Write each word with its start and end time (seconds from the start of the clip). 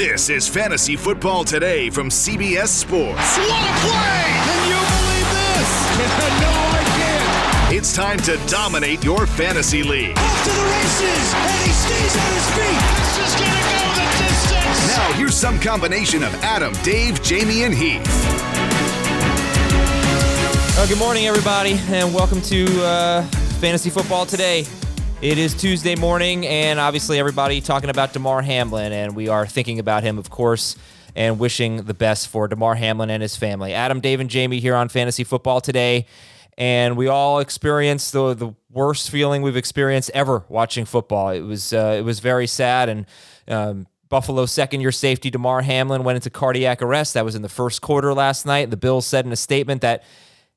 This 0.00 0.30
is 0.30 0.48
Fantasy 0.48 0.96
Football 0.96 1.44
Today 1.44 1.90
from 1.90 2.08
CBS 2.08 2.68
Sports. 2.68 3.36
What 3.36 3.50
a 3.50 3.80
play! 3.80 4.24
Can 4.48 4.68
you 4.70 4.80
believe 4.96 5.28
this? 5.36 5.70
no, 6.40 6.52
I 6.72 6.84
can't. 6.96 7.74
It's 7.74 7.94
time 7.94 8.16
to 8.20 8.38
dominate 8.48 9.04
your 9.04 9.26
fantasy 9.26 9.82
league. 9.82 10.16
Off 10.16 10.44
to 10.44 10.50
the 10.52 10.64
races, 10.64 11.34
and 11.34 11.66
he 11.66 11.72
stays 11.72 12.16
on 12.16 12.32
his 12.32 12.50
feet. 12.56 12.80
This 12.96 13.18
is 13.28 13.40
gonna 13.42 13.60
go 13.60 13.82
the 13.92 14.08
distance. 14.24 14.96
Now, 14.96 15.12
here's 15.18 15.36
some 15.36 15.60
combination 15.60 16.22
of 16.22 16.34
Adam, 16.36 16.72
Dave, 16.82 17.22
Jamie, 17.22 17.64
and 17.64 17.74
Heath. 17.74 18.00
Good 20.88 20.98
morning, 20.98 21.26
everybody, 21.26 21.78
and 21.90 22.14
welcome 22.14 22.40
to 22.40 22.64
uh, 22.86 23.22
Fantasy 23.60 23.90
Football 23.90 24.24
Today. 24.24 24.64
It 25.22 25.36
is 25.36 25.52
Tuesday 25.52 25.96
morning, 25.96 26.46
and 26.46 26.80
obviously, 26.80 27.18
everybody 27.18 27.60
talking 27.60 27.90
about 27.90 28.14
Damar 28.14 28.40
Hamlin, 28.40 28.90
and 28.90 29.14
we 29.14 29.28
are 29.28 29.46
thinking 29.46 29.78
about 29.78 30.02
him, 30.02 30.16
of 30.16 30.30
course, 30.30 30.76
and 31.14 31.38
wishing 31.38 31.82
the 31.82 31.92
best 31.92 32.28
for 32.28 32.48
Damar 32.48 32.74
Hamlin 32.76 33.10
and 33.10 33.20
his 33.20 33.36
family. 33.36 33.74
Adam, 33.74 34.00
Dave, 34.00 34.20
and 34.20 34.30
Jamie 34.30 34.60
here 34.60 34.74
on 34.74 34.88
Fantasy 34.88 35.22
Football 35.22 35.60
Today, 35.60 36.06
and 36.56 36.96
we 36.96 37.06
all 37.06 37.38
experienced 37.38 38.14
the 38.14 38.32
the 38.32 38.54
worst 38.70 39.10
feeling 39.10 39.42
we've 39.42 39.58
experienced 39.58 40.10
ever 40.14 40.42
watching 40.48 40.86
football. 40.86 41.28
It 41.28 41.42
was 41.42 41.74
uh, 41.74 41.96
it 41.98 42.02
was 42.02 42.20
very 42.20 42.46
sad, 42.46 42.88
and 42.88 43.06
um, 43.46 43.86
Buffalo's 44.08 44.52
second 44.52 44.80
year 44.80 44.90
safety, 44.90 45.28
Damar 45.28 45.60
Hamlin, 45.60 46.02
went 46.02 46.16
into 46.16 46.30
cardiac 46.30 46.80
arrest. 46.80 47.12
That 47.12 47.26
was 47.26 47.34
in 47.34 47.42
the 47.42 47.50
first 47.50 47.82
quarter 47.82 48.14
last 48.14 48.46
night. 48.46 48.70
The 48.70 48.78
Bills 48.78 49.06
said 49.06 49.26
in 49.26 49.32
a 49.32 49.36
statement 49.36 49.82
that 49.82 50.02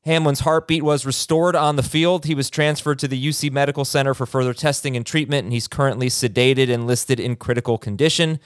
Hamlin's 0.05 0.41
heartbeat 0.41 0.83
was 0.83 1.05
restored 1.05 1.55
on 1.55 1.77
the 1.77 1.83
field. 1.83 2.25
He 2.25 2.35
was 2.35 2.49
transferred 2.49 2.99
to 2.99 3.07
the 3.07 3.27
UC 3.27 3.51
Medical 3.51 3.85
Center 3.85 4.13
for 4.13 4.25
further 4.25 4.53
testing 4.53 4.97
and 4.97 5.05
treatment, 5.05 5.45
and 5.45 5.53
he's 5.53 5.67
currently 5.67 6.09
sedated 6.09 6.69
and 6.69 6.85
listed 6.85 7.19
in 7.19 7.37
critical 7.37 7.77
condition. 7.77 8.39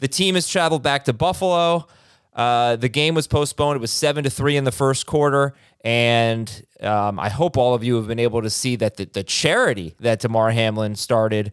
The 0.00 0.08
team 0.08 0.34
has 0.34 0.48
traveled 0.48 0.82
back 0.82 1.04
to 1.04 1.12
Buffalo. 1.12 1.86
Uh, 2.34 2.74
the 2.74 2.88
game 2.88 3.14
was 3.14 3.28
postponed. 3.28 3.76
It 3.76 3.80
was 3.80 3.92
seven 3.92 4.24
to 4.24 4.30
three 4.30 4.56
in 4.56 4.64
the 4.64 4.72
first 4.72 5.06
quarter, 5.06 5.54
and 5.84 6.64
um, 6.80 7.20
I 7.20 7.28
hope 7.28 7.56
all 7.56 7.74
of 7.74 7.84
you 7.84 7.94
have 7.94 8.08
been 8.08 8.18
able 8.18 8.42
to 8.42 8.50
see 8.50 8.74
that 8.76 8.96
the, 8.96 9.04
the 9.04 9.22
charity 9.22 9.94
that 10.00 10.18
Damar 10.18 10.50
Hamlin 10.50 10.96
started, 10.96 11.52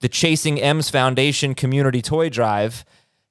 the 0.00 0.08
Chasing 0.08 0.60
M's 0.60 0.90
Foundation 0.90 1.54
Community 1.54 2.02
Toy 2.02 2.28
Drive, 2.28 2.84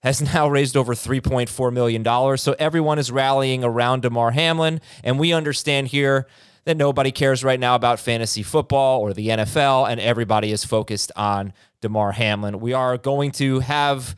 has 0.03 0.21
now 0.33 0.47
raised 0.47 0.77
over 0.77 0.93
$3.4 0.93 1.73
million. 1.73 2.37
So 2.37 2.55
everyone 2.59 2.99
is 2.99 3.11
rallying 3.11 3.63
around 3.63 4.01
Damar 4.01 4.31
Hamlin. 4.31 4.81
And 5.03 5.19
we 5.19 5.33
understand 5.33 5.87
here 5.87 6.27
that 6.65 6.77
nobody 6.77 7.11
cares 7.11 7.43
right 7.43 7.59
now 7.59 7.75
about 7.75 7.99
fantasy 7.99 8.43
football 8.43 8.99
or 8.99 9.13
the 9.13 9.29
NFL, 9.29 9.89
and 9.89 10.01
everybody 10.01 10.51
is 10.51 10.65
focused 10.65 11.13
on 11.15 11.53
Damar 11.79 12.11
Hamlin. 12.11 12.59
We 12.59 12.73
are 12.73 12.97
going 12.97 13.31
to 13.33 13.59
have 13.61 14.17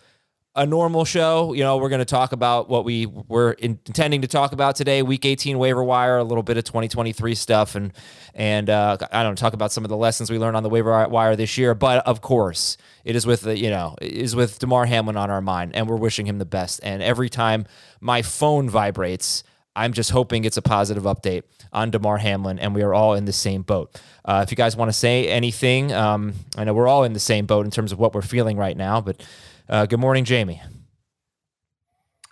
a 0.59 0.65
normal 0.65 1.05
show. 1.05 1.53
You 1.53 1.63
know, 1.63 1.77
we're 1.77 1.88
going 1.88 1.99
to 1.99 2.05
talk 2.05 2.33
about 2.33 2.69
what 2.69 2.83
we 2.83 3.05
were 3.05 3.53
intending 3.53 4.21
to 4.23 4.27
talk 4.27 4.52
about 4.52 4.75
today, 4.75 5.02
Week 5.02 5.25
18 5.25 5.57
waiver 5.57 5.81
wire, 5.81 6.17
a 6.17 6.23
little 6.23 6.43
bit 6.43 6.57
of 6.57 6.65
2023 6.65 7.33
stuff, 7.33 7.75
and 7.75 7.93
and 8.35 8.69
uh, 8.69 8.97
I 9.11 9.23
don't 9.23 9.31
know, 9.31 9.35
talk 9.35 9.53
about 9.53 9.71
some 9.71 9.85
of 9.85 9.89
the 9.89 9.95
lessons 9.95 10.30
we 10.30 10.37
learned 10.37 10.57
on 10.57 10.63
the 10.63 10.69
waiver 10.69 11.07
wire 11.07 11.37
this 11.37 11.57
year. 11.57 11.73
But 11.73 12.05
of 12.05 12.19
course, 12.19 12.75
it 13.05 13.15
is 13.15 13.25
with 13.25 13.41
the 13.41 13.57
you 13.57 13.69
know 13.69 13.95
is 14.02 14.35
with 14.35 14.59
Damar 14.59 14.85
Hamlin 14.85 15.15
on 15.15 15.30
our 15.30 15.41
mind, 15.41 15.75
and 15.75 15.87
we're 15.87 15.95
wishing 15.95 16.25
him 16.25 16.39
the 16.39 16.45
best. 16.45 16.81
And 16.83 17.02
every 17.02 17.30
time 17.30 17.65
my 18.02 18.21
phone 18.21 18.69
vibrates, 18.69 19.45
I'm 19.77 19.93
just 19.93 20.11
hoping 20.11 20.43
it's 20.43 20.57
a 20.57 20.61
positive 20.61 21.03
update 21.03 21.43
on 21.71 21.89
Damar 21.89 22.17
Hamlin, 22.17 22.59
and 22.59 22.75
we 22.75 22.83
are 22.83 22.93
all 22.93 23.13
in 23.13 23.23
the 23.23 23.33
same 23.33 23.61
boat. 23.61 23.97
Uh, 24.25 24.41
if 24.43 24.52
you 24.52 24.57
guys 24.57 24.75
want 24.75 24.89
to 24.89 24.97
say 24.97 25.30
anything, 25.30 25.93
um, 25.93 26.33
I 26.57 26.65
know 26.65 26.73
we're 26.73 26.89
all 26.89 27.05
in 27.05 27.13
the 27.13 27.19
same 27.19 27.45
boat 27.45 27.63
in 27.63 27.71
terms 27.71 27.93
of 27.93 27.99
what 27.99 28.13
we're 28.13 28.21
feeling 28.21 28.57
right 28.57 28.75
now, 28.75 28.99
but. 28.99 29.25
Uh, 29.69 29.85
good 29.85 29.99
morning, 29.99 30.25
Jamie. 30.25 30.59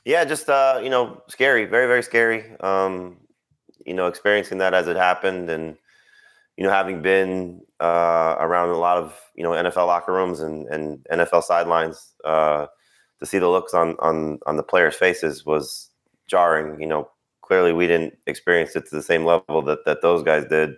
Yeah, 0.05 0.25
just 0.25 0.49
uh, 0.49 0.80
you 0.81 0.89
know, 0.89 1.21
scary, 1.27 1.66
very, 1.66 1.85
very 1.85 2.02
scary. 2.02 2.43
Um, 2.61 3.17
you 3.86 3.93
know, 3.93 4.08
experiencing 4.08 4.58
that 4.58 4.73
as 4.73 4.87
it 4.87 4.98
happened, 4.98 5.47
and 5.52 5.77
you 6.55 6.64
know, 6.64 6.71
having 6.71 7.03
been 7.03 7.61
uh, 7.80 8.36
around 8.39 8.70
a 8.70 8.77
lot 8.77 8.97
of 8.97 9.20
you 9.36 9.43
know 9.43 9.52
NFL 9.52 9.86
locker 9.86 10.14
rooms 10.14 10.39
and, 10.39 10.65
and 10.67 11.05
NFL 11.11 11.43
sidelines, 11.43 12.15
uh, 12.26 12.65
to 13.20 13.26
see 13.27 13.37
the 13.37 13.49
looks 13.49 13.76
on 13.76 13.95
on 13.99 14.39
on 14.47 14.58
the 14.58 14.64
players' 14.64 14.95
faces 14.95 15.45
was 15.45 15.92
jarring. 16.26 16.81
You 16.81 16.87
know, 16.87 17.11
clearly 17.43 17.71
we 17.71 17.86
didn't 17.86 18.15
experience 18.26 18.76
it 18.76 18.89
to 18.89 18.95
the 18.95 19.03
same 19.03 19.26
level 19.26 19.61
that 19.61 19.86
that 19.86 20.02
those 20.02 20.23
guys 20.23 20.45
did, 20.45 20.71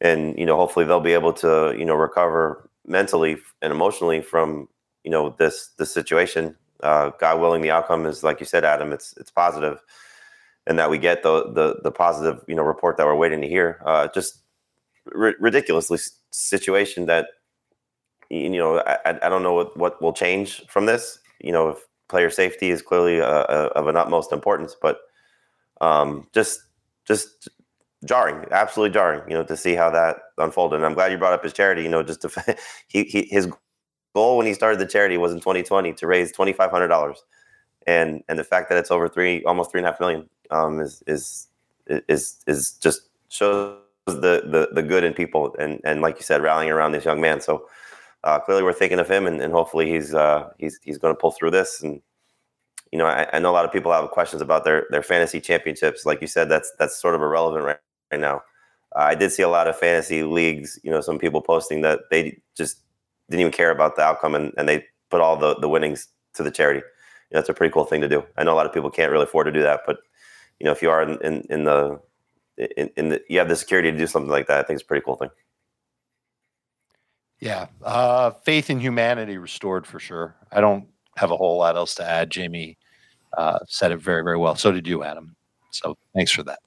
and 0.00 0.36
you 0.36 0.44
know, 0.44 0.56
hopefully 0.56 0.86
they'll 0.86 1.00
be 1.00 1.12
able 1.12 1.34
to 1.34 1.72
you 1.78 1.84
know 1.84 1.94
recover 1.94 2.68
mentally 2.84 3.36
and 3.60 3.72
emotionally 3.72 4.20
from 4.20 4.66
you 5.04 5.10
know 5.10 5.34
this 5.38 5.70
this 5.78 5.92
situation. 5.92 6.56
Uh, 6.82 7.10
God 7.20 7.40
willing, 7.40 7.62
the 7.62 7.70
outcome 7.70 8.06
is 8.06 8.24
like 8.24 8.40
you 8.40 8.46
said, 8.46 8.64
Adam. 8.64 8.92
It's 8.92 9.14
it's 9.16 9.30
positive, 9.30 9.80
and 10.66 10.78
that 10.78 10.90
we 10.90 10.98
get 10.98 11.22
the 11.22 11.52
the 11.52 11.80
the 11.82 11.92
positive 11.92 12.42
you 12.48 12.54
know 12.54 12.62
report 12.62 12.96
that 12.96 13.06
we're 13.06 13.14
waiting 13.14 13.40
to 13.40 13.48
hear. 13.48 13.80
Uh, 13.84 14.08
just 14.08 14.42
r- 15.14 15.34
ridiculously 15.40 15.98
situation 16.30 17.06
that 17.06 17.26
you 18.30 18.50
know 18.50 18.78
I, 18.80 19.18
I 19.22 19.28
don't 19.28 19.42
know 19.42 19.54
what, 19.54 19.76
what 19.76 20.02
will 20.02 20.12
change 20.12 20.62
from 20.68 20.86
this. 20.86 21.18
You 21.40 21.52
know, 21.52 21.70
if 21.70 21.78
player 22.08 22.30
safety 22.30 22.70
is 22.70 22.82
clearly 22.82 23.20
uh, 23.20 23.26
uh 23.26 23.68
of 23.74 23.88
an 23.88 23.96
utmost 23.96 24.32
importance, 24.32 24.76
but 24.80 24.98
um, 25.80 26.28
just 26.32 26.60
just 27.06 27.48
jarring, 28.04 28.46
absolutely 28.50 28.94
jarring. 28.94 29.22
You 29.28 29.34
know, 29.34 29.44
to 29.44 29.56
see 29.56 29.74
how 29.74 29.90
that 29.90 30.16
unfolded. 30.38 30.76
And 30.76 30.86
I'm 30.86 30.94
glad 30.94 31.12
you 31.12 31.18
brought 31.18 31.32
up 31.32 31.44
his 31.44 31.52
charity. 31.52 31.82
You 31.82 31.88
know, 31.88 32.02
just 32.02 32.22
to 32.22 32.56
he, 32.88 33.04
he 33.04 33.22
his 33.30 33.48
goal 34.14 34.36
when 34.36 34.46
he 34.46 34.54
started 34.54 34.78
the 34.78 34.86
charity 34.86 35.16
was 35.16 35.32
in 35.32 35.38
2020 35.38 35.92
to 35.94 36.06
raise 36.06 36.32
twenty 36.32 36.52
five 36.52 36.70
hundred 36.70 36.88
dollars, 36.88 37.22
and 37.86 38.22
and 38.28 38.38
the 38.38 38.44
fact 38.44 38.68
that 38.68 38.78
it's 38.78 38.90
over 38.90 39.08
three, 39.08 39.42
almost 39.44 39.70
three 39.70 39.80
and 39.80 39.86
a 39.86 39.90
half 39.90 40.00
million, 40.00 40.28
um, 40.50 40.80
is 40.80 41.02
is 41.06 41.48
is 41.86 42.42
is 42.46 42.72
just 42.72 43.08
shows 43.28 43.78
the 44.06 44.42
the 44.44 44.68
the 44.72 44.82
good 44.82 45.04
in 45.04 45.14
people, 45.14 45.54
and 45.58 45.80
and 45.84 46.00
like 46.00 46.16
you 46.16 46.22
said, 46.22 46.42
rallying 46.42 46.70
around 46.70 46.92
this 46.92 47.04
young 47.04 47.20
man. 47.20 47.40
So 47.40 47.66
uh, 48.24 48.38
clearly, 48.38 48.62
we're 48.62 48.72
thinking 48.72 49.00
of 49.00 49.10
him, 49.10 49.26
and, 49.26 49.40
and 49.40 49.52
hopefully, 49.52 49.90
he's 49.90 50.14
uh, 50.14 50.50
he's 50.58 50.78
he's 50.82 50.98
going 50.98 51.14
to 51.14 51.18
pull 51.18 51.32
through 51.32 51.50
this. 51.50 51.82
And 51.82 52.00
you 52.92 52.98
know, 52.98 53.06
I, 53.06 53.26
I, 53.32 53.38
know 53.40 53.50
a 53.50 53.52
lot 53.52 53.64
of 53.64 53.72
people 53.72 53.90
have 53.90 54.10
questions 54.10 54.40
about 54.42 54.64
their 54.64 54.86
their 54.90 55.02
fantasy 55.02 55.40
championships. 55.40 56.06
Like 56.06 56.20
you 56.20 56.28
said, 56.28 56.48
that's 56.48 56.72
that's 56.78 57.00
sort 57.00 57.14
of 57.14 57.22
irrelevant 57.22 57.64
right, 57.64 57.78
right 58.12 58.20
now. 58.20 58.42
I 58.94 59.14
did 59.14 59.32
see 59.32 59.42
a 59.42 59.48
lot 59.48 59.66
of 59.66 59.78
fantasy 59.78 60.22
leagues. 60.22 60.78
You 60.84 60.90
know, 60.90 61.00
some 61.00 61.18
people 61.18 61.40
posting 61.40 61.80
that 61.80 62.00
they 62.10 62.40
just 62.56 62.78
didn't 63.32 63.40
even 63.40 63.52
care 63.52 63.70
about 63.70 63.96
the 63.96 64.02
outcome 64.02 64.34
and, 64.34 64.52
and 64.56 64.68
they 64.68 64.84
put 65.10 65.20
all 65.20 65.36
the, 65.36 65.56
the 65.56 65.68
winnings 65.68 66.08
to 66.34 66.42
the 66.42 66.50
charity. 66.50 66.80
You 67.30 67.34
know, 67.34 67.40
that's 67.40 67.48
a 67.48 67.54
pretty 67.54 67.72
cool 67.72 67.84
thing 67.84 68.00
to 68.00 68.08
do. 68.08 68.24
I 68.36 68.44
know 68.44 68.52
a 68.52 68.56
lot 68.56 68.66
of 68.66 68.72
people 68.72 68.90
can't 68.90 69.10
really 69.10 69.24
afford 69.24 69.46
to 69.46 69.52
do 69.52 69.62
that, 69.62 69.80
but 69.86 69.98
you 70.60 70.64
know, 70.66 70.72
if 70.72 70.82
you 70.82 70.90
are 70.90 71.02
in, 71.02 71.18
in, 71.22 71.46
in 71.50 71.64
the 71.64 72.00
in, 72.76 72.90
in, 72.96 73.08
the 73.08 73.22
you 73.28 73.38
have 73.38 73.48
the 73.48 73.56
security 73.56 73.90
to 73.90 73.96
do 73.96 74.06
something 74.06 74.30
like 74.30 74.46
that, 74.46 74.58
I 74.58 74.62
think 74.62 74.76
it's 74.76 74.84
a 74.84 74.86
pretty 74.86 75.04
cool 75.04 75.16
thing. 75.16 75.30
Yeah, 77.40 77.66
uh, 77.82 78.30
faith 78.44 78.70
in 78.70 78.78
humanity 78.78 79.38
restored 79.38 79.86
for 79.86 79.98
sure. 79.98 80.36
I 80.52 80.60
don't 80.60 80.86
have 81.16 81.30
a 81.30 81.36
whole 81.36 81.58
lot 81.58 81.76
else 81.76 81.94
to 81.96 82.04
add. 82.04 82.30
Jamie 82.30 82.78
uh, 83.36 83.58
said 83.66 83.90
it 83.90 83.96
very 83.96 84.22
very 84.22 84.36
well. 84.36 84.54
So 84.54 84.70
did 84.70 84.86
you, 84.86 85.02
Adam. 85.02 85.34
So 85.70 85.96
thanks 86.14 86.30
for 86.30 86.42
that. 86.44 86.60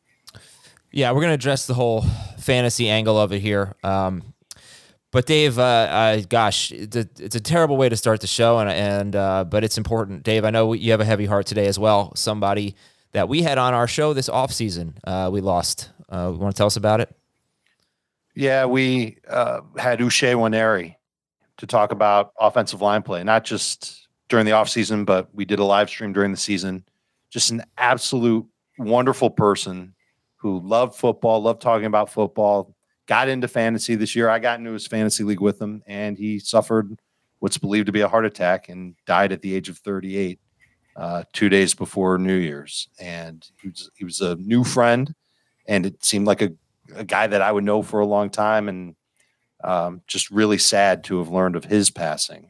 Yeah, 0.92 1.12
we're 1.12 1.22
going 1.22 1.32
to 1.32 1.36
address 1.36 1.68
the 1.68 1.74
whole 1.74 2.02
fantasy 2.40 2.90
angle 2.90 3.20
of 3.20 3.32
it 3.32 3.40
here. 3.40 3.76
Um, 3.84 4.34
but 5.16 5.26
Dave, 5.26 5.58
uh, 5.58 5.62
uh, 5.62 6.22
gosh, 6.28 6.74
it's 6.74 6.98
a, 6.98 7.08
it's 7.20 7.38
a, 7.38 7.40
terrible 7.40 7.78
way 7.78 7.88
to 7.88 7.96
start 7.96 8.20
the 8.20 8.28
show, 8.28 8.60
and 8.60 8.70
and 8.70 9.16
uh, 9.16 9.46
but 9.46 9.64
it's 9.64 9.78
important. 9.78 10.24
Dave, 10.24 10.44
I 10.44 10.50
know 10.50 10.74
you 10.74 10.92
have 10.92 11.00
a 11.00 11.06
heavy 11.06 11.26
heart 11.26 11.46
today 11.46 11.68
as 11.68 11.80
well. 11.80 12.14
Somebody 12.18 12.76
that 13.14 13.30
we 13.30 13.42
had 13.42 13.58
on 13.58 13.74
our 13.74 13.88
show 13.88 14.12
this 14.12 14.28
off 14.28 14.52
season, 14.52 14.98
uh, 15.06 15.30
we 15.32 15.40
lost. 15.40 15.90
Uh, 16.10 16.34
want 16.36 16.54
to 16.54 16.58
tell 16.58 16.68
us 16.68 16.76
about 16.76 17.00
it? 17.00 17.16
Yeah, 18.36 18.66
we 18.66 19.20
uh, 19.30 19.62
had 19.78 20.00
Uche 20.00 20.34
Nwaneri 20.34 20.96
to 21.60 21.66
talk 21.66 21.94
about 21.94 22.34
offensive 22.38 22.82
line 22.82 23.02
play, 23.02 23.24
not 23.24 23.46
just 23.46 24.10
during 24.28 24.46
the 24.46 24.52
off 24.52 24.68
season, 24.68 25.06
but 25.06 25.34
we 25.34 25.46
did 25.46 25.60
a 25.60 25.64
live 25.64 25.88
stream 25.88 26.12
during 26.12 26.32
the 26.32 26.38
season. 26.38 26.84
Just 27.30 27.52
an 27.52 27.64
absolute 27.78 28.46
wonderful 28.78 29.30
person 29.30 29.96
who 30.36 30.60
loved 30.60 30.94
football, 30.94 31.42
loved 31.42 31.62
talking 31.62 31.86
about 31.86 32.10
football, 32.12 32.75
got 33.08 33.30
into 33.30 33.48
fantasy 33.48 33.96
this 33.96 34.16
year. 34.16 34.30
I 34.30 34.40
got 34.40 34.60
into 34.60 34.72
his 34.72 34.88
fantasy 34.88 35.24
league 35.24 35.42
with 35.42 35.62
him, 35.62 35.84
and 35.88 36.18
he 36.18 36.40
suffered 36.40 36.98
what's 37.40 37.58
believed 37.58 37.86
to 37.88 37.92
be 37.92 38.02
a 38.02 38.08
heart 38.08 38.26
attack 38.26 38.70
and 38.70 38.96
died 39.06 39.32
at 39.32 39.42
the 39.42 39.56
age 39.56 39.70
of 39.70 39.78
38, 39.78 40.40
uh, 40.96 41.24
two 41.34 41.50
days 41.50 41.74
before 41.74 42.18
New 42.18 42.36
Year's. 42.36 42.90
And 43.00 43.48
he 43.62 43.70
was 43.70 43.92
he 43.96 44.06
was 44.06 44.22
a 44.22 44.36
new 44.36 44.64
friend, 44.64 45.14
and 45.68 45.86
it 45.86 46.04
seemed 46.04 46.28
like 46.28 46.42
a, 46.42 46.52
a 46.96 47.04
guy 47.04 47.28
that 47.28 47.42
I 47.42 47.52
would 47.52 47.64
know 47.64 47.82
for 47.82 48.00
a 48.00 48.06
long 48.06 48.30
time, 48.30 48.70
and 48.70 48.96
um, 49.64 50.02
just 50.08 50.32
really 50.32 50.58
sad 50.58 51.04
to 51.06 51.20
have 51.20 51.30
learned 51.30 51.56
of 51.56 51.66
his 51.66 51.90
passing. 51.90 52.50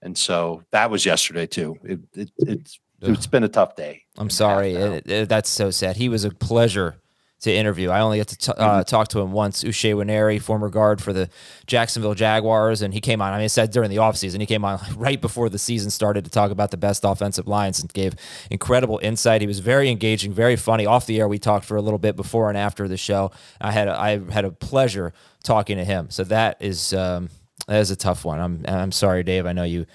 And 0.00 0.16
so 0.16 0.62
that 0.70 0.90
was 0.90 1.04
yesterday 1.04 1.46
too. 1.46 1.76
It, 1.82 2.00
it, 2.14 2.30
it's 2.38 2.80
it's 3.00 3.26
been 3.26 3.44
a 3.44 3.48
tough 3.48 3.76
day. 3.76 4.02
I'm 4.16 4.30
sorry. 4.30 4.74
It, 4.74 5.10
it, 5.10 5.28
that's 5.28 5.48
so 5.48 5.70
sad. 5.70 5.96
He 5.96 6.08
was 6.08 6.24
a 6.24 6.30
pleasure 6.30 6.96
to 7.40 7.52
interview. 7.52 7.90
I 7.90 8.00
only 8.00 8.18
got 8.18 8.28
to 8.28 8.36
t- 8.36 8.52
uh, 8.56 8.82
talk 8.82 9.08
to 9.08 9.20
him 9.20 9.30
once. 9.30 9.62
Uche 9.62 9.94
Nwaneri, 9.94 10.42
former 10.42 10.68
guard 10.68 11.00
for 11.00 11.12
the 11.12 11.30
Jacksonville 11.66 12.14
Jaguars, 12.14 12.82
and 12.82 12.92
he 12.92 13.00
came 13.00 13.22
on. 13.22 13.32
I 13.32 13.36
mean, 13.36 13.44
I 13.44 13.48
said 13.48 13.70
during 13.70 13.90
the 13.90 13.96
offseason, 13.96 14.40
he 14.40 14.46
came 14.46 14.64
on 14.64 14.80
right 14.96 15.20
before 15.20 15.48
the 15.48 15.58
season 15.58 15.90
started 15.90 16.24
to 16.24 16.30
talk 16.30 16.50
about 16.50 16.72
the 16.72 16.76
best 16.76 17.04
offensive 17.04 17.46
lines 17.46 17.80
and 17.80 17.92
gave 17.92 18.14
incredible 18.50 18.98
insight. 19.02 19.40
He 19.40 19.46
was 19.46 19.60
very 19.60 19.88
engaging, 19.88 20.32
very 20.32 20.56
funny. 20.56 20.84
Off 20.84 21.06
the 21.06 21.20
air, 21.20 21.28
we 21.28 21.38
talked 21.38 21.64
for 21.64 21.76
a 21.76 21.82
little 21.82 21.98
bit 21.98 22.16
before 22.16 22.48
and 22.48 22.58
after 22.58 22.88
the 22.88 22.96
show. 22.96 23.30
I 23.60 23.70
had 23.70 23.86
a, 23.86 23.98
I 23.98 24.18
had 24.32 24.44
a 24.44 24.50
pleasure 24.50 25.12
talking 25.44 25.76
to 25.76 25.84
him. 25.84 26.10
So 26.10 26.24
that 26.24 26.56
is 26.60 26.92
um, 26.92 27.30
that 27.68 27.78
is 27.78 27.90
a 27.92 27.96
tough 27.96 28.24
one. 28.24 28.40
I'm 28.40 28.64
I'm 28.66 28.92
sorry, 28.92 29.22
Dave. 29.22 29.46
I 29.46 29.52
know 29.52 29.64
you 29.64 29.86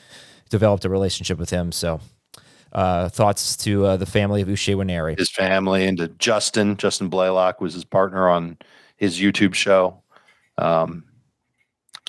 developed 0.50 0.86
a 0.86 0.90
relationship 0.90 1.38
with 1.38 1.50
him, 1.50 1.72
so 1.74 2.00
uh, 2.74 3.10
thoughts 3.10 3.56
to 3.58 3.86
uh, 3.86 3.98
the 3.98 4.06
family 4.06 4.42
of 4.42 4.48
Uche 4.48 4.76
Nwaneri. 4.76 5.18
His 5.18 5.30
family 5.30 5.86
and 5.86 5.98
to 6.00 6.08
Justin. 6.08 6.76
Justin 6.78 7.08
Blaylock 7.08 7.62
was 7.62 7.74
his 7.74 7.86
partner 7.86 8.28
on 8.28 8.58
his 8.98 9.20
YouTube 9.20 9.54
show. 9.54 10.02
Um, 10.58 11.06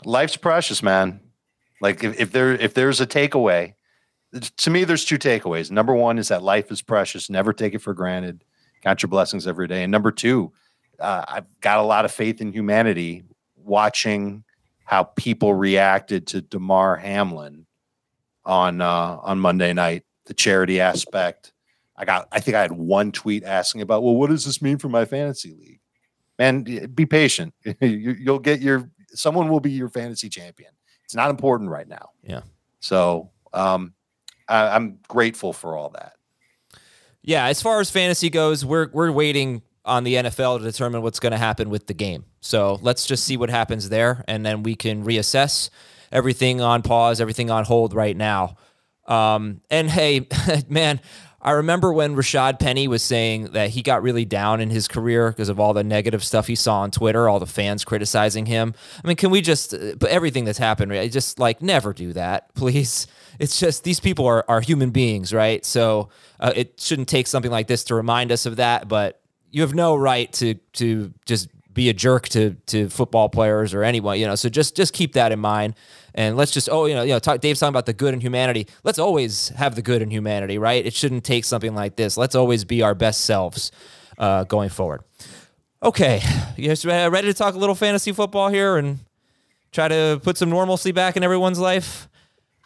life's 0.04 0.36
precious, 0.36 0.82
man. 0.82 1.20
Like 1.80 2.02
if, 2.02 2.18
if 2.18 2.32
there 2.32 2.52
if 2.52 2.74
there's 2.74 3.00
a 3.00 3.06
takeaway, 3.06 3.74
to 4.56 4.70
me, 4.70 4.84
there's 4.84 5.04
two 5.04 5.18
takeaways. 5.18 5.70
Number 5.70 5.94
one 5.94 6.18
is 6.18 6.28
that 6.28 6.42
life 6.42 6.72
is 6.72 6.82
precious. 6.82 7.28
Never 7.28 7.52
take 7.52 7.74
it 7.74 7.80
for 7.80 7.94
granted. 7.94 8.42
Count 8.82 9.02
your 9.02 9.08
blessings 9.08 9.46
every 9.46 9.68
day. 9.68 9.82
And 9.82 9.92
number 9.92 10.10
two, 10.10 10.52
uh, 10.98 11.24
I've 11.28 11.60
got 11.60 11.78
a 11.78 11.82
lot 11.82 12.04
of 12.04 12.12
faith 12.12 12.40
in 12.40 12.52
humanity. 12.52 13.24
Watching 13.56 14.44
how 14.84 15.04
people 15.04 15.54
reacted 15.54 16.26
to 16.28 16.42
Damar 16.42 16.96
Hamlin 16.96 17.66
on 18.44 18.80
uh, 18.80 19.18
on 19.22 19.38
Monday 19.38 19.72
night 19.72 20.04
the 20.26 20.34
charity 20.34 20.80
aspect. 20.80 21.52
I 21.96 22.04
got, 22.04 22.28
I 22.32 22.40
think 22.40 22.56
I 22.56 22.62
had 22.62 22.72
one 22.72 23.12
tweet 23.12 23.44
asking 23.44 23.80
about, 23.80 24.02
well, 24.02 24.14
what 24.14 24.30
does 24.30 24.44
this 24.44 24.60
mean 24.60 24.78
for 24.78 24.88
my 24.88 25.04
fantasy 25.04 25.52
league? 25.52 25.80
Man, 26.38 26.62
be 26.94 27.06
patient. 27.06 27.54
You'll 27.80 28.40
get 28.40 28.60
your, 28.60 28.90
someone 29.10 29.48
will 29.48 29.60
be 29.60 29.70
your 29.70 29.88
fantasy 29.88 30.28
champion. 30.28 30.72
It's 31.04 31.14
not 31.14 31.30
important 31.30 31.70
right 31.70 31.86
now. 31.86 32.10
Yeah. 32.22 32.40
So 32.80 33.30
um, 33.52 33.94
I, 34.48 34.68
I'm 34.68 34.98
grateful 35.08 35.52
for 35.52 35.76
all 35.76 35.90
that. 35.90 36.14
Yeah, 37.22 37.46
as 37.46 37.62
far 37.62 37.80
as 37.80 37.90
fantasy 37.90 38.28
goes, 38.28 38.66
we're 38.66 38.90
we're 38.92 39.10
waiting 39.10 39.62
on 39.86 40.04
the 40.04 40.14
NFL 40.14 40.58
to 40.58 40.64
determine 40.64 41.00
what's 41.00 41.18
going 41.18 41.32
to 41.32 41.38
happen 41.38 41.70
with 41.70 41.86
the 41.86 41.94
game. 41.94 42.24
So 42.40 42.78
let's 42.82 43.06
just 43.06 43.24
see 43.24 43.38
what 43.38 43.48
happens 43.48 43.88
there, 43.88 44.24
and 44.28 44.44
then 44.44 44.62
we 44.62 44.74
can 44.74 45.04
reassess 45.04 45.70
everything 46.12 46.60
on 46.60 46.82
pause, 46.82 47.20
everything 47.20 47.50
on 47.50 47.64
hold 47.64 47.94
right 47.94 48.16
now. 48.16 48.56
Um, 49.06 49.60
and 49.70 49.90
hey, 49.90 50.28
man, 50.68 51.00
I 51.44 51.50
remember 51.50 51.92
when 51.92 52.16
Rashad 52.16 52.58
Penny 52.58 52.88
was 52.88 53.02
saying 53.02 53.52
that 53.52 53.70
he 53.70 53.82
got 53.82 54.02
really 54.02 54.24
down 54.24 54.62
in 54.62 54.70
his 54.70 54.88
career 54.88 55.30
because 55.30 55.50
of 55.50 55.60
all 55.60 55.74
the 55.74 55.84
negative 55.84 56.24
stuff 56.24 56.46
he 56.46 56.54
saw 56.54 56.80
on 56.80 56.90
Twitter, 56.90 57.28
all 57.28 57.38
the 57.38 57.46
fans 57.46 57.84
criticizing 57.84 58.46
him. 58.46 58.74
I 59.04 59.08
mean, 59.08 59.16
can 59.16 59.30
we 59.30 59.42
just, 59.42 59.74
uh, 59.74 59.94
but 59.98 60.08
everything 60.08 60.46
that's 60.46 60.58
happened? 60.58 60.92
Just 61.12 61.38
like 61.38 61.60
never 61.60 61.92
do 61.92 62.14
that, 62.14 62.54
please. 62.54 63.06
It's 63.38 63.60
just 63.60 63.84
these 63.84 64.00
people 64.00 64.26
are, 64.26 64.44
are 64.48 64.62
human 64.62 64.90
beings, 64.90 65.34
right? 65.34 65.62
So 65.66 66.08
uh, 66.40 66.52
it 66.56 66.80
shouldn't 66.80 67.08
take 67.08 67.26
something 67.26 67.50
like 67.50 67.66
this 67.66 67.84
to 67.84 67.94
remind 67.94 68.32
us 68.32 68.46
of 68.46 68.56
that, 68.56 68.88
but 68.88 69.20
you 69.50 69.62
have 69.62 69.74
no 69.74 69.94
right 69.94 70.32
to 70.34 70.54
to 70.54 71.12
just 71.26 71.48
be 71.74 71.88
a 71.88 71.92
jerk 71.92 72.28
to 72.30 72.54
to 72.66 72.88
football 72.88 73.28
players 73.28 73.74
or 73.74 73.82
anyone, 73.82 74.18
you 74.18 74.26
know. 74.26 74.34
So 74.34 74.48
just 74.48 74.76
just 74.76 74.92
keep 74.92 75.12
that 75.14 75.32
in 75.32 75.40
mind, 75.40 75.74
and 76.14 76.36
let's 76.36 76.52
just 76.52 76.68
oh 76.70 76.86
you 76.86 76.94
know 76.94 77.02
you 77.02 77.12
know 77.12 77.18
talk, 77.18 77.40
Dave's 77.40 77.60
talking 77.60 77.72
about 77.72 77.86
the 77.86 77.92
good 77.92 78.14
in 78.14 78.20
humanity. 78.20 78.66
Let's 78.84 78.98
always 78.98 79.50
have 79.50 79.74
the 79.74 79.82
good 79.82 80.00
in 80.00 80.10
humanity, 80.10 80.56
right? 80.56 80.84
It 80.84 80.94
shouldn't 80.94 81.24
take 81.24 81.44
something 81.44 81.74
like 81.74 81.96
this. 81.96 82.16
Let's 82.16 82.34
always 82.34 82.64
be 82.64 82.82
our 82.82 82.94
best 82.94 83.22
selves 83.22 83.72
uh, 84.18 84.44
going 84.44 84.70
forward. 84.70 85.02
Okay, 85.82 86.22
you 86.56 86.68
guys 86.68 86.86
ready 86.86 87.28
to 87.28 87.34
talk 87.34 87.54
a 87.54 87.58
little 87.58 87.74
fantasy 87.74 88.12
football 88.12 88.48
here 88.48 88.78
and 88.78 89.00
try 89.72 89.88
to 89.88 90.20
put 90.22 90.38
some 90.38 90.48
normalcy 90.48 90.92
back 90.92 91.16
in 91.16 91.22
everyone's 91.22 91.58
life? 91.58 92.08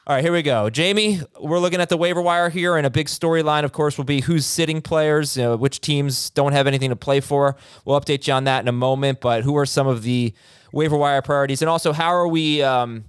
All 0.09 0.15
right, 0.15 0.25
here 0.25 0.33
we 0.33 0.41
go. 0.41 0.71
Jamie, 0.71 1.21
we're 1.39 1.59
looking 1.59 1.83
at 1.83 1.91
the 1.91 1.97
waiver 1.99 2.23
wire 2.23 2.49
here, 2.49 2.79
and 2.79 2.87
a 2.87 2.91
big 2.91 3.09
storyline, 3.09 3.65
of 3.65 3.73
course, 3.73 3.99
will 3.99 4.07
be 4.07 4.23
who's 4.23 4.47
sitting 4.47 4.81
players, 4.81 5.37
you 5.37 5.43
know, 5.43 5.55
which 5.55 5.83
teams 5.83 6.31
don't 6.31 6.53
have 6.53 6.67
anything 6.67 6.89
to 6.89 6.97
play 6.97 7.21
for. 7.21 7.57
We'll 7.85 8.01
update 8.01 8.27
you 8.27 8.33
on 8.33 8.45
that 8.45 8.65
in 8.65 8.69
a 8.69 8.73
moment, 8.73 9.21
but 9.21 9.45
who 9.45 9.55
are 9.59 9.67
some 9.67 9.87
of 9.87 10.05
the 10.05 10.33
waiver 10.73 10.97
wire 10.97 11.21
priorities? 11.21 11.61
And 11.61 11.69
also, 11.69 11.93
how 11.93 12.09
are 12.09 12.27
we 12.27 12.63
um, 12.63 13.05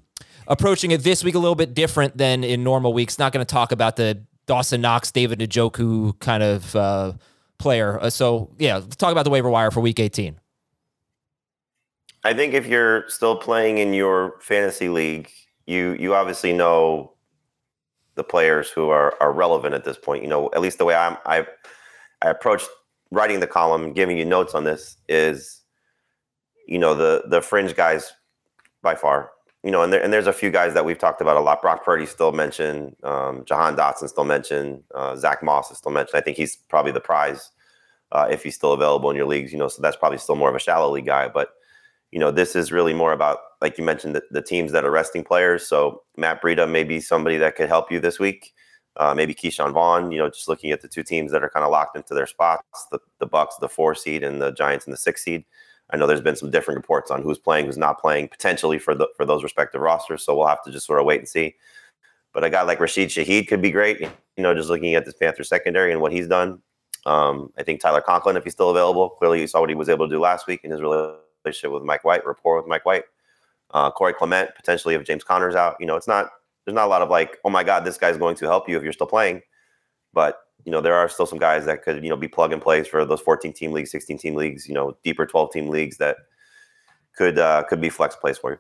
approaching 0.45 0.91
it 0.91 1.01
this 1.01 1.23
week 1.23 1.35
a 1.35 1.39
little 1.39 1.55
bit 1.55 1.73
different 1.73 2.17
than 2.17 2.43
in 2.43 2.65
normal 2.65 2.91
weeks? 2.91 3.17
Not 3.17 3.31
going 3.31 3.45
to 3.45 3.49
talk 3.49 3.71
about 3.71 3.95
the 3.95 4.21
Dawson 4.45 4.81
Knox, 4.81 5.09
David 5.09 5.39
Njoku 5.39 6.19
kind 6.19 6.43
of 6.43 6.75
uh, 6.75 7.13
player. 7.59 7.97
Uh, 7.97 8.09
so, 8.09 8.49
yeah, 8.59 8.75
let's 8.75 8.97
talk 8.97 9.13
about 9.13 9.23
the 9.23 9.29
waiver 9.29 9.49
wire 9.49 9.71
for 9.71 9.79
week 9.79 10.01
18. 10.01 10.37
I 12.25 12.33
think 12.33 12.53
if 12.53 12.67
you're 12.67 13.07
still 13.07 13.37
playing 13.37 13.77
in 13.77 13.93
your 13.93 14.35
fantasy 14.41 14.89
league, 14.89 15.31
you 15.69 15.95
you 15.99 16.15
obviously 16.15 16.51
know 16.51 17.13
the 18.15 18.23
players 18.23 18.69
who 18.69 18.89
are 18.89 19.13
are 19.21 19.31
relevant 19.31 19.75
at 19.75 19.85
this 19.85 19.97
point. 19.97 20.23
You 20.23 20.29
know, 20.29 20.49
at 20.53 20.61
least 20.61 20.79
the 20.79 20.85
way 20.85 20.95
I'm 20.95 21.17
I 21.25 21.45
I 22.21 22.29
approach 22.29 22.63
writing 23.11 23.39
the 23.39 23.47
column 23.47 23.83
and 23.83 23.95
giving 23.95 24.17
you 24.17 24.25
notes 24.25 24.53
on 24.53 24.63
this 24.63 24.97
is, 25.07 25.61
you 26.67 26.79
know, 26.79 26.95
the 26.95 27.23
the 27.27 27.41
fringe 27.41 27.75
guys 27.75 28.11
by 28.81 28.95
far. 28.95 29.31
You 29.63 29.71
know, 29.71 29.83
and 29.83 29.91
there, 29.91 30.01
and 30.01 30.11
there's 30.13 30.27
a 30.27 30.33
few 30.33 30.51
guys 30.51 30.73
that 30.73 30.85
we've 30.85 30.97
talked 30.97 31.21
about 31.21 31.35
a 31.35 31.41
lot. 31.41 31.61
Brock 31.61 31.83
Purdy 31.83 32.05
still 32.05 32.31
mentioned, 32.31 32.95
um, 33.03 33.43
Jahan 33.43 33.75
Dotson 33.75 34.07
still 34.07 34.23
mentioned, 34.23 34.83
uh, 34.95 35.17
Zack 35.17 35.43
Moss 35.43 35.69
is 35.69 35.77
still 35.77 35.91
mentioned. 35.91 36.17
I 36.17 36.21
think 36.21 36.37
he's 36.37 36.55
probably 36.55 36.93
the 36.93 37.01
prize 37.01 37.51
uh, 38.13 38.25
if 38.31 38.41
he's 38.41 38.55
still 38.55 38.71
available 38.71 39.09
in 39.09 39.17
your 39.17 39.25
leagues. 39.25 39.51
You 39.51 39.59
know, 39.59 39.67
so 39.67 39.81
that's 39.81 39.97
probably 39.97 40.17
still 40.17 40.37
more 40.37 40.47
of 40.49 40.55
a 40.55 40.59
shallow 40.59 40.89
league 40.89 41.05
guy. 41.05 41.27
But 41.27 41.49
you 42.11 42.19
know, 42.19 42.31
this 42.31 42.55
is 42.55 42.71
really 42.71 42.93
more 42.93 43.11
about 43.11 43.39
like 43.61 43.77
you 43.77 43.83
mentioned, 43.83 44.15
the, 44.15 44.23
the 44.31 44.41
teams 44.41 44.71
that 44.71 44.85
are 44.85 44.91
resting 44.91 45.23
players. 45.23 45.67
So 45.67 46.03
Matt 46.17 46.41
Breida 46.41 46.69
may 46.69 46.83
be 46.83 46.99
somebody 46.99 47.37
that 47.37 47.55
could 47.55 47.67
help 47.67 47.91
you 47.91 47.99
this 47.99 48.19
week. 48.19 48.53
Uh, 48.95 49.13
maybe 49.13 49.33
Ke'Shawn 49.33 49.73
Vaughn. 49.73 50.11
You 50.11 50.19
know, 50.19 50.29
just 50.29 50.47
looking 50.47 50.71
at 50.71 50.81
the 50.81 50.87
two 50.87 51.03
teams 51.03 51.31
that 51.31 51.43
are 51.43 51.49
kind 51.49 51.63
of 51.63 51.71
locked 51.71 51.95
into 51.95 52.13
their 52.13 52.27
spots, 52.27 52.87
the 52.91 52.99
the 53.19 53.25
Bucks, 53.25 53.55
the 53.57 53.69
four 53.69 53.95
seed, 53.95 54.23
and 54.23 54.41
the 54.41 54.51
Giants 54.51 54.85
in 54.85 54.91
the 54.91 54.97
six 54.97 55.23
seed. 55.23 55.45
I 55.91 55.97
know 55.97 56.05
there's 56.05 56.21
been 56.21 56.35
some 56.35 56.51
different 56.51 56.77
reports 56.77 57.09
on 57.09 57.23
who's 57.23 57.39
playing, 57.39 57.65
who's 57.65 57.77
not 57.77 57.99
playing, 57.99 58.27
potentially 58.27 58.77
for 58.79 58.93
the 58.93 59.07
for 59.15 59.25
those 59.25 59.43
respective 59.43 59.81
rosters. 59.81 60.23
So 60.23 60.35
we'll 60.35 60.47
have 60.47 60.63
to 60.63 60.71
just 60.71 60.85
sort 60.85 60.99
of 60.99 61.05
wait 61.05 61.19
and 61.19 61.27
see. 61.27 61.55
But 62.33 62.43
a 62.43 62.49
guy 62.49 62.61
like 62.61 62.79
Rashid 62.79 63.09
Shaheed 63.09 63.47
could 63.47 63.61
be 63.61 63.71
great. 63.71 64.01
You 64.01 64.43
know, 64.43 64.53
just 64.53 64.69
looking 64.69 64.95
at 64.95 65.05
this 65.05 65.15
Panther 65.15 65.43
secondary 65.43 65.91
and 65.91 66.01
what 66.01 66.11
he's 66.11 66.27
done. 66.27 66.61
Um, 67.05 67.51
I 67.57 67.63
think 67.63 67.79
Tyler 67.79 68.01
Conklin, 68.01 68.37
if 68.37 68.43
he's 68.43 68.53
still 68.53 68.69
available, 68.69 69.09
clearly 69.09 69.39
you 69.39 69.47
saw 69.47 69.61
what 69.61 69.69
he 69.69 69.75
was 69.75 69.89
able 69.89 70.07
to 70.07 70.13
do 70.13 70.19
last 70.19 70.47
week 70.47 70.61
in 70.63 70.71
his 70.71 70.81
relationship 70.81 71.71
with 71.71 71.83
Mike 71.83 72.03
White, 72.03 72.25
rapport 72.25 72.57
with 72.57 72.67
Mike 72.67 72.85
White 72.85 73.05
uh, 73.71 73.91
Corey 73.91 74.13
Clement 74.13 74.51
potentially 74.55 74.95
if 74.95 75.03
James 75.03 75.23
Conner's 75.23 75.55
out. 75.55 75.75
You 75.79 75.85
know, 75.85 75.95
it's 75.95 76.07
not 76.07 76.29
there's 76.65 76.75
not 76.75 76.85
a 76.85 76.89
lot 76.89 77.01
of 77.01 77.09
like, 77.09 77.37
oh 77.43 77.49
my 77.49 77.63
God, 77.63 77.85
this 77.85 77.97
guy's 77.97 78.17
going 78.17 78.35
to 78.35 78.45
help 78.45 78.69
you 78.69 78.77
if 78.77 78.83
you're 78.83 78.93
still 78.93 79.07
playing. 79.07 79.41
But 80.13 80.39
you 80.65 80.71
know, 80.71 80.81
there 80.81 80.95
are 80.95 81.07
still 81.07 81.25
some 81.25 81.39
guys 81.39 81.65
that 81.65 81.83
could 81.83 82.03
you 82.03 82.09
know 82.09 82.17
be 82.17 82.27
plug 82.27 82.51
and 82.53 82.61
plays 82.61 82.87
for 82.87 83.05
those 83.05 83.21
14 83.21 83.53
team 83.53 83.71
leagues, 83.71 83.91
16 83.91 84.17
team 84.17 84.35
leagues, 84.35 84.67
you 84.67 84.73
know, 84.73 84.97
deeper 85.03 85.25
12 85.25 85.51
team 85.51 85.67
leagues 85.67 85.97
that 85.97 86.17
could 87.15 87.39
uh, 87.39 87.63
could 87.63 87.81
be 87.81 87.89
flex 87.89 88.15
plays 88.15 88.37
for 88.37 88.51
you. 88.51 88.57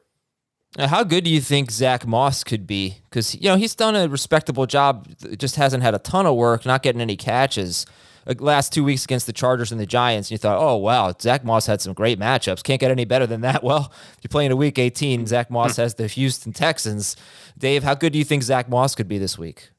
Now, 0.77 0.87
how 0.87 1.03
good 1.03 1.23
do 1.23 1.31
you 1.31 1.41
think 1.41 1.71
Zack 1.71 2.05
Moss 2.05 2.43
could 2.43 2.67
be? 2.67 2.97
Because 3.09 3.33
you 3.35 3.49
know 3.49 3.55
he's 3.55 3.75
done 3.75 3.95
a 3.95 4.07
respectable 4.07 4.65
job, 4.65 5.07
just 5.37 5.55
hasn't 5.55 5.83
had 5.83 5.95
a 5.95 5.99
ton 5.99 6.25
of 6.25 6.35
work, 6.35 6.65
not 6.65 6.83
getting 6.83 7.01
any 7.01 7.17
catches 7.17 7.85
Uh, 8.27 8.35
last 8.39 8.73
two 8.73 8.83
weeks 8.83 9.03
against 9.03 9.25
the 9.25 9.33
Chargers 9.33 9.71
and 9.71 9.79
the 9.79 9.85
Giants, 9.85 10.27
and 10.29 10.31
you 10.31 10.37
thought, 10.37 10.57
oh, 10.59 10.75
wow, 10.77 11.13
Zack 11.19 11.43
Moss 11.43 11.65
had 11.65 11.81
some 11.81 11.93
great 11.93 12.19
matchups. 12.19 12.63
Can't 12.63 12.79
get 12.79 12.91
any 12.91 13.05
better 13.05 13.27
than 13.27 13.41
that. 13.41 13.63
Well, 13.69 13.91
you're 14.21 14.29
playing 14.29 14.51
a 14.51 14.55
week 14.55 14.79
18, 14.79 15.27
Zack 15.27 15.51
Moss 15.51 15.75
has 15.75 15.93
the 15.93 16.07
Houston 16.07 16.53
Texans. 16.53 17.15
Dave, 17.57 17.83
how 17.83 17.93
good 17.93 18.13
do 18.13 18.19
you 18.19 18.25
think 18.25 18.41
Zack 18.41 18.67
Moss 18.67 18.95
could 18.95 19.07
be 19.07 19.19
this 19.19 19.37
week? 19.37 19.69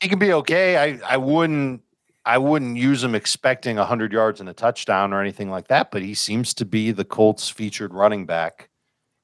He 0.00 0.08
can 0.08 0.20
be 0.20 0.32
okay. 0.32 0.76
I, 0.76 1.14
I 1.14 1.16
wouldn't 1.16 1.82
I 2.28 2.36
wouldn't 2.36 2.76
use 2.76 3.02
him 3.02 3.14
expecting 3.14 3.76
100 3.76 4.12
yards 4.12 4.38
and 4.40 4.50
a 4.50 4.52
touchdown 4.52 5.14
or 5.14 5.20
anything 5.22 5.48
like 5.50 5.68
that, 5.68 5.90
but 5.90 6.02
he 6.02 6.12
seems 6.12 6.52
to 6.54 6.66
be 6.66 6.90
the 6.90 7.04
Colts 7.04 7.48
featured 7.48 7.94
running 7.94 8.26
back. 8.26 8.68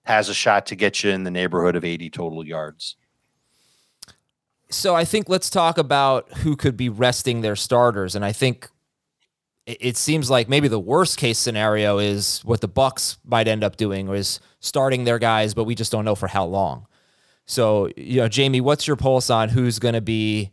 Has 0.06 0.30
a 0.30 0.34
shot 0.34 0.64
to 0.66 0.74
get 0.74 1.04
you 1.04 1.10
in 1.10 1.24
the 1.24 1.30
neighborhood 1.30 1.76
of 1.76 1.84
80 1.84 2.08
total 2.08 2.46
yards. 2.46 2.96
So 4.74 4.94
I 4.94 5.04
think 5.04 5.28
let's 5.28 5.48
talk 5.48 5.78
about 5.78 6.30
who 6.38 6.56
could 6.56 6.76
be 6.76 6.88
resting 6.88 7.40
their 7.40 7.56
starters, 7.56 8.14
and 8.14 8.24
I 8.24 8.32
think 8.32 8.68
it 9.66 9.96
seems 9.96 10.28
like 10.28 10.48
maybe 10.48 10.68
the 10.68 10.80
worst 10.80 11.16
case 11.16 11.38
scenario 11.38 11.98
is 11.98 12.40
what 12.44 12.60
the 12.60 12.68
Bucks 12.68 13.18
might 13.24 13.48
end 13.48 13.64
up 13.64 13.76
doing 13.76 14.08
is 14.08 14.40
starting 14.60 15.04
their 15.04 15.18
guys, 15.18 15.54
but 15.54 15.64
we 15.64 15.74
just 15.74 15.90
don't 15.90 16.04
know 16.04 16.14
for 16.14 16.26
how 16.26 16.44
long. 16.44 16.86
So, 17.46 17.88
you 17.96 18.20
know, 18.20 18.28
Jamie, 18.28 18.60
what's 18.60 18.86
your 18.86 18.96
pulse 18.96 19.30
on 19.30 19.48
who's 19.48 19.78
going 19.78 19.94
to 19.94 20.02
be 20.02 20.50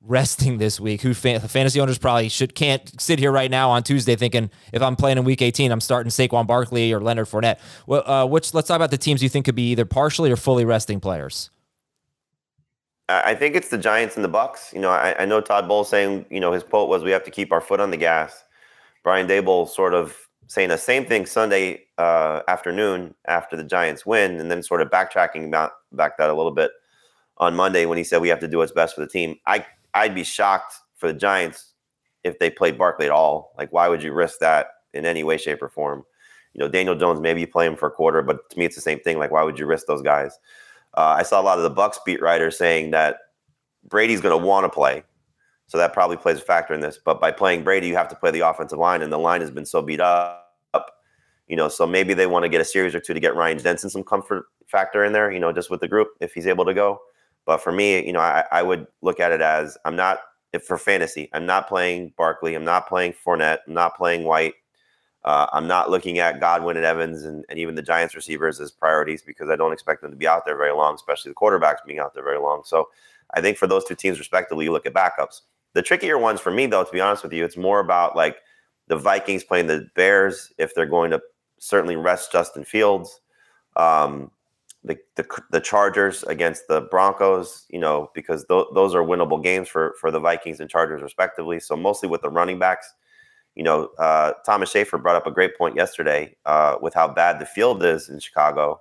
resting 0.00 0.58
this 0.58 0.80
week? 0.80 1.02
Who 1.02 1.14
fan- 1.14 1.40
fantasy 1.40 1.80
owners 1.80 1.98
probably 1.98 2.28
should 2.28 2.54
can't 2.56 3.00
sit 3.00 3.18
here 3.18 3.30
right 3.30 3.50
now 3.50 3.70
on 3.70 3.82
Tuesday 3.84 4.16
thinking 4.16 4.50
if 4.72 4.82
I'm 4.82 4.96
playing 4.96 5.18
in 5.18 5.24
Week 5.24 5.42
18, 5.42 5.70
I'm 5.70 5.80
starting 5.80 6.10
Saquon 6.10 6.46
Barkley 6.46 6.92
or 6.92 7.00
Leonard 7.00 7.26
Fournette. 7.28 7.58
Well, 7.86 8.08
uh, 8.08 8.26
which 8.26 8.52
let's 8.52 8.68
talk 8.68 8.76
about 8.76 8.90
the 8.90 8.98
teams 8.98 9.22
you 9.22 9.28
think 9.28 9.44
could 9.44 9.54
be 9.54 9.70
either 9.70 9.84
partially 9.84 10.32
or 10.32 10.36
fully 10.36 10.64
resting 10.64 10.98
players. 10.98 11.50
I 13.24 13.34
think 13.34 13.56
it's 13.56 13.68
the 13.68 13.78
Giants 13.78 14.16
and 14.16 14.24
the 14.24 14.28
Bucks. 14.28 14.72
You 14.72 14.80
know, 14.80 14.90
I, 14.90 15.22
I 15.22 15.24
know 15.24 15.40
Todd 15.40 15.66
Bowles 15.66 15.88
saying, 15.88 16.26
you 16.30 16.40
know, 16.40 16.52
his 16.52 16.62
quote 16.62 16.88
was, 16.88 17.02
"We 17.02 17.10
have 17.10 17.24
to 17.24 17.30
keep 17.30 17.52
our 17.52 17.60
foot 17.60 17.80
on 17.80 17.90
the 17.90 17.96
gas." 17.96 18.44
Brian 19.02 19.26
Daboll 19.26 19.68
sort 19.68 19.94
of 19.94 20.16
saying 20.46 20.68
the 20.68 20.76
same 20.76 21.06
thing 21.06 21.26
Sunday 21.26 21.84
uh, 21.96 22.42
afternoon 22.48 23.14
after 23.26 23.56
the 23.56 23.64
Giants 23.64 24.04
win, 24.04 24.40
and 24.40 24.50
then 24.50 24.62
sort 24.62 24.82
of 24.82 24.90
backtracking 24.90 25.46
about 25.46 25.72
back 25.92 26.18
that 26.18 26.30
a 26.30 26.34
little 26.34 26.52
bit 26.52 26.70
on 27.38 27.56
Monday 27.56 27.86
when 27.86 27.98
he 27.98 28.04
said 28.04 28.20
we 28.20 28.28
have 28.28 28.40
to 28.40 28.48
do 28.48 28.58
what's 28.58 28.72
best 28.72 28.94
for 28.94 29.00
the 29.00 29.08
team. 29.08 29.36
I 29.46 29.64
I'd 29.94 30.14
be 30.14 30.24
shocked 30.24 30.74
for 30.96 31.12
the 31.12 31.18
Giants 31.18 31.72
if 32.22 32.38
they 32.38 32.50
played 32.50 32.78
Barkley 32.78 33.06
at 33.06 33.12
all. 33.12 33.52
Like, 33.56 33.72
why 33.72 33.88
would 33.88 34.02
you 34.02 34.12
risk 34.12 34.40
that 34.40 34.68
in 34.92 35.06
any 35.06 35.24
way, 35.24 35.36
shape, 35.38 35.62
or 35.62 35.68
form? 35.68 36.04
You 36.52 36.60
know, 36.60 36.68
Daniel 36.68 36.96
Jones 36.96 37.20
maybe 37.20 37.40
you 37.40 37.46
play 37.46 37.66
him 37.66 37.76
for 37.76 37.88
a 37.88 37.92
quarter, 37.92 38.22
but 38.22 38.50
to 38.50 38.58
me 38.58 38.66
it's 38.66 38.74
the 38.74 38.82
same 38.82 39.00
thing. 39.00 39.18
Like, 39.18 39.30
why 39.30 39.42
would 39.42 39.58
you 39.58 39.66
risk 39.66 39.86
those 39.86 40.02
guys? 40.02 40.38
Uh, 40.94 41.16
I 41.18 41.22
saw 41.22 41.40
a 41.40 41.42
lot 41.42 41.58
of 41.58 41.64
the 41.64 41.70
Bucks 41.70 41.98
beat 42.04 42.20
writers 42.20 42.58
saying 42.58 42.90
that 42.90 43.18
Brady's 43.88 44.20
going 44.20 44.38
to 44.38 44.46
want 44.46 44.64
to 44.64 44.68
play, 44.68 45.04
so 45.66 45.78
that 45.78 45.92
probably 45.92 46.16
plays 46.16 46.38
a 46.38 46.42
factor 46.42 46.74
in 46.74 46.80
this. 46.80 46.98
But 47.02 47.20
by 47.20 47.30
playing 47.30 47.64
Brady, 47.64 47.88
you 47.88 47.96
have 47.96 48.08
to 48.08 48.16
play 48.16 48.30
the 48.30 48.40
offensive 48.40 48.78
line, 48.78 49.02
and 49.02 49.12
the 49.12 49.18
line 49.18 49.40
has 49.40 49.50
been 49.50 49.66
so 49.66 49.82
beat 49.82 50.00
up. 50.00 50.46
You 51.46 51.56
know, 51.56 51.68
so 51.68 51.84
maybe 51.84 52.14
they 52.14 52.26
want 52.26 52.44
to 52.44 52.48
get 52.48 52.60
a 52.60 52.64
series 52.64 52.94
or 52.94 53.00
two 53.00 53.12
to 53.12 53.18
get 53.18 53.34
Ryan 53.34 53.58
Jensen 53.58 53.90
some 53.90 54.04
comfort 54.04 54.44
factor 54.68 55.04
in 55.04 55.12
there. 55.12 55.32
You 55.32 55.40
know, 55.40 55.52
just 55.52 55.70
with 55.70 55.80
the 55.80 55.88
group 55.88 56.08
if 56.20 56.32
he's 56.32 56.46
able 56.46 56.64
to 56.64 56.74
go. 56.74 57.00
But 57.44 57.58
for 57.58 57.72
me, 57.72 58.06
you 58.06 58.12
know, 58.12 58.20
I, 58.20 58.44
I 58.52 58.62
would 58.62 58.86
look 59.02 59.18
at 59.18 59.32
it 59.32 59.40
as 59.40 59.76
I'm 59.84 59.96
not 59.96 60.20
for 60.64 60.78
fantasy. 60.78 61.28
I'm 61.32 61.46
not 61.46 61.68
playing 61.68 62.12
Barkley. 62.16 62.54
I'm 62.54 62.64
not 62.64 62.88
playing 62.88 63.14
Fournette. 63.24 63.58
I'm 63.66 63.74
not 63.74 63.96
playing 63.96 64.24
White. 64.24 64.54
Uh, 65.24 65.46
I'm 65.52 65.66
not 65.66 65.90
looking 65.90 66.18
at 66.18 66.40
Godwin 66.40 66.76
and 66.76 66.86
Evans 66.86 67.24
and, 67.24 67.44
and 67.48 67.58
even 67.58 67.74
the 67.74 67.82
Giants 67.82 68.14
receivers 68.14 68.58
as 68.58 68.70
priorities 68.70 69.22
because 69.22 69.50
I 69.50 69.56
don't 69.56 69.72
expect 69.72 70.00
them 70.00 70.10
to 70.10 70.16
be 70.16 70.26
out 70.26 70.46
there 70.46 70.56
very 70.56 70.72
long, 70.72 70.94
especially 70.94 71.30
the 71.30 71.34
quarterbacks 71.34 71.84
being 71.86 71.98
out 71.98 72.14
there 72.14 72.24
very 72.24 72.38
long. 72.38 72.62
So 72.64 72.88
I 73.34 73.40
think 73.40 73.58
for 73.58 73.66
those 73.66 73.84
two 73.84 73.94
teams, 73.94 74.18
respectively, 74.18 74.64
you 74.64 74.72
look 74.72 74.86
at 74.86 74.94
backups. 74.94 75.42
The 75.74 75.82
trickier 75.82 76.18
ones 76.18 76.40
for 76.40 76.50
me, 76.50 76.66
though, 76.66 76.84
to 76.84 76.92
be 76.92 77.00
honest 77.00 77.22
with 77.22 77.32
you, 77.32 77.44
it's 77.44 77.56
more 77.56 77.80
about 77.80 78.16
like 78.16 78.38
the 78.88 78.96
Vikings 78.96 79.44
playing 79.44 79.66
the 79.66 79.86
Bears 79.94 80.52
if 80.58 80.74
they're 80.74 80.86
going 80.86 81.10
to 81.10 81.20
certainly 81.58 81.96
rest 81.96 82.32
Justin 82.32 82.64
Fields. 82.64 83.20
Um, 83.76 84.30
the, 84.82 84.98
the, 85.16 85.26
the 85.50 85.60
Chargers 85.60 86.22
against 86.24 86.66
the 86.66 86.80
Broncos, 86.90 87.66
you 87.68 87.78
know, 87.78 88.10
because 88.14 88.46
th- 88.46 88.66
those 88.74 88.94
are 88.94 89.02
winnable 89.02 89.42
games 89.42 89.68
for 89.68 89.94
for 90.00 90.10
the 90.10 90.18
Vikings 90.18 90.58
and 90.58 90.70
Chargers 90.70 91.02
respectively. 91.02 91.60
So 91.60 91.76
mostly 91.76 92.08
with 92.08 92.22
the 92.22 92.30
running 92.30 92.58
backs, 92.58 92.92
you 93.54 93.62
know, 93.62 93.88
uh, 93.98 94.32
Thomas 94.46 94.70
Schaefer 94.70 94.96
brought 94.98 95.16
up 95.16 95.26
a 95.26 95.30
great 95.30 95.56
point 95.58 95.76
yesterday 95.76 96.36
uh, 96.46 96.76
with 96.80 96.94
how 96.94 97.08
bad 97.08 97.38
the 97.40 97.46
field 97.46 97.84
is 97.84 98.08
in 98.08 98.18
Chicago, 98.20 98.80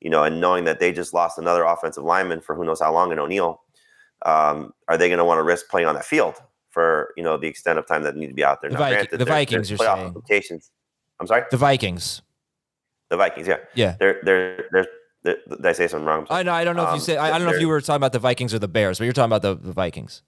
you 0.00 0.08
know, 0.10 0.22
and 0.24 0.40
knowing 0.40 0.64
that 0.64 0.80
they 0.80 0.92
just 0.92 1.12
lost 1.12 1.38
another 1.38 1.64
offensive 1.64 2.04
lineman 2.04 2.40
for 2.40 2.54
who 2.54 2.64
knows 2.64 2.80
how 2.80 2.92
long 2.92 3.12
in 3.12 3.18
O'Neill. 3.18 3.60
Um, 4.24 4.72
are 4.88 4.96
they 4.96 5.08
going 5.08 5.18
to 5.18 5.24
want 5.24 5.38
to 5.38 5.42
risk 5.42 5.68
playing 5.68 5.86
on 5.88 5.94
that 5.94 6.04
field 6.04 6.34
for 6.70 7.12
you 7.16 7.22
know 7.22 7.36
the 7.36 7.46
extent 7.48 7.78
of 7.78 7.86
time 7.86 8.02
that 8.04 8.16
need 8.16 8.28
to 8.28 8.34
be 8.34 8.44
out 8.44 8.60
there? 8.60 8.70
The, 8.70 8.74
now, 8.74 8.80
Viking, 8.80 8.94
granted, 8.96 9.18
the 9.18 9.24
there- 9.24 9.34
Vikings, 9.34 9.70
you're 9.70 9.78
saying. 9.78 10.06
implications. 10.06 10.70
I'm 11.20 11.26
sorry, 11.26 11.42
The 11.50 11.56
Vikings. 11.56 12.22
the 13.10 13.16
Vikings. 13.16 13.48
Yeah, 13.48 13.56
Yeah. 13.74 13.96
They're 13.98 14.20
they're 14.22 14.64
they're. 14.72 14.86
Did 15.24 15.38
did 15.50 15.66
I 15.66 15.72
say 15.72 15.88
something 15.88 16.06
wrong? 16.06 16.26
I 16.30 16.44
know. 16.44 16.52
I 16.52 16.62
don't 16.62 16.76
know 16.76 16.84
if 16.84 16.88
you 16.90 16.94
Um, 16.94 17.00
said. 17.00 17.18
I, 17.18 17.34
I 17.34 17.38
don't 17.38 17.48
know 17.48 17.52
if 17.54 17.60
you 17.60 17.66
were 17.68 17.80
talking 17.80 17.96
about 17.96 18.12
the 18.12 18.20
Vikings 18.20 18.54
or 18.54 18.60
the 18.60 18.68
Bears, 18.68 18.98
but 18.98 19.04
you're 19.04 19.12
talking 19.12 19.32
about 19.32 19.42
the, 19.42 19.56
the 19.56 19.72
Vikings. 19.72 20.22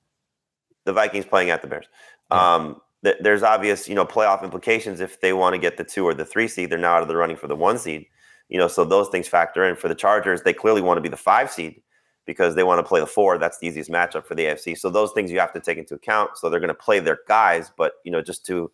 the 0.85 0.93
Vikings 0.93 1.25
playing 1.27 1.50
at 1.50 1.62
the 1.62 1.69
Bears. 1.69 1.87
Yeah. 2.33 2.55
Um, 2.55 2.81
th- 3.04 3.16
there's 3.21 3.42
obvious, 3.42 3.88
you 3.88 3.95
know, 3.95 4.04
playoff 4.04 4.42
implications 4.42 5.00
if 5.00 5.21
they 5.21 5.33
want 5.33 5.54
to 5.54 5.59
get 5.59 5.76
the 5.76 5.85
two 5.85 6.04
or 6.04 6.14
the 6.14 6.25
three 6.25 6.49
seed. 6.49 6.71
They're 6.71 6.78
now 6.78 6.95
out 6.95 7.02
of 7.02 7.09
the 7.09 7.16
running 7.16 7.37
for 7.37 7.47
the 7.47 7.57
one 7.57 7.78
seed. 7.78 8.07
You 8.49 8.59
know, 8.59 8.69
so 8.69 8.85
those 8.85 9.09
things 9.09 9.28
factor 9.28 9.64
in. 9.64 9.76
For 9.76 9.88
the 9.88 9.95
Chargers, 9.95 10.42
they 10.42 10.52
clearly 10.52 10.83
want 10.83 10.97
to 10.99 11.02
be 11.02 11.09
the 11.09 11.16
five 11.16 11.50
seed 11.50 11.80
because 12.26 12.54
they 12.54 12.64
want 12.64 12.78
to 12.78 12.88
play 12.88 13.00
the 13.00 13.07
four. 13.07 13.38
That's 13.38 13.59
the 13.59 13.66
easiest 13.66 13.90
matchup 13.90 14.25
for 14.25 14.35
the 14.35 14.45
AFC. 14.45 14.76
So 14.76 14.90
those 14.90 15.12
things 15.12 15.30
you 15.30 15.40
have 15.40 15.52
to 15.52 15.61
take 15.61 15.78
into 15.78 15.95
account. 15.95 16.37
So 16.37 16.50
they're 16.50 16.61
going 16.61 16.69
to 16.69 16.75
play 16.75 17.00
their 17.00 17.21
guys, 17.28 17.71
but 17.76 17.95
you 18.04 18.11
know, 18.11 18.23
just 18.23 18.45
to 18.47 18.71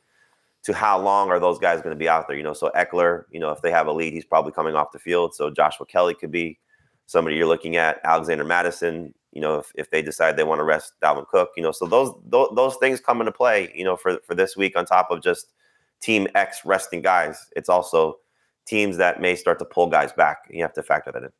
to 0.65 0.73
how 0.73 0.99
long 0.99 1.31
are 1.31 1.39
those 1.39 1.61
guys 1.61 1.81
going 1.81 1.95
to 1.95 1.99
be 1.99 2.09
out 2.09 2.27
there? 2.27 2.37
You 2.37 2.43
know, 2.43 2.53
so 2.53 2.73
Ekeler, 2.75 3.25
you 3.31 3.39
know, 3.39 3.51
if 3.51 3.63
they 3.63 3.71
have 3.71 3.87
a 3.87 3.93
lead, 3.93 4.13
he's 4.13 4.25
probably 4.25 4.51
coming 4.51 4.75
off 4.75 4.91
the 4.93 4.99
field. 4.99 5.33
So 5.33 5.49
Joshua 5.49 5.87
Kelley 5.87 6.15
could 6.15 6.33
be 6.33 6.59
somebody 7.07 7.37
you're 7.37 7.47
looking 7.47 7.77
at. 7.77 8.01
Alexander 8.05 8.45
Mattison, 8.45 9.15
you 9.33 9.41
know, 9.41 9.59
if, 9.59 9.73
if 9.75 9.91
they 9.91 10.03
decide 10.03 10.37
they 10.37 10.45
want 10.45 10.61
to 10.61 10.65
rest 10.65 10.95
Dalvin 11.03 11.27
Cook, 11.27 11.51
you 11.57 11.63
know, 11.63 11.73
so 11.73 11.87
those, 11.87 12.13
those 12.27 12.49
those 12.55 12.77
things 12.77 13.01
come 13.01 13.21
into 13.21 13.33
play, 13.33 13.73
you 13.75 13.85
know, 13.85 13.97
for 13.97 14.19
for 14.27 14.35
this 14.35 14.57
week 14.57 14.77
on 14.77 14.85
top 14.85 15.11
of 15.11 15.23
just 15.23 15.53
Team 16.01 16.29
X 16.35 16.65
resting 16.65 17.03
guys. 17.03 17.47
It's 17.57 17.69
also 17.69 18.19
teams 18.67 18.97
that 18.99 19.21
may 19.21 19.37
start 19.37 19.59
to 19.61 19.65
pull 19.65 19.89
guys 19.89 20.13
back. 20.13 20.39
You 20.51 20.63
have 20.63 20.75
to 20.75 20.83
factor 20.83 21.13
that 21.13 21.23
in. 21.23 21.31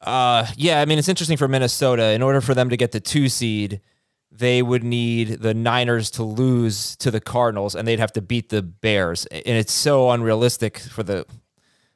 Uh, 0.00 0.46
yeah, 0.56 0.80
I 0.80 0.84
mean, 0.84 0.98
it's 0.98 1.08
interesting 1.08 1.36
for 1.36 1.48
Minnesota. 1.48 2.12
In 2.12 2.22
order 2.22 2.40
for 2.40 2.54
them 2.54 2.70
to 2.70 2.76
get 2.76 2.92
the 2.92 3.00
two 3.00 3.28
seed, 3.28 3.80
they 4.30 4.62
would 4.62 4.84
need 4.84 5.40
the 5.40 5.52
Niners 5.52 6.10
to 6.12 6.22
lose 6.22 6.96
to 6.96 7.10
the 7.10 7.20
Cardinals, 7.20 7.74
and 7.74 7.86
they'd 7.86 7.98
have 7.98 8.12
to 8.12 8.22
beat 8.22 8.48
the 8.48 8.62
Bears. 8.62 9.26
And 9.26 9.56
it's 9.58 9.72
so 9.72 10.10
unrealistic 10.10 10.78
for 10.78 11.02
the, 11.02 11.26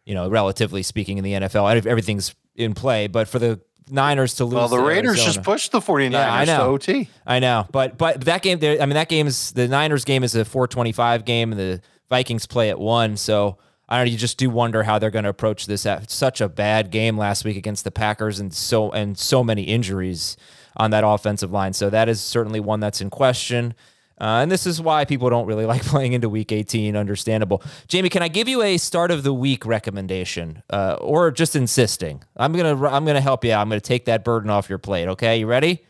you 0.06 0.14
know, 0.14 0.28
relatively 0.28 0.82
speaking, 0.82 1.18
in 1.18 1.24
the 1.24 1.32
NFL. 1.32 1.86
Everything's 1.86 2.34
in 2.56 2.74
play, 2.74 3.06
but 3.06 3.26
for 3.28 3.38
the 3.38 3.60
Niners 3.90 4.34
to 4.36 4.44
lose, 4.44 4.54
Well, 4.54 4.68
the 4.68 4.78
Raiders 4.78 5.18
Arizona- 5.18 5.26
just 5.34 5.42
pushed 5.42 5.72
the 5.72 5.80
49ers 5.80 6.12
Yeah, 6.12 6.32
I 6.34 6.44
know. 6.46 6.58
to 6.58 6.90
OT. 6.92 7.08
I 7.26 7.38
know, 7.38 7.66
but 7.70 7.98
but 7.98 8.22
that 8.22 8.42
game 8.42 8.58
there. 8.58 8.80
I 8.80 8.86
mean, 8.86 8.94
that 8.94 9.08
game 9.08 9.26
is 9.26 9.52
the 9.52 9.68
Niners 9.68 10.04
game 10.04 10.24
is 10.24 10.34
a 10.34 10.44
425 10.44 11.24
game, 11.24 11.52
and 11.52 11.60
the 11.60 11.80
Vikings 12.08 12.46
play 12.46 12.70
at 12.70 12.78
one. 12.78 13.16
So 13.16 13.58
I 13.88 13.96
don't 13.98 14.06
know. 14.06 14.12
You 14.12 14.16
just 14.18 14.38
do 14.38 14.48
wonder 14.48 14.82
how 14.84 14.98
they're 14.98 15.10
going 15.10 15.24
to 15.24 15.28
approach 15.30 15.66
this. 15.66 15.84
At 15.84 16.10
such 16.10 16.40
a 16.40 16.48
bad 16.48 16.90
game 16.90 17.18
last 17.18 17.44
week 17.44 17.56
against 17.58 17.84
the 17.84 17.90
Packers, 17.90 18.40
and 18.40 18.54
so 18.54 18.90
and 18.92 19.18
so 19.18 19.44
many 19.44 19.64
injuries 19.64 20.36
on 20.76 20.90
that 20.90 21.04
offensive 21.06 21.52
line. 21.52 21.72
So 21.74 21.90
that 21.90 22.08
is 22.08 22.20
certainly 22.22 22.60
one 22.60 22.80
that's 22.80 23.00
in 23.02 23.10
question. 23.10 23.74
Uh, 24.20 24.40
and 24.42 24.50
this 24.50 24.66
is 24.66 24.80
why 24.80 25.04
people 25.04 25.28
don't 25.28 25.46
really 25.46 25.66
like 25.74 25.82
playing 25.82 26.12
into 26.12 26.28
Week 26.28 26.52
18. 26.52 26.96
Understandable. 26.96 27.62
Jamie, 27.88 28.08
can 28.08 28.22
I 28.22 28.28
give 28.28 28.48
you 28.48 28.62
a 28.62 28.78
start 28.78 29.10
of 29.10 29.22
the 29.22 29.32
week 29.32 29.66
recommendation, 29.66 30.62
uh, 30.70 30.96
or 31.00 31.30
just 31.30 31.56
insisting? 31.56 32.22
I'm 32.36 32.52
gonna 32.52 32.88
I'm 32.88 33.04
gonna 33.04 33.20
help 33.20 33.44
you 33.44 33.52
out. 33.52 33.60
I'm 33.60 33.68
gonna 33.68 33.80
take 33.80 34.04
that 34.06 34.24
burden 34.24 34.50
off 34.50 34.68
your 34.68 34.78
plate. 34.78 35.08
Okay, 35.08 35.38
you 35.38 35.46
ready? 35.46 35.84